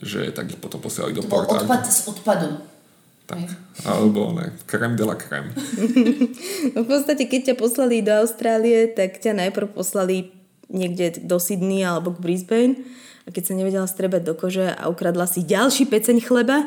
že 0.00 0.33
tak 0.33 0.48
ich 0.48 0.56
potom 0.56 0.80
posielali 0.80 1.12
do 1.12 1.20
Port 1.28 1.52
Arthur. 1.52 1.68
odpad 1.68 1.85
z 1.85 2.00
odpadu. 2.09 2.48
Tak, 3.28 3.46
alebo 3.87 4.35
ne, 4.35 4.50
krem 4.66 4.98
de 4.98 5.04
la 5.06 5.14
creme. 5.14 5.54
no 6.74 6.83
v 6.83 6.88
podstate, 6.88 7.30
keď 7.30 7.52
ťa 7.52 7.56
poslali 7.62 8.02
do 8.02 8.11
Austrálie, 8.11 8.90
tak 8.90 9.22
ťa 9.22 9.46
najprv 9.46 9.70
poslali 9.70 10.35
niekde 10.66 11.22
do 11.22 11.37
Sydney 11.38 11.87
alebo 11.87 12.11
k 12.11 12.22
Brisbane 12.22 12.74
a 13.26 13.28
keď 13.30 13.52
sa 13.52 13.54
nevedela 13.54 13.87
strebať 13.87 14.22
do 14.24 14.35
kože 14.35 14.72
a 14.72 14.88
ukradla 14.88 15.28
si 15.28 15.44
ďalší 15.44 15.87
peceň 15.87 16.18
chleba, 16.24 16.66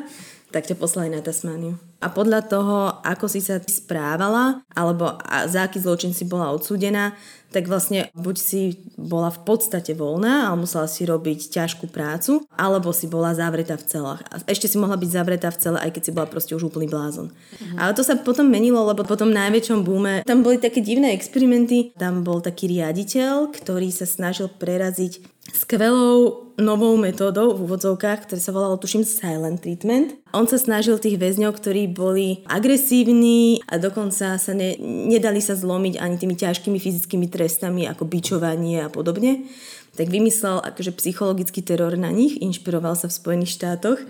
tak 0.53 0.69
ťa 0.69 0.77
poslali 0.77 1.09
na 1.09 1.25
Tasmániu. 1.25 1.81
a 2.03 2.11
podľa 2.11 2.45
toho, 2.45 2.99
ako 3.01 3.25
si 3.31 3.39
sa 3.39 3.57
správala 3.63 4.61
alebo 4.75 5.17
za 5.47 5.65
aký 5.65 5.79
zločin 5.79 6.11
si 6.11 6.27
bola 6.27 6.51
odsúdená, 6.51 7.15
tak 7.53 7.69
vlastne 7.69 8.09
buď 8.17 8.35
si 8.35 8.61
bola 8.97 9.29
v 9.29 9.45
podstate 9.45 9.93
voľná, 9.93 10.49
ale 10.49 10.65
musela 10.65 10.89
si 10.89 11.05
robiť 11.05 11.53
ťažkú 11.53 11.85
prácu, 11.93 12.41
alebo 12.57 12.89
si 12.89 13.05
bola 13.05 13.37
zavretá 13.37 13.77
v 13.77 13.85
celách. 13.85 14.25
A 14.33 14.41
ešte 14.49 14.65
si 14.65 14.81
mohla 14.81 14.97
byť 14.97 15.09
zavretá 15.13 15.53
v 15.53 15.61
cele, 15.61 15.77
aj 15.77 15.93
keď 15.93 16.01
si 16.01 16.11
bola 16.11 16.25
proste 16.25 16.57
už 16.57 16.73
úplný 16.73 16.89
blázon. 16.89 17.29
Mhm. 17.29 17.77
Ale 17.77 17.93
to 17.93 18.01
sa 18.01 18.17
potom 18.17 18.49
menilo, 18.49 18.81
lebo 18.81 19.05
po 19.05 19.13
tom 19.13 19.29
najväčšom 19.29 19.85
boome 19.85 20.25
tam 20.25 20.41
boli 20.41 20.57
také 20.57 20.81
divné 20.81 21.13
experimenty. 21.13 21.93
Tam 21.93 22.25
bol 22.25 22.41
taký 22.41 22.73
riaditeľ, 22.73 23.53
ktorý 23.53 23.93
sa 23.93 24.09
snažil 24.09 24.49
preraziť 24.49 25.32
skvelou 25.51 26.53
novou 26.55 26.95
metódou 26.95 27.57
v 27.57 27.65
úvodzovkách, 27.67 28.29
ktoré 28.29 28.39
sa 28.39 28.53
volalo, 28.53 28.77
tuším, 28.79 29.03
silent 29.03 29.59
treatment. 29.59 30.15
On 30.31 30.45
sa 30.47 30.61
snažil 30.61 31.01
tých 31.01 31.19
väzňov, 31.19 31.57
ktorí 31.57 31.89
boli 31.91 32.45
agresívni 32.47 33.59
a 33.67 33.81
dokonca 33.81 34.37
sa 34.37 34.53
ne, 34.53 34.77
nedali 34.79 35.41
sa 35.43 35.57
zlomiť 35.57 35.99
ani 35.99 36.15
tými 36.15 36.37
ťažkými 36.37 36.77
fyzickými 36.79 37.27
trestami 37.27 37.89
ako 37.89 38.05
bičovanie 38.05 38.85
a 38.85 38.87
podobne 38.87 39.49
tak 39.93 40.09
vymyslel 40.09 40.57
akože 40.57 40.97
psychologický 40.97 41.61
teror 41.61 41.93
na 41.93 42.09
nich, 42.09 42.41
inšpiroval 42.41 42.97
sa 42.97 43.13
v 43.13 43.17
Spojených 43.17 43.61
štátoch 43.61 44.01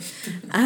a, 0.55 0.61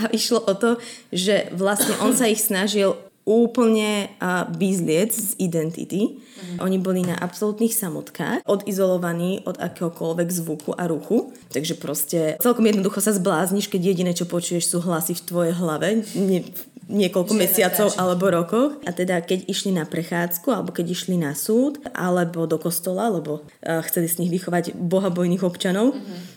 a 0.00 0.04
išlo 0.16 0.40
o 0.40 0.54
to, 0.56 0.80
že 1.12 1.52
vlastne 1.52 1.92
on 2.00 2.16
sa 2.16 2.32
ich 2.32 2.40
snažil 2.40 2.96
úplne 3.24 4.12
uh, 4.20 4.44
vyzliec 4.52 5.12
z 5.12 5.32
identity. 5.40 6.20
Mm. 6.20 6.56
Oni 6.60 6.76
boli 6.76 7.00
na 7.04 7.16
absolútnych 7.16 7.72
samotkách, 7.72 8.44
odizolovaní 8.44 9.40
od 9.48 9.56
akéhokoľvek 9.56 10.28
zvuku 10.28 10.70
a 10.76 10.84
ruchu. 10.84 11.32
Takže 11.48 11.74
proste 11.80 12.20
celkom 12.38 12.68
jednoducho 12.68 13.00
sa 13.00 13.16
zblázniš, 13.16 13.72
keď 13.72 13.80
jediné, 13.80 14.12
čo 14.12 14.28
počuješ, 14.28 14.68
sú 14.68 14.78
hlasy 14.84 15.16
v 15.16 15.24
tvojej 15.24 15.54
hlave. 15.56 16.04
Nie, 16.12 16.44
niekoľko 16.84 17.32
Žiadne 17.32 17.44
mesiacov 17.48 17.88
alebo 17.96 18.24
rokoch. 18.28 18.70
A 18.84 18.92
teda 18.92 19.24
keď 19.24 19.48
išli 19.48 19.72
na 19.72 19.88
prechádzku 19.88 20.52
alebo 20.52 20.70
keď 20.76 20.92
išli 20.92 21.16
na 21.16 21.32
súd 21.32 21.80
alebo 21.96 22.44
do 22.44 22.60
kostola, 22.60 23.08
lebo 23.08 23.40
uh, 23.40 23.80
chceli 23.88 24.06
z 24.12 24.20
nich 24.20 24.30
vychovať 24.36 24.76
bohabojných 24.76 25.40
občanov, 25.40 25.96
mm-hmm 25.96 26.33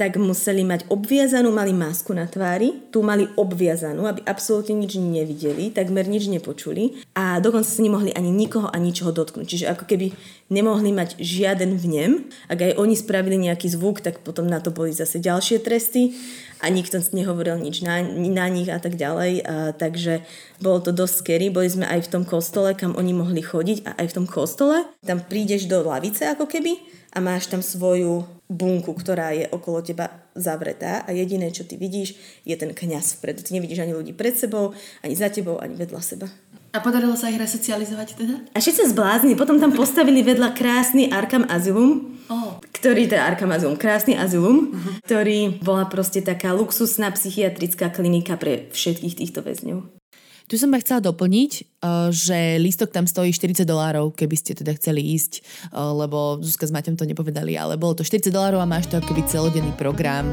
tak 0.00 0.16
museli 0.16 0.64
mať 0.64 0.88
obviazanú, 0.88 1.52
mali 1.52 1.76
masku 1.76 2.16
na 2.16 2.24
tvári, 2.24 2.88
tu 2.88 3.04
mali 3.04 3.28
obviazanú, 3.36 4.08
aby 4.08 4.24
absolútne 4.24 4.72
nič 4.72 4.96
nevideli, 4.96 5.68
takmer 5.68 6.08
nič 6.08 6.32
nepočuli 6.32 7.04
a 7.12 7.36
dokonca 7.36 7.68
sa 7.68 7.84
nemohli 7.84 8.16
ani 8.16 8.32
nikoho 8.32 8.72
a 8.72 8.76
ničoho 8.80 9.12
dotknúť. 9.12 9.44
Čiže 9.44 9.66
ako 9.76 9.84
keby 9.84 10.16
nemohli 10.48 10.96
mať 10.96 11.20
žiaden 11.20 11.76
vnem. 11.76 12.24
Ak 12.48 12.64
aj 12.64 12.80
oni 12.80 12.96
spravili 12.96 13.36
nejaký 13.44 13.68
zvuk, 13.68 14.00
tak 14.00 14.24
potom 14.24 14.48
na 14.48 14.56
to 14.64 14.72
boli 14.72 14.88
zase 14.88 15.20
ďalšie 15.20 15.60
tresty 15.60 16.16
a 16.64 16.72
nikto 16.72 16.96
nehovoril 17.12 17.60
nič 17.60 17.84
na, 17.84 18.00
na 18.08 18.48
nich 18.48 18.72
a 18.72 18.80
tak 18.80 18.96
ďalej. 18.96 19.32
A, 19.44 19.76
takže 19.76 20.24
bolo 20.64 20.80
to 20.80 20.96
dosť 20.96 21.28
scary. 21.28 21.52
Boli 21.52 21.68
sme 21.68 21.84
aj 21.84 22.08
v 22.08 22.12
tom 22.12 22.24
kostole, 22.24 22.72
kam 22.72 22.96
oni 22.96 23.12
mohli 23.12 23.44
chodiť 23.44 23.84
a 23.84 24.00
aj 24.00 24.06
v 24.08 24.16
tom 24.16 24.26
kostole. 24.30 24.80
Tam 25.04 25.20
prídeš 25.20 25.68
do 25.68 25.84
lavice 25.84 26.24
ako 26.24 26.48
keby 26.48 27.02
a 27.12 27.20
máš 27.20 27.52
tam 27.52 27.60
svoju 27.60 28.24
bunku, 28.52 28.92
ktorá 28.92 29.32
je 29.32 29.48
okolo 29.48 29.80
teba 29.80 30.12
zavretá 30.36 31.08
a 31.08 31.10
jediné, 31.16 31.48
čo 31.48 31.64
ty 31.64 31.80
vidíš, 31.80 32.14
je 32.44 32.52
ten 32.52 32.76
kňaz 32.76 33.18
vpred. 33.18 33.40
Ty 33.40 33.56
nevidíš 33.56 33.80
ani 33.80 33.96
ľudí 33.96 34.12
pred 34.12 34.36
sebou, 34.36 34.76
ani 35.00 35.16
za 35.16 35.32
tebou, 35.32 35.56
ani 35.56 35.72
vedľa 35.80 36.00
seba. 36.04 36.28
A 36.72 36.80
podarilo 36.80 37.12
sa 37.12 37.28
ich 37.28 37.36
resocializovať 37.36 38.08
teda? 38.16 38.34
A 38.52 38.58
všetci 38.60 38.96
zblázni. 38.96 39.36
Potom 39.36 39.60
tam 39.60 39.76
postavili 39.76 40.24
vedľa 40.24 40.56
krásny 40.56 41.12
Arkham 41.12 41.44
Asylum, 41.44 42.16
oh. 42.32 42.56
ktorý, 42.72 43.12
teda 43.12 43.28
Arkham 43.28 43.52
Asylum, 43.52 43.76
krásny 43.76 44.16
Asylum, 44.16 44.72
uh-huh. 44.72 45.04
ktorý 45.04 45.60
bola 45.60 45.84
proste 45.92 46.24
taká 46.24 46.56
luxusná 46.56 47.12
psychiatrická 47.12 47.92
klinika 47.92 48.40
pre 48.40 48.72
všetkých 48.72 49.20
týchto 49.20 49.44
väzňov. 49.44 50.01
Tu 50.52 50.60
som 50.60 50.68
ma 50.68 50.76
chcela 50.84 51.00
doplniť, 51.00 51.52
eh, 51.64 52.08
že 52.12 52.60
lístok 52.60 52.92
tam 52.92 53.08
stojí 53.08 53.32
40 53.32 53.64
dolárov, 53.64 54.12
keby 54.12 54.36
ste 54.36 54.52
teda 54.52 54.76
chceli 54.76 55.00
ísť, 55.16 55.40
eh, 55.40 55.80
lebo 55.80 56.44
Zuzka 56.44 56.68
s 56.68 56.74
Maťom 56.76 56.92
to 56.92 57.08
nepovedali, 57.08 57.56
ale 57.56 57.80
bolo 57.80 57.96
to 57.96 58.04
40 58.04 58.28
dolárov 58.28 58.60
a 58.60 58.68
máš 58.68 58.92
to 58.92 59.00
keby 59.00 59.24
celodenný 59.24 59.72
program 59.80 60.28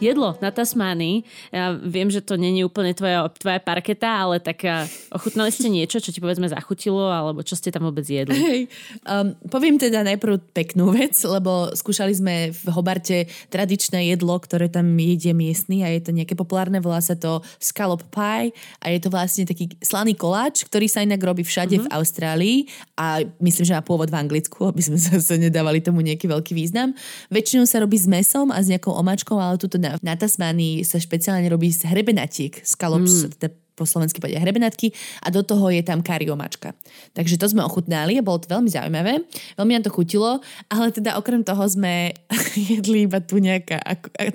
jedlo 0.00 0.34
na 0.40 0.50
Tasmánii. 0.50 1.22
Ja 1.52 1.76
viem, 1.76 2.08
že 2.08 2.24
to 2.24 2.40
není 2.40 2.64
úplne 2.64 2.96
tvoja, 2.96 3.28
tvoja 3.36 3.60
parketa, 3.60 4.08
ale 4.26 4.40
tak 4.40 4.64
ochutnali 5.12 5.52
ste 5.52 5.68
niečo, 5.68 6.00
čo 6.00 6.10
ti 6.10 6.18
povedzme 6.18 6.48
zachutilo, 6.48 7.06
alebo 7.06 7.44
čo 7.44 7.54
ste 7.54 7.70
tam 7.70 7.86
vôbec 7.86 8.08
jedli? 8.08 8.34
Hey, 8.34 8.60
um, 9.06 9.36
poviem 9.52 9.76
teda 9.76 10.02
najprv 10.02 10.40
peknú 10.56 10.90
vec, 10.90 11.14
lebo 11.22 11.70
skúšali 11.76 12.12
sme 12.16 12.34
v 12.50 12.66
Hobarte 12.72 13.28
tradičné 13.52 14.10
jedlo, 14.10 14.34
ktoré 14.40 14.72
tam 14.72 14.88
jedie 14.96 15.36
miestny 15.36 15.84
a 15.84 15.92
je 15.92 16.00
to 16.00 16.16
nejaké 16.16 16.32
populárne, 16.34 16.80
volá 16.80 16.98
sa 17.04 17.14
to 17.14 17.44
scallop 17.60 18.02
pie 18.08 18.56
a 18.80 18.86
je 18.88 18.98
to 18.98 19.12
vlastne 19.12 19.44
taký 19.44 19.68
slaný 19.84 20.16
koláč, 20.16 20.64
ktorý 20.64 20.88
sa 20.88 21.04
inak 21.04 21.20
robí 21.20 21.44
všade 21.44 21.76
uh-huh. 21.76 21.86
v 21.86 21.92
Austrálii 21.92 22.58
a 22.96 23.20
myslím, 23.42 23.64
že 23.68 23.76
má 23.76 23.82
pôvod 23.84 24.08
v 24.08 24.16
Anglicku, 24.16 24.64
aby 24.72 24.80
sme 24.80 24.96
zase 24.96 25.36
nedávali 25.36 25.84
tomu 25.84 26.00
nejaký 26.00 26.26
veľký 26.30 26.52
význam. 26.56 26.96
Väčšinou 27.28 27.68
sa 27.68 27.82
robí 27.84 28.00
s 28.00 28.08
mesom 28.08 28.48
a 28.48 28.58
s 28.62 28.70
nejakou 28.70 28.96
omačkou, 28.96 29.36
ale 29.36 29.60
tuto 29.60 29.76
na, 29.98 30.14
Tasmánii 30.14 30.86
sa 30.86 31.02
špeciálne 31.02 31.46
robí 31.50 31.74
z 31.74 31.90
hrebenatiek, 31.90 32.62
scallops, 32.62 33.26
mm. 33.26 33.30
teda 33.40 33.48
po 33.80 33.88
slovensky 33.88 34.20
povedia 34.20 34.44
hrebenatky 34.44 34.92
a 35.24 35.32
do 35.32 35.40
toho 35.40 35.72
je 35.72 35.80
tam 35.80 36.04
kariomačka. 36.04 36.76
Takže 37.16 37.40
to 37.40 37.48
sme 37.48 37.64
ochutnali 37.64 38.20
a 38.20 38.22
bolo 38.22 38.44
to 38.44 38.52
veľmi 38.52 38.68
zaujímavé. 38.68 39.24
Veľmi 39.56 39.72
nám 39.72 39.84
to 39.88 39.96
chutilo, 39.96 40.44
ale 40.68 40.92
teda 40.92 41.16
okrem 41.16 41.40
toho 41.40 41.64
sme 41.64 42.12
jedli 42.76 43.08
iba 43.08 43.24
tu 43.24 43.40
nejaká 43.40 43.80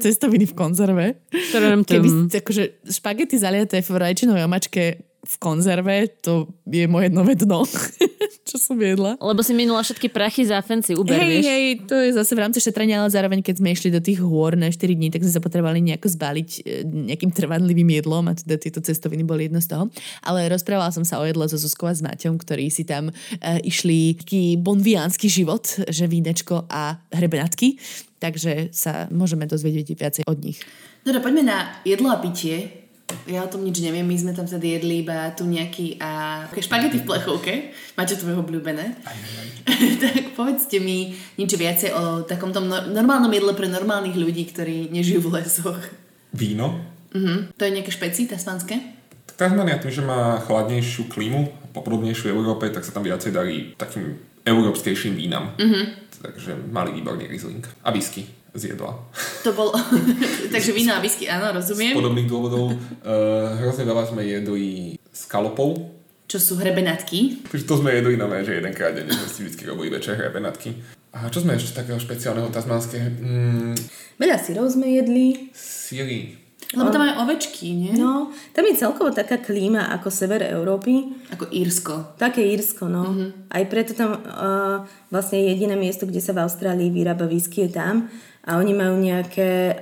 cestoviny 0.01 0.49
v 0.49 0.57
konzerve. 0.57 1.05
Keby 1.85 2.33
akože 2.41 2.89
špagety 2.89 3.37
zaliaté 3.37 3.85
v 3.85 3.93
rajčinovej 3.93 4.49
omačke 4.49 5.05
v 5.25 5.35
konzerve, 5.41 6.07
to 6.21 6.53
je 6.69 6.85
moje 6.85 7.09
nové 7.09 7.33
dno, 7.33 7.65
čo 8.49 8.61
som 8.61 8.77
jedla. 8.77 9.17
Lebo 9.17 9.41
si 9.41 9.57
minula 9.57 9.81
všetky 9.81 10.13
prachy 10.13 10.45
za 10.45 10.61
fancy 10.61 10.93
Uber, 10.93 11.17
hej, 11.17 11.29
vieš? 11.29 11.43
Hej, 11.49 11.65
to 11.89 11.95
je 11.97 12.09
zase 12.13 12.31
v 12.37 12.39
rámci 12.45 12.61
šetrenia, 12.61 13.01
ale 13.01 13.09
zároveň 13.09 13.41
keď 13.41 13.57
sme 13.57 13.73
išli 13.73 13.89
do 13.89 13.97
tých 13.97 14.21
hôr 14.21 14.53
na 14.53 14.69
4 14.69 14.77
dní, 14.93 15.09
tak 15.09 15.25
sme 15.25 15.33
sa 15.33 15.41
potrebovali 15.41 15.81
nejako 15.81 16.07
zbaliť 16.13 16.49
e, 16.61 16.61
nejakým 16.85 17.33
trvanlivým 17.33 17.89
jedlom 17.97 18.29
a 18.29 18.37
teda 18.37 18.61
tieto 18.61 18.79
cestoviny 18.85 19.25
boli 19.25 19.49
jedno 19.49 19.57
z 19.59 19.73
toho. 19.73 19.89
Ale 20.21 20.45
rozprávala 20.45 20.93
som 20.93 21.01
sa 21.01 21.17
o 21.17 21.25
jedle 21.25 21.49
so 21.49 21.57
Zuzkou 21.57 21.89
a 21.89 21.97
s 21.97 22.05
Maťom, 22.05 22.37
ktorí 22.37 22.69
si 22.69 22.85
tam 22.85 23.09
uh, 23.09 23.59
išli 23.65 24.21
taký 24.21 24.61
bonviánsky 24.61 25.25
život, 25.25 25.65
že 25.89 26.05
vínečko 26.05 26.69
a 26.69 27.01
hrebenatky. 27.09 27.81
Takže 28.21 28.71
sa 28.71 29.09
môžeme 29.09 29.49
dozvedieť 29.49 29.97
viacej 29.97 30.23
od 30.29 30.37
nich. 30.39 30.61
Dobre, 31.05 31.21
poďme 31.21 31.43
na 31.45 31.57
jedlo 31.85 32.09
a 32.09 32.17
pitie. 32.17 32.84
Ja 33.25 33.45
o 33.45 33.49
tom 33.49 33.61
nič 33.61 33.81
neviem, 33.81 34.05
my 34.05 34.17
sme 34.17 34.33
tam 34.33 34.49
vtedy 34.49 34.77
jedli 34.77 35.05
iba 35.05 35.29
tu 35.33 35.45
nejaký 35.45 36.01
a 36.01 36.45
špagety 36.49 37.01
v 37.01 37.07
plechovke. 37.09 37.53
Máte 37.97 38.17
to 38.17 38.25
obľúbené? 38.25 38.97
tak 40.01 40.33
povedzte 40.33 40.81
mi 40.81 41.13
niečo 41.37 41.57
viacej 41.57 41.89
o 41.93 42.03
takomto 42.25 42.61
normálnom 42.65 43.29
jedle 43.29 43.53
pre 43.53 43.69
normálnych 43.69 44.17
ľudí, 44.17 44.49
ktorí 44.49 44.89
nežijú 44.89 45.25
v 45.25 45.41
lesoch. 45.41 45.81
Víno. 46.33 46.81
Uh-huh. 47.13 47.49
To 47.53 47.61
je 47.65 47.75
nejaké 47.77 47.93
špeci 47.93 48.25
tasmanské? 48.25 48.77
Tasmania 49.37 49.77
tým, 49.77 49.91
že 49.91 50.03
má 50.05 50.41
chladnejšiu 50.45 51.11
klímu, 51.11 51.73
popodobnejšiu 51.77 52.31
Európe, 52.31 52.71
tak 52.71 52.87
sa 52.87 52.95
tam 52.95 53.05
viacej 53.05 53.31
darí 53.35 53.75
takým 53.77 54.17
európskejším 54.45 55.13
vínam. 55.13 55.53
Uh-huh. 55.57 55.93
Takže 56.25 56.57
malý 56.69 56.97
výborný 56.97 57.29
Riesling. 57.29 57.65
A 57.85 57.93
whisky 57.93 58.44
zjedla. 58.55 58.91
To 59.43 59.49
bol... 59.51 59.69
Takže 60.53 60.71
víno 60.71 60.95
a 60.95 60.99
whisky, 61.03 61.27
áno, 61.27 61.51
rozumiem. 61.53 61.93
Z 61.93 61.99
podobných 61.99 62.29
dôvodov. 62.31 62.73
Uh, 63.03 63.53
hrozne 63.61 63.83
veľa 63.85 64.03
sme 64.09 64.23
jedli 64.23 64.95
skalopov. 65.11 65.91
Čo 66.25 66.41
sú 66.41 66.53
hrebenatky. 66.57 67.45
Takže 67.45 67.65
to 67.69 67.77
sme 67.83 67.93
jedli 67.93 68.17
nové, 68.17 68.41
že 68.41 68.57
jedenkrát 68.57 68.97
denne 68.97 69.13
sme 69.13 69.29
si 69.29 69.45
vždy 69.45 69.63
robili 69.69 69.93
večer 69.93 70.17
hrebenatky. 70.17 70.73
A 71.15 71.29
čo 71.29 71.45
sme 71.45 71.55
ešte 71.55 71.85
takého 71.85 72.01
špeciálneho 72.01 72.49
tasmanského? 72.49 73.07
Mm, 73.07 73.77
Veľa 74.19 74.37
syrov 74.41 74.67
sme 74.71 74.99
jedli. 74.99 75.51
Syry. 75.55 76.45
Lebo 76.73 76.89
tam 76.89 77.05
aj 77.05 77.21
ovečky, 77.21 77.77
nie? 77.77 77.93
No, 77.93 78.33
tam 78.51 78.65
je 78.65 78.75
celkovo 78.75 79.13
taká 79.13 79.37
klíma 79.37 79.93
ako 79.95 80.09
sever 80.09 80.41
Európy. 80.43 81.13
Ako 81.31 81.47
Írsko. 81.53 82.17
Také 82.17 82.41
Írsko, 82.41 82.89
no. 82.89 83.03
Uh-huh. 83.05 83.29
Aj 83.47 83.63
preto 83.69 83.93
tam 83.93 84.17
uh, 84.17 84.83
vlastne 85.07 85.45
jediné 85.45 85.77
miesto, 85.77 86.09
kde 86.09 86.19
sa 86.19 86.33
v 86.33 86.43
Austrálii 86.43 86.89
vyrába 86.89 87.29
whisky 87.29 87.69
je 87.69 87.79
tam 87.79 88.09
a 88.45 88.61
oni 88.61 88.77
majú 88.77 89.01
nejaké, 89.01 89.73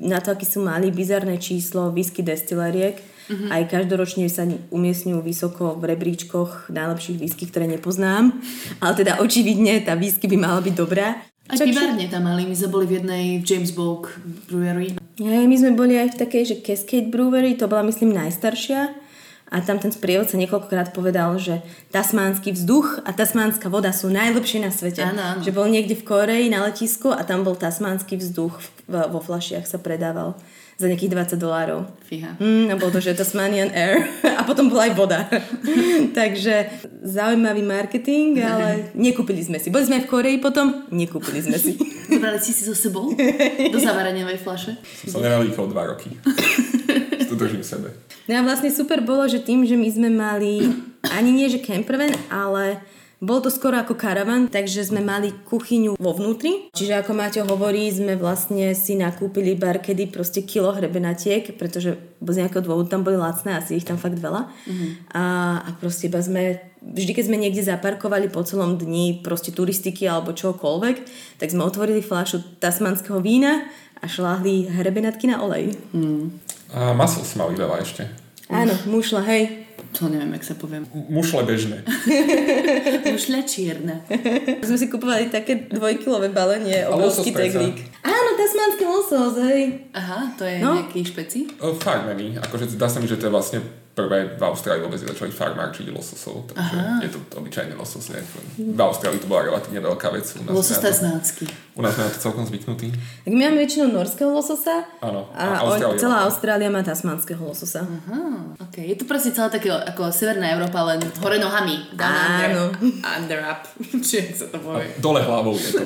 na 0.00 0.24
to, 0.24 0.32
aký 0.32 0.48
sú 0.48 0.64
mali, 0.64 0.88
bizarné 0.88 1.36
číslo 1.36 1.92
whisky 1.92 2.24
destileriek. 2.24 2.96
Mm-hmm. 3.26 3.50
Aj 3.52 3.62
každoročne 3.68 4.24
sa 4.32 4.48
umiestňujú 4.48 5.20
vysoko 5.20 5.76
v 5.76 5.92
rebríčkoch 5.92 6.72
najlepších 6.72 7.20
whisky, 7.20 7.44
ktoré 7.50 7.68
nepoznám. 7.68 8.32
Ale 8.80 8.92
teda 8.96 9.20
očividne 9.20 9.84
tá 9.84 9.98
whisky 9.98 10.30
by 10.30 10.36
mala 10.40 10.64
byť 10.64 10.74
dobrá. 10.74 11.20
Aj 11.46 11.58
Čak, 11.60 11.66
pivárne 11.68 12.10
tam 12.10 12.26
mali, 12.26 12.42
my 12.42 12.54
sme 12.58 12.68
boli 12.72 12.86
v 12.90 13.02
jednej 13.02 13.24
James 13.44 13.70
Bogue 13.70 14.10
Brewery. 14.50 14.98
Hej, 15.20 15.44
my 15.46 15.56
sme 15.58 15.72
boli 15.78 15.94
aj 15.94 16.16
v 16.16 16.20
takej, 16.26 16.42
že 16.42 16.56
Cascade 16.64 17.12
Brewery, 17.12 17.54
to 17.54 17.70
bola 17.70 17.86
myslím 17.86 18.16
najstaršia. 18.16 19.05
A 19.46 19.60
tam 19.60 19.78
ten 19.78 19.88
sprievodca 19.88 20.34
niekoľkokrát 20.34 20.90
povedal, 20.90 21.38
že 21.38 21.62
tasmánsky 21.88 22.50
vzduch 22.50 22.98
a 23.00 23.10
tasmánska 23.10 23.66
voda 23.66 23.90
sú 23.90 24.08
najlepšie 24.08 24.58
na 24.58 24.70
svete. 24.70 25.00
Áno, 25.00 25.22
áno. 25.22 25.40
Že 25.40 25.50
bol 25.52 25.66
niekde 25.66 25.94
v 25.94 26.02
Koreji 26.02 26.46
na 26.48 26.62
letisku 26.62 27.08
a 27.08 27.22
tam 27.22 27.42
bol 27.42 27.54
tasmánsky 27.54 28.14
vzduch 28.14 28.58
v- 28.86 29.08
vo 29.08 29.18
flašiach 29.18 29.62
sa 29.62 29.78
predával 29.78 30.34
za 30.76 30.86
nejakých 30.86 31.08
20 31.32 31.38
dolárov. 31.38 31.88
Fíha. 32.04 32.36
Mm, 32.36 32.68
a 32.68 32.76
bol 32.76 32.90
to, 32.90 33.00
že 33.00 33.14
Tasmanian 33.14 33.72
Air. 33.72 34.04
A 34.36 34.44
potom 34.44 34.68
bola 34.68 34.84
aj 34.84 34.92
voda. 34.92 35.24
Takže 36.12 36.68
zaujímavý 37.00 37.64
marketing, 37.64 38.36
ale 38.38 38.92
nekúpili 38.92 39.40
sme 39.40 39.56
si. 39.56 39.72
Boli 39.72 39.88
sme 39.88 39.96
aj 39.96 40.04
v 40.04 40.10
Koreji 40.10 40.36
potom, 40.36 40.84
nekúpili 40.90 41.40
sme 41.40 41.56
si. 41.56 41.80
Zobrali 42.06 42.36
si 42.36 42.52
si 42.52 42.62
so 42.62 42.76
sebou 42.76 43.08
do 43.08 43.78
zavaraňovej 43.88 44.36
flaše? 44.36 44.76
Som 45.00 45.16
sa 45.16 45.24
nenalýchol 45.24 45.72
dva 45.72 45.88
roky. 45.88 46.12
Držím 47.36 47.62
sebe. 47.62 47.92
No 48.26 48.40
a 48.40 48.42
vlastne 48.42 48.74
super 48.74 49.04
bolo, 49.04 49.30
že 49.30 49.38
tým, 49.38 49.62
že 49.62 49.78
my 49.78 49.88
sme 49.92 50.08
mali 50.10 50.66
ani 51.14 51.30
nie, 51.30 51.46
že 51.46 51.62
campervan, 51.62 52.10
ale 52.26 52.82
bol 53.16 53.40
to 53.40 53.48
skoro 53.48 53.80
ako 53.80 53.96
karavan, 53.96 54.52
takže 54.52 54.92
sme 54.92 55.00
mali 55.00 55.32
kuchyňu 55.32 55.96
vo 55.96 56.12
vnútri. 56.12 56.68
Čiže 56.76 57.00
ako 57.00 57.12
Maťo 57.16 57.42
hovorí, 57.48 57.88
sme 57.88 58.12
vlastne 58.12 58.76
si 58.76 58.92
nakúpili 58.92 59.56
bar, 59.56 59.80
kedy 59.80 60.12
proste 60.12 60.44
kilo 60.44 60.68
hrebenatiek, 60.76 61.56
pretože 61.56 61.96
z 62.20 62.36
nejakého 62.36 62.60
dôvodu 62.60 62.92
tam 62.92 63.08
boli 63.08 63.16
lacné, 63.16 63.56
asi 63.56 63.80
ich 63.80 63.88
tam 63.88 63.96
fakt 63.96 64.20
veľa. 64.20 64.52
A, 65.16 65.24
a 65.64 65.68
proste 65.80 66.12
iba 66.12 66.20
sme, 66.20 66.60
vždy 66.84 67.16
keď 67.16 67.24
sme 67.32 67.40
niekde 67.40 67.64
zaparkovali 67.64 68.28
po 68.28 68.44
celom 68.44 68.76
dni 68.76 69.24
proste 69.24 69.48
turistiky 69.48 70.04
alebo 70.04 70.36
čokoľvek, 70.36 70.96
tak 71.40 71.48
sme 71.48 71.64
otvorili 71.64 72.04
fľašu 72.04 72.60
tasmanského 72.60 73.16
vína 73.24 73.64
a 73.96 74.04
šláhli 74.04 74.68
hrebenatky 74.68 75.24
na 75.24 75.40
olej. 75.40 75.72
A 76.76 76.92
maslo 76.92 77.24
si 77.24 77.34
mali 77.34 77.52
veľa 77.52 77.80
ešte. 77.80 78.04
Áno, 78.46 78.76
mušla, 78.86 79.24
hej. 79.26 79.64
To 79.92 80.06
neviem, 80.06 80.36
jak 80.36 80.44
sa 80.44 80.54
poviem. 80.54 80.84
Mušle 80.92 81.42
bežné. 81.42 81.80
Mušľa 83.08 83.40
čierna. 83.42 84.04
Sme 84.60 84.76
si 84.76 84.86
kupovali 84.86 85.28
také 85.28 85.66
dvojkilové 85.66 86.28
balenie, 86.28 86.84
obrovský 86.86 87.32
teglík. 87.32 87.80
Áno, 88.02 88.28
tasmánsky 88.36 88.84
losos, 88.84 89.34
hej. 89.42 89.88
Aha, 89.90 90.36
to 90.36 90.44
je 90.44 90.60
No. 90.60 90.76
nejaký 90.76 91.00
špeci? 91.02 91.48
O, 91.58 91.72
Farmery. 91.74 92.36
Akože 92.36 92.68
zdá 92.70 92.86
sa 92.86 93.00
mi, 93.00 93.08
že 93.08 93.16
to 93.16 93.26
je 93.26 93.32
vlastne 93.32 93.58
prvé 93.96 94.36
v 94.36 94.42
Austrálii 94.44 94.84
vôbec 94.84 95.00
začali 95.00 95.32
farmárčiť 95.32 95.88
lososov. 95.88 96.44
Takže 96.52 96.76
Aha. 96.76 97.00
je 97.00 97.08
to 97.08 97.18
obyčajný 97.40 97.72
losos. 97.72 98.12
Ne? 98.12 98.20
V 98.60 98.76
Austrálii 98.76 99.16
to 99.16 99.24
bola 99.24 99.48
relatívne 99.48 99.80
veľká 99.80 100.12
vec. 100.12 100.28
U 100.36 100.44
nás, 100.44 100.52
Losos 100.52 100.76
tasmánsky. 100.84 101.48
u 101.72 101.80
nás 101.80 101.96
sme 101.96 102.04
na 102.04 102.12
to 102.12 102.20
celkom 102.20 102.44
zvyknutí. 102.44 102.92
Tak 102.92 103.32
my 103.32 103.40
máme 103.48 103.64
väčšinou 103.64 103.88
norského 103.88 104.28
lososa 104.28 104.84
Áno, 105.00 105.32
a, 105.32 105.64
a 105.64 105.64
Austrália 105.64 105.96
celá 105.96 106.16
má. 106.20 106.26
Austrália 106.28 106.68
má 106.68 106.84
tasmánskeho 106.84 107.40
lososa. 107.40 107.88
Aha, 107.88 108.52
ok. 108.68 108.76
Je 108.84 108.96
to 109.00 109.08
proste 109.08 109.32
celá 109.32 109.48
také 109.48 109.72
ako 109.72 110.12
Severná 110.12 110.52
Európa, 110.52 110.84
len 110.92 111.00
hore 111.24 111.40
nohami. 111.40 111.88
Áno. 111.96 112.76
under. 112.76 113.00
Under 113.00 113.40
up. 113.48 113.64
Či 114.06 114.36
sa 114.36 114.52
to 114.52 114.60
povie. 114.60 114.92
Dole 115.00 115.24
hlavou 115.24 115.56
je 115.56 115.72
to. 115.72 115.82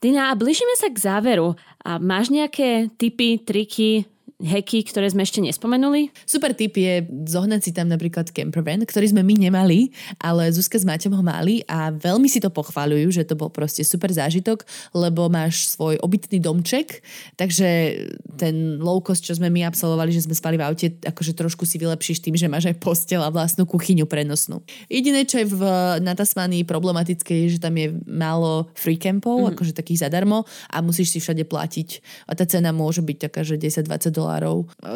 Tina, 0.00 0.32
a 0.32 0.34
blížime 0.34 0.72
sa 0.80 0.88
k 0.88 0.96
záveru. 0.96 1.60
A 1.84 2.00
máš 2.00 2.32
nejaké 2.32 2.88
tipy, 2.96 3.36
triky, 3.36 4.08
heky, 4.40 4.88
ktoré 4.88 5.06
sme 5.12 5.22
ešte 5.22 5.44
nespomenuli? 5.44 6.10
Super 6.24 6.56
tip 6.56 6.74
je 6.74 7.04
zohnať 7.06 7.60
si 7.60 7.70
tam 7.76 7.92
napríklad 7.92 8.32
campervan, 8.32 8.82
ktorý 8.82 9.12
sme 9.12 9.22
my 9.22 9.48
nemali, 9.48 9.92
ale 10.18 10.48
Zuzka 10.50 10.80
s 10.80 10.88
Maťom 10.88 11.14
ho 11.14 11.24
mali 11.24 11.62
a 11.68 11.92
veľmi 11.92 12.26
si 12.26 12.40
to 12.40 12.48
pochváľujú, 12.48 13.08
že 13.12 13.28
to 13.28 13.36
bol 13.36 13.52
proste 13.52 13.84
super 13.84 14.10
zážitok, 14.10 14.64
lebo 14.96 15.28
máš 15.28 15.68
svoj 15.70 16.00
obytný 16.00 16.40
domček, 16.40 17.04
takže 17.36 17.68
ten 18.40 18.80
low 18.80 18.98
cost, 19.04 19.22
čo 19.22 19.36
sme 19.36 19.52
my 19.52 19.68
absolvovali, 19.68 20.10
že 20.10 20.24
sme 20.24 20.34
spali 20.34 20.56
v 20.56 20.64
aute, 20.64 20.86
akože 21.04 21.36
trošku 21.36 21.68
si 21.68 21.76
vylepšíš 21.76 22.24
tým, 22.24 22.34
že 22.34 22.48
máš 22.48 22.72
aj 22.72 22.80
postel 22.80 23.20
a 23.20 23.28
vlastnú 23.28 23.68
kuchyňu 23.68 24.08
prenosnú. 24.08 24.64
Jediné, 24.88 25.28
čo 25.28 25.44
je 25.44 25.46
v, 25.46 25.62
na 26.00 26.16
Tasmánii 26.16 26.64
problematické, 26.64 27.46
je, 27.46 27.56
že 27.56 27.62
tam 27.62 27.76
je 27.76 27.92
málo 28.08 28.72
free 28.72 28.96
campov, 28.96 29.44
mm. 29.44 29.48
akože 29.54 29.76
takých 29.76 30.08
zadarmo 30.08 30.48
a 30.72 30.80
musíš 30.80 31.12
si 31.12 31.18
všade 31.20 31.44
platiť. 31.44 31.88
A 32.26 32.32
tá 32.32 32.48
cena 32.48 32.72
môže 32.72 33.04
byť 33.04 33.28
taká, 33.28 33.44
že 33.44 33.60
10-20 33.60 34.10
dolárov 34.10 34.29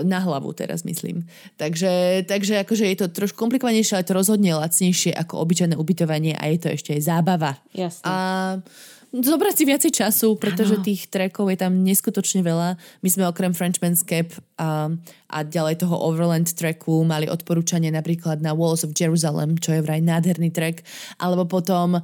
na 0.07 0.19
hlavu 0.23 0.55
teraz 0.55 0.87
myslím. 0.87 1.27
Takže, 1.59 2.23
takže 2.31 2.63
akože 2.63 2.85
je 2.87 2.97
to 3.03 3.07
trošku 3.11 3.41
komplikovanejšie, 3.41 3.99
ale 3.99 4.07
to 4.07 4.15
rozhodne 4.15 4.55
lacnejšie 4.55 5.11
ako 5.17 5.43
obyčajné 5.43 5.75
ubytovanie 5.75 6.39
a 6.39 6.53
je 6.53 6.59
to 6.63 6.69
ešte 6.71 6.91
aj 6.95 7.03
zábava. 7.03 7.59
Jasne. 7.75 8.07
A 8.07 8.15
zobrať 9.15 9.55
si 9.55 9.65
viacej 9.67 9.93
času, 9.95 10.35
pretože 10.35 10.83
tých 10.83 11.07
trackov 11.07 11.47
je 11.55 11.59
tam 11.59 11.87
neskutočne 11.87 12.43
veľa. 12.43 12.75
My 13.03 13.09
sme 13.11 13.31
okrem 13.31 13.55
Frenchman's 13.55 14.03
Cap 14.03 14.35
a, 14.55 14.87
a 15.35 15.39
ďalej 15.43 15.83
toho 15.83 15.99
Overland 15.99 16.47
tracku 16.47 17.03
mali 17.03 17.27
odporúčanie 17.27 17.91
napríklad 17.91 18.39
na 18.39 18.55
Walls 18.55 18.87
of 18.87 18.95
Jerusalem, 18.95 19.59
čo 19.59 19.75
je 19.75 19.83
vraj 19.83 19.99
nádherný 19.99 20.55
track, 20.55 20.87
alebo 21.19 21.43
potom 21.43 21.99
e, 21.99 22.01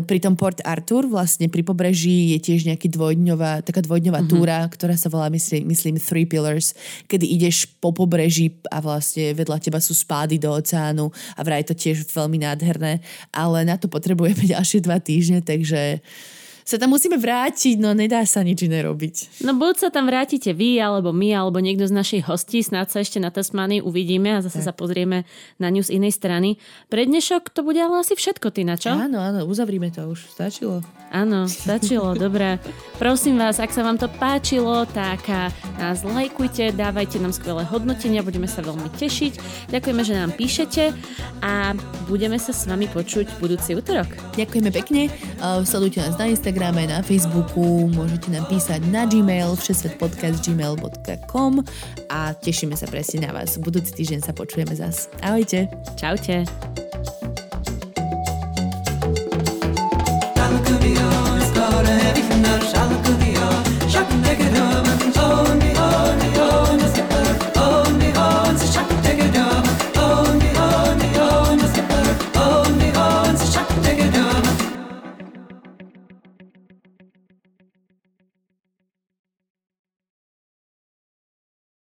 pri 0.00 0.18
tom 0.18 0.32
Port 0.32 0.64
Arthur, 0.64 1.04
vlastne 1.04 1.52
pri 1.52 1.60
pobreží 1.60 2.32
je 2.36 2.38
tiež 2.40 2.64
nejaký 2.72 2.88
dvojdňová, 2.88 3.60
taká 3.68 3.84
dvojdňová 3.84 4.24
mm-hmm. 4.24 4.32
túra, 4.32 4.64
ktorá 4.72 4.96
sa 4.96 5.12
volá, 5.12 5.28
myslím, 5.28 5.68
myslím 5.68 6.00
Three 6.00 6.24
Pillars, 6.24 6.72
kedy 7.04 7.28
ideš 7.28 7.68
po 7.84 7.92
pobreží 7.92 8.56
a 8.72 8.80
vlastne 8.80 9.36
vedľa 9.36 9.60
teba 9.60 9.78
sú 9.78 9.92
spády 9.92 10.40
do 10.40 10.48
oceánu 10.56 11.12
a 11.36 11.40
vraj 11.44 11.60
je 11.60 11.76
to 11.76 11.76
tiež 11.76 12.08
veľmi 12.08 12.40
nádherné, 12.40 13.04
ale 13.28 13.58
na 13.68 13.76
to 13.76 13.92
potrebujeme 13.92 14.48
ďalšie 14.56 14.80
dva 14.80 14.96
týždne, 14.96 15.44
takže 15.44 16.00
sa 16.64 16.76
tam 16.76 16.92
musíme 16.94 17.16
vrátiť, 17.16 17.80
no 17.80 17.92
nedá 17.96 18.22
sa 18.24 18.44
nič 18.44 18.66
iné 18.66 18.84
robiť. 18.84 19.42
No 19.44 19.56
buď 19.56 19.86
sa 19.86 19.88
tam 19.88 20.06
vrátite 20.06 20.52
vy, 20.52 20.78
alebo 20.80 21.10
my, 21.10 21.34
alebo 21.34 21.58
niekto 21.58 21.86
z 21.88 21.94
našich 21.94 22.22
hostí, 22.26 22.60
snáď 22.62 22.86
sa 22.92 22.98
ešte 23.02 23.18
na 23.18 23.32
Tasmánii 23.32 23.82
uvidíme 23.82 24.38
a 24.38 24.44
zase 24.44 24.60
sa 24.60 24.72
pozrieme 24.74 25.24
na 25.56 25.68
ňu 25.72 25.82
z 25.84 25.96
inej 25.96 26.16
strany. 26.16 26.60
Pre 26.92 27.02
dnešok 27.02 27.50
to 27.50 27.64
bude 27.64 27.80
ale 27.80 28.04
asi 28.04 28.14
všetko, 28.14 28.52
ty 28.52 28.62
na 28.66 28.76
čo? 28.76 28.92
Áno, 28.92 29.18
áno, 29.18 29.48
uzavrime 29.48 29.88
to 29.90 30.04
už, 30.10 30.30
stačilo. 30.30 30.84
Áno, 31.10 31.50
stačilo, 31.50 32.14
dobre. 32.26 32.62
Prosím 33.00 33.40
vás, 33.40 33.58
ak 33.58 33.74
sa 33.74 33.82
vám 33.82 33.98
to 33.98 34.06
páčilo, 34.20 34.86
tak 34.86 35.26
a, 35.26 35.50
nás 35.80 36.04
lajkujte, 36.06 36.76
dávajte 36.76 37.18
nám 37.18 37.34
skvelé 37.34 37.66
hodnotenia, 37.66 38.22
budeme 38.22 38.46
sa 38.46 38.62
veľmi 38.62 38.92
tešiť. 38.94 39.32
Ďakujeme, 39.74 40.02
že 40.06 40.14
nám 40.14 40.30
píšete 40.36 40.94
a 41.42 41.74
budeme 42.06 42.36
sa 42.36 42.54
s 42.54 42.68
vami 42.68 42.86
počuť 42.86 43.40
budúci 43.42 43.74
útorok. 43.74 44.06
Ďakujeme 44.36 44.70
pekne, 44.70 45.10
uh, 45.40 45.64
sledujte 45.66 46.04
nás 46.04 46.14
na 46.14 46.30
Instagrame, 46.50 46.90
na 46.90 46.98
Facebooku, 46.98 47.86
môžete 47.94 48.26
nám 48.34 48.42
písať 48.50 48.82
na 48.90 49.06
Gmail, 49.06 49.54
všesvetpodcast.gmail.com 49.54 51.52
a 52.10 52.34
tešíme 52.34 52.74
sa 52.74 52.90
presne 52.90 53.22
na 53.22 53.30
vás. 53.30 53.54
Budúci 53.54 53.94
týždeň 53.94 54.26
sa 54.26 54.34
počujeme 54.34 54.74
zas. 54.74 55.06
Ahojte. 55.22 55.70
Čaute. 55.94 56.42
Čaute. 60.34 60.99